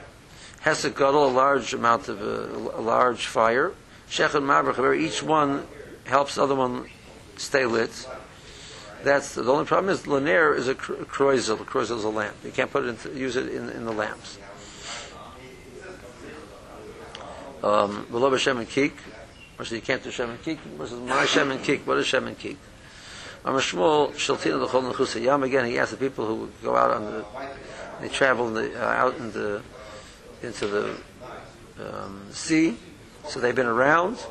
has 0.61 0.83
to 0.83 0.91
guddle 0.91 1.27
a 1.27 1.31
large 1.31 1.73
amount 1.73 2.07
of 2.07 2.21
uh, 2.21 2.77
a 2.77 2.81
large 2.81 3.25
fire. 3.25 3.71
Shechet 4.07 4.43
Mabrach, 4.43 4.99
each 4.99 5.23
one 5.23 5.65
helps 6.05 6.35
the 6.35 6.43
other 6.43 6.55
one 6.55 6.89
stay 7.37 7.65
lit. 7.65 8.07
That's 9.03 9.33
the, 9.33 9.41
the 9.41 9.51
only 9.51 9.65
problem 9.65 9.91
is 9.91 10.05
lanier 10.05 10.53
is 10.53 10.67
a 10.67 10.75
kroizel. 10.75 11.57
Kroizel 11.57 11.97
is 11.97 12.03
a 12.03 12.09
lamp. 12.09 12.35
You 12.43 12.51
can't 12.51 12.69
put 12.69 12.85
it 12.85 12.89
into, 12.89 13.17
use 13.17 13.35
it 13.35 13.47
in, 13.47 13.69
in 13.69 13.85
the 13.85 13.93
lamps. 13.93 14.37
Um, 17.63 18.05
and 18.11 18.69
Kik, 18.69 18.93
or 19.59 19.65
so 19.65 19.75
you 19.75 19.81
can't 19.81 20.01
do 20.01 20.09
Shem 20.09 20.29
and 20.29 20.41
Kik. 20.41 20.59
Versus 20.77 20.99
my 21.01 21.25
Shem 21.25 21.51
and 21.51 21.61
Kik. 21.61 21.85
What 21.85 21.97
is 21.97 22.07
Shem 22.07 22.27
and 22.27 22.39
Kik? 22.39 22.57
Amar 23.43 23.59
Shmuel 23.59 24.13
Shaltina 24.13 24.61
L'chol 24.61 24.91
Nechusa 24.91 25.21
Yam. 25.21 25.43
Again, 25.43 25.65
he 25.65 25.77
asked 25.77 25.91
the 25.91 25.97
people 25.97 26.25
who 26.25 26.49
go 26.63 26.77
out 26.77 26.91
on 26.91 27.05
the, 27.05 27.25
they 27.99 28.07
travel 28.07 28.47
in 28.47 28.53
the, 28.53 28.81
uh, 28.81 28.87
out 28.87 29.17
in 29.17 29.31
the, 29.33 29.61
into 30.41 30.65
the 30.67 30.95
um, 31.77 32.27
sea. 32.31 32.77
So 33.27 33.41
they've 33.41 33.55
been 33.55 33.65
around, 33.65 34.25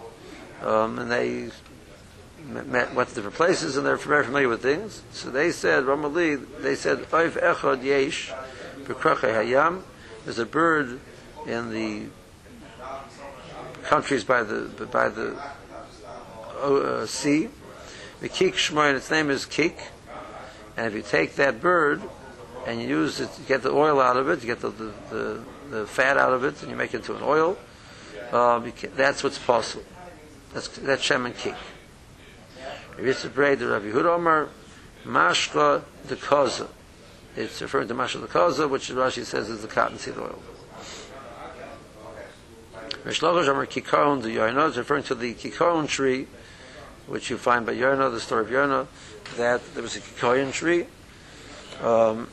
um, 0.63 0.99
and 0.99 1.11
they 1.11 1.51
met, 2.45 2.95
went 2.95 3.11
to 3.11 3.15
different 3.15 3.37
places, 3.37 3.77
and 3.77 3.87
they're 3.87 3.97
very 3.97 4.25
familiar 4.25 4.49
with 4.49 4.63
things. 4.63 5.03
So 5.13 5.31
they 5.31 5.53
said, 5.53 5.85
Ramali, 5.85 6.63
they 6.63 6.75
said, 6.75 7.01
Oif 7.11 7.33
Echad 7.33 7.85
Yesh, 7.85 8.33
Hayam. 8.87 9.83
There's 10.25 10.39
a 10.39 10.47
bird 10.47 11.01
in 11.47 11.71
the 11.71 12.07
countries 13.89 14.23
by 14.23 14.43
the 14.43 14.87
by 14.93 15.09
the 15.09 15.35
uh, 16.63 17.07
sea. 17.07 17.49
The 18.21 18.29
kik 18.29 18.55
shmoy, 18.55 18.95
its 18.95 19.11
name 19.11 19.31
is 19.31 19.47
kik. 19.47 19.79
And 20.77 20.87
if 20.87 20.95
you 20.95 21.03
take 21.03 21.37
that 21.37 21.61
bird 21.61 22.03
and 22.67 22.81
you 22.81 22.89
use 22.89 23.21
it, 23.21 23.31
you 23.39 23.45
get 23.47 23.63
the 23.63 23.71
oil 23.71 24.01
out 24.01 24.17
of 24.17 24.29
it, 24.29 24.41
you 24.43 24.47
get 24.47 24.61
the, 24.61 24.71
the, 24.71 24.93
the, 25.11 25.43
the 25.71 25.87
fat 25.87 26.17
out 26.17 26.33
of 26.33 26.45
it, 26.45 26.61
and 26.63 26.71
you 26.71 26.77
make 26.77 26.95
it 26.95 26.99
into 26.99 27.17
an 27.17 27.23
oil. 27.23 27.57
Um, 28.33 28.71
can, 28.73 28.93
that's 28.95 29.25
what's 29.25 29.39
possible. 29.39 29.85
That's 30.53 30.69
that's 30.69 31.03
shem 31.03 31.27
and 31.27 31.37
kik. 31.37 31.55
Omer, 32.99 34.49
mashka 35.05 35.83
the 36.07 36.17
koza. 36.17 36.69
It's 37.37 37.63
referring 37.63 37.89
to 37.89 37.95
mashka 37.95 38.21
the 38.21 38.27
koza, 38.27 38.69
which 38.69 38.91
Rashi 38.91 39.25
says 39.25 39.49
is 39.49 39.63
the 39.63 39.69
cottonseed 39.69 40.19
oil. 40.19 40.43
Mishlochosh 43.09 43.49
Omer 43.49 43.65
kikaron 43.65 44.21
the 44.21 44.29
Yoina 44.29 44.69
is 44.69 44.77
referring 44.77 45.03
to 45.05 45.15
the 45.15 45.33
kikaron 45.33 45.89
tree, 45.89 46.27
which 47.07 47.31
you 47.31 47.39
find 47.39 47.65
by 47.65 47.75
Yona, 47.75 48.13
the 48.13 48.21
story 48.21 48.45
of 48.45 48.51
Yona, 48.51 48.87
that 49.39 49.63
there 49.73 49.83
was 49.83 49.97
a 49.97 50.01
kikaron 50.01 50.53
tree, 50.53 50.85
um, 51.83 52.29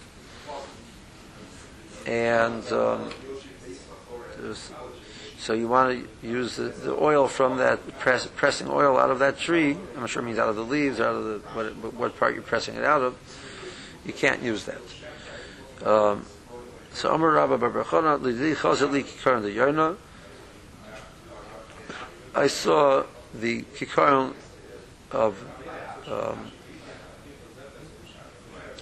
and 2.05 2.69
um, 2.73 3.09
was, 4.43 4.73
so 5.37 5.53
you 5.53 5.69
want 5.69 5.97
to 6.21 6.27
use 6.27 6.57
the, 6.57 6.63
the 6.63 6.93
oil 7.01 7.29
from 7.29 7.57
that 7.57 7.99
press, 7.99 8.27
pressing 8.35 8.67
oil 8.67 8.97
out 8.97 9.11
of 9.11 9.19
that 9.19 9.39
tree. 9.39 9.77
I'm 9.95 10.07
sure 10.07 10.21
it 10.21 10.25
means 10.25 10.39
out 10.39 10.49
of 10.49 10.57
the 10.57 10.63
leaves, 10.63 10.99
out 10.99 11.15
of 11.15 11.23
the 11.23 11.39
what, 11.53 11.93
what 11.93 12.19
part 12.19 12.33
you're 12.33 12.43
pressing 12.43 12.75
it 12.75 12.83
out 12.83 13.01
of. 13.01 13.17
You 14.05 14.11
can't 14.11 14.43
use 14.43 14.65
that. 14.65 15.87
Um, 15.87 16.25
so 16.91 17.13
Amar 17.13 17.31
Rabba 17.31 17.57
Bar 17.57 17.69
Bar 17.69 17.85
Chana 17.85 18.21
Lidi 18.21 18.55
Chazali 18.55 19.05
Kikaron 19.05 19.41
the 19.41 19.55
Yona. 19.55 19.95
I 22.35 22.47
saw 22.47 23.05
the 23.33 23.61
Kikaron 23.61 24.33
of. 25.11 25.41
Um, 26.07 26.51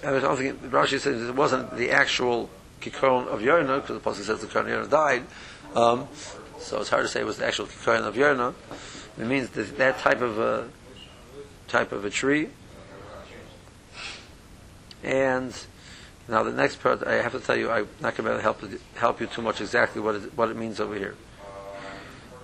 I 0.02 0.10
don't 0.20 0.36
think 0.36 0.60
Rashi 0.64 0.98
says 0.98 1.22
it 1.22 1.34
wasn't 1.34 1.76
the 1.76 1.90
actual 1.90 2.50
Kikaron 2.80 3.28
of 3.28 3.40
Yona 3.40 3.80
because 3.80 4.02
the 4.02 4.10
Pasuk 4.10 4.24
says 4.24 4.40
the 4.40 4.48
Kikaron 4.48 4.72
of 4.72 4.88
Yona 4.88 4.90
died. 4.90 5.22
Um, 5.74 6.08
so 6.58 6.80
it's 6.80 6.90
hard 6.90 7.04
to 7.04 7.08
say 7.08 7.20
it 7.20 7.26
was 7.26 7.38
the 7.38 7.46
actual 7.46 7.66
Kikaron 7.66 8.02
of 8.02 8.16
Yona. 8.16 8.54
It 9.18 9.26
means 9.26 9.50
that, 9.50 9.78
that 9.78 9.98
type 9.98 10.20
of 10.20 10.38
a 10.38 10.68
type 11.68 11.92
of 11.92 12.04
a 12.04 12.10
tree. 12.10 12.48
And 15.02 15.54
now 16.28 16.42
the 16.42 16.52
next 16.52 16.80
part, 16.80 17.06
I 17.06 17.14
have 17.14 17.32
to 17.32 17.40
tell 17.40 17.56
you, 17.56 17.70
I'm 17.70 17.88
not 18.00 18.16
going 18.16 18.34
to 18.34 18.42
help 18.42 18.62
help 18.96 19.20
you 19.20 19.26
too 19.26 19.42
much 19.42 19.60
exactly 19.60 20.00
what 20.00 20.16
it, 20.16 20.36
what 20.36 20.50
it 20.50 20.56
means 20.56 20.80
over 20.80 20.96
here. 20.96 21.14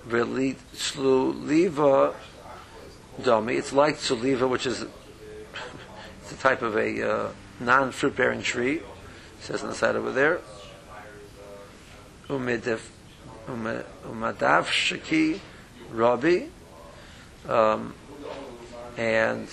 Sluliva 0.07 2.13
domi. 3.23 3.55
It's 3.55 3.73
like 3.73 3.97
suliva, 3.97 4.49
which 4.49 4.65
is 4.65 4.81
it's 6.21 6.31
a 6.31 6.37
type 6.37 6.61
of 6.61 6.75
a 6.75 7.09
uh, 7.09 7.29
non-fruit 7.59 8.15
bearing 8.15 8.41
tree. 8.41 8.77
It 8.77 8.83
says 9.41 9.63
on 9.63 9.69
the 9.69 9.75
side 9.75 9.95
over 9.95 10.11
there. 10.11 10.41
Umadav 12.27 12.79
shaki 14.65 15.39
rabi. 15.91 16.49
Um, 17.47 17.95
and 18.97 19.47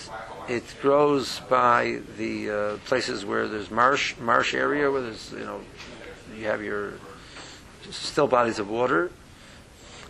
it 0.47 0.63
grows 0.81 1.39
by 1.49 2.01
the 2.17 2.49
uh, 2.49 2.77
places 2.85 3.25
where 3.25 3.47
there's 3.47 3.71
marsh 3.71 4.17
marsh 4.19 4.53
area 4.53 4.91
where 4.91 5.01
there's 5.01 5.31
you 5.31 5.39
know 5.39 5.61
you 6.37 6.45
have 6.45 6.61
your 6.61 6.93
still 7.89 8.27
bodies 8.27 8.59
of 8.59 8.69
water. 8.69 9.11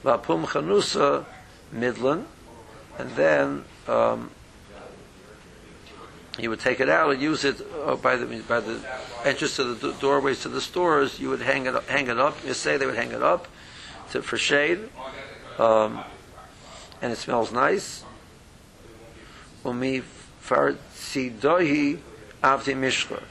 Vapum 0.03 0.45
chanusa 0.45 1.25
midlan, 1.73 2.23
and 2.97 3.09
then 3.11 3.63
um, 3.87 4.31
you 6.37 6.49
would 6.49 6.59
take 6.59 6.79
it 6.79 6.89
out 6.89 7.11
and 7.11 7.21
use 7.21 7.43
it 7.43 7.61
uh, 7.83 7.95
by 7.95 8.15
the 8.15 8.25
by 8.47 8.59
the 8.59 8.79
entrance 9.25 9.57
to 9.57 9.73
the 9.73 9.93
doorways 9.93 10.41
to 10.43 10.49
the 10.49 10.61
stores. 10.61 11.19
You 11.19 11.29
would 11.29 11.41
hang 11.41 11.65
it 11.65 11.75
hang 11.85 12.07
it 12.07 12.17
up. 12.17 12.37
You 12.45 12.53
say 12.53 12.77
they 12.77 12.85
would 12.85 12.95
hang 12.95 13.11
it 13.11 13.21
up 13.21 13.47
to, 14.11 14.21
for 14.21 14.37
shade, 14.37 14.89
um, 15.57 16.03
and 17.01 17.11
it 17.11 17.17
smells 17.17 17.51
nice. 17.51 18.03
Umi 19.65 20.01
fartzidohi 20.41 21.99
avti 22.41 22.73
mishcha, 22.73 23.21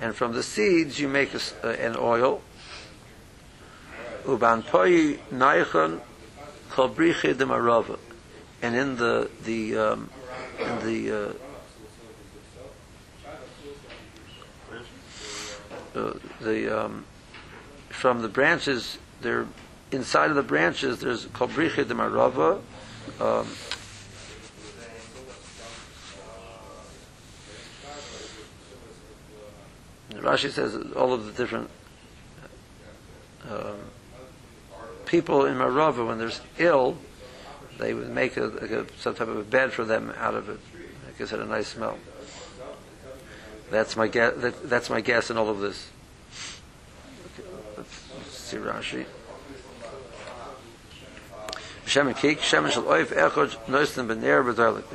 and 0.00 0.14
from 0.14 0.34
the 0.34 0.42
seeds 0.42 1.00
you 1.00 1.08
make 1.08 1.32
a, 1.34 1.40
uh, 1.64 1.70
an 1.70 1.96
oil. 1.96 2.42
Uban 4.26 4.62
poi 4.62 5.18
naichon 5.32 6.00
chalbriche 6.70 7.36
de 7.36 7.44
marava, 7.44 7.98
and 8.60 8.76
in 8.76 8.96
the 8.96 9.28
the 9.44 9.76
um, 9.76 10.10
in 10.60 10.78
the 10.86 11.10
uh, 11.10 11.32
uh, 15.98 16.12
the 16.40 16.84
um, 16.84 17.04
from 17.88 18.22
the 18.22 18.28
branches 18.28 18.98
there 19.20 19.46
inside 19.90 20.30
of 20.30 20.36
the 20.36 20.42
branches 20.42 21.00
there's 21.00 21.26
chalbriche 21.26 21.86
de 21.86 21.94
marava. 21.94 22.60
Um, 23.20 23.46
Rashi 30.14 30.50
says 30.50 30.76
all 30.94 31.12
of 31.12 31.26
the 31.26 31.32
different 31.32 31.68
um, 33.50 33.76
people 35.12 35.44
in 35.44 35.56
Marava, 35.56 36.06
when 36.06 36.18
they're 36.18 36.32
ill, 36.56 36.96
they 37.78 37.92
would 37.92 38.08
make 38.08 38.38
a, 38.38 38.46
a, 38.46 38.86
some 38.98 39.14
type 39.14 39.28
of 39.28 39.36
a 39.36 39.44
bed 39.44 39.70
for 39.70 39.84
them 39.84 40.10
out 40.16 40.34
of 40.34 40.48
it. 40.48 40.58
It 41.06 41.18
gives 41.18 41.34
it 41.34 41.38
a 41.38 41.44
nice 41.44 41.68
smell. 41.68 41.98
That's 43.70 43.94
my 43.94 44.08
guess. 44.08 44.34
That, 44.38 44.70
that's 44.70 44.88
my 44.88 45.02
guess 45.02 45.30
in 45.30 45.36
all 45.36 45.50
of 45.50 45.60
this. 45.60 45.90
Okay, 47.38 47.46
let's 47.76 48.38
see 48.38 48.56
Rashi. 48.56 49.04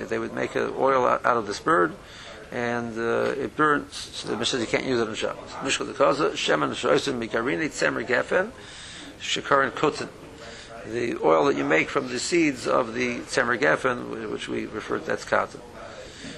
They 0.09 0.17
would 0.17 0.33
make 0.33 0.55
an 0.55 0.73
oil 0.79 1.05
out, 1.05 1.25
of 1.25 1.45
this 1.45 1.59
bird, 1.59 1.93
and 2.51 2.97
uh, 2.97 3.35
it 3.37 3.55
burns. 3.55 3.95
So 3.95 4.29
the 4.29 4.37
Mishnah 4.37 4.61
you 4.61 4.65
can't 4.65 4.85
use 4.85 4.99
it 4.99 5.07
on 5.07 5.13
Shabbos 5.13 5.51
shikar 9.19 9.63
and 9.63 9.73
kutin, 9.73 10.09
the 10.85 11.17
oil 11.23 11.45
that 11.45 11.55
you 11.55 11.65
make 11.65 11.89
from 11.89 12.07
the 12.09 12.19
seeds 12.19 12.67
of 12.67 12.93
the 12.93 13.19
tzemer 13.19 13.59
gefen, 13.59 14.31
which 14.31 14.47
we 14.47 14.65
refer 14.65 14.99
to 14.99 15.11
as 15.11 15.25
cotton. 15.25 15.61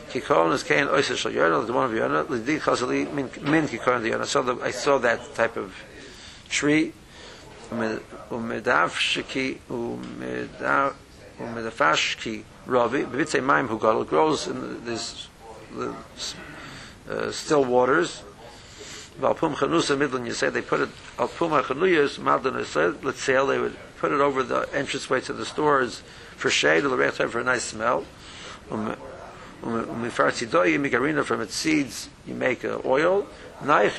Kikoron 0.10 0.54
is 0.54 0.64
kain 0.64 0.88
oisa 0.88 1.16
shal 1.16 1.32
yonah, 1.32 1.66
the 1.66 1.74
one 1.74 1.86
of 1.86 1.94
yonah, 1.94 2.24
l'di 2.24 2.60
chazali 2.60 3.12
min 3.14 3.30
kikoron 3.68 4.02
the 4.02 4.10
yonah. 4.10 4.26
So 4.26 4.42
the, 4.42 4.56
I 4.64 4.72
saw 4.72 4.98
that 5.00 5.36
type 5.36 5.56
of 5.56 5.76
tree. 6.50 6.94
Umedav 7.70 8.90
shiki, 8.90 9.60
umedav, 9.70 10.96
umedafashki 11.38 12.44
ravi, 12.66 13.04
b'vitzei 13.04 13.44
maim 13.44 13.68
hugadol, 13.68 14.08
grows 14.08 14.48
in 14.48 14.84
this, 14.84 15.28
the, 15.76 15.94
uh, 17.10 17.32
still 17.32 17.64
waters, 17.66 18.24
Valpum 19.20 19.56
chanusa 19.56 19.98
midlan, 19.98 20.26
you 20.26 20.34
say 20.34 20.50
they 20.50 20.62
put 20.62 20.80
it, 20.80 20.90
alpum 21.18 21.52
chanuyas, 21.52 22.20
madlan 22.20 23.04
let's 23.04 23.22
say 23.22 23.34
they 23.46 23.60
would 23.60 23.76
put 23.98 24.14
it 24.14 24.22
over 24.22 24.44
the 24.44 24.62
entranceway 24.74 25.20
to 25.20 25.34
the 25.34 25.46
stores 25.46 26.04
for 26.38 26.50
shade, 26.50 26.86
or 26.86 26.96
the 26.96 27.12
for 27.12 27.40
a 27.40 27.44
nice 27.44 27.66
smell. 27.66 28.06
Um, 28.72 28.96
um, 29.62 29.86
Umifartzidoyi 29.86 30.80
migarina 30.80 31.26
from 31.26 31.42
its 31.42 31.54
seeds, 31.54 32.08
you 32.26 32.34
make 32.34 32.64
uh, 32.64 32.80
oil. 32.86 33.28
The 33.62 33.92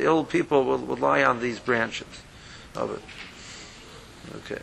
ill 0.00 0.24
people 0.24 0.64
will, 0.64 0.78
will 0.78 0.96
lie 0.96 1.22
on 1.22 1.40
these 1.40 1.60
branches 1.60 2.08
of 2.74 2.90
it. 2.90 3.02
Okay. 4.50 4.60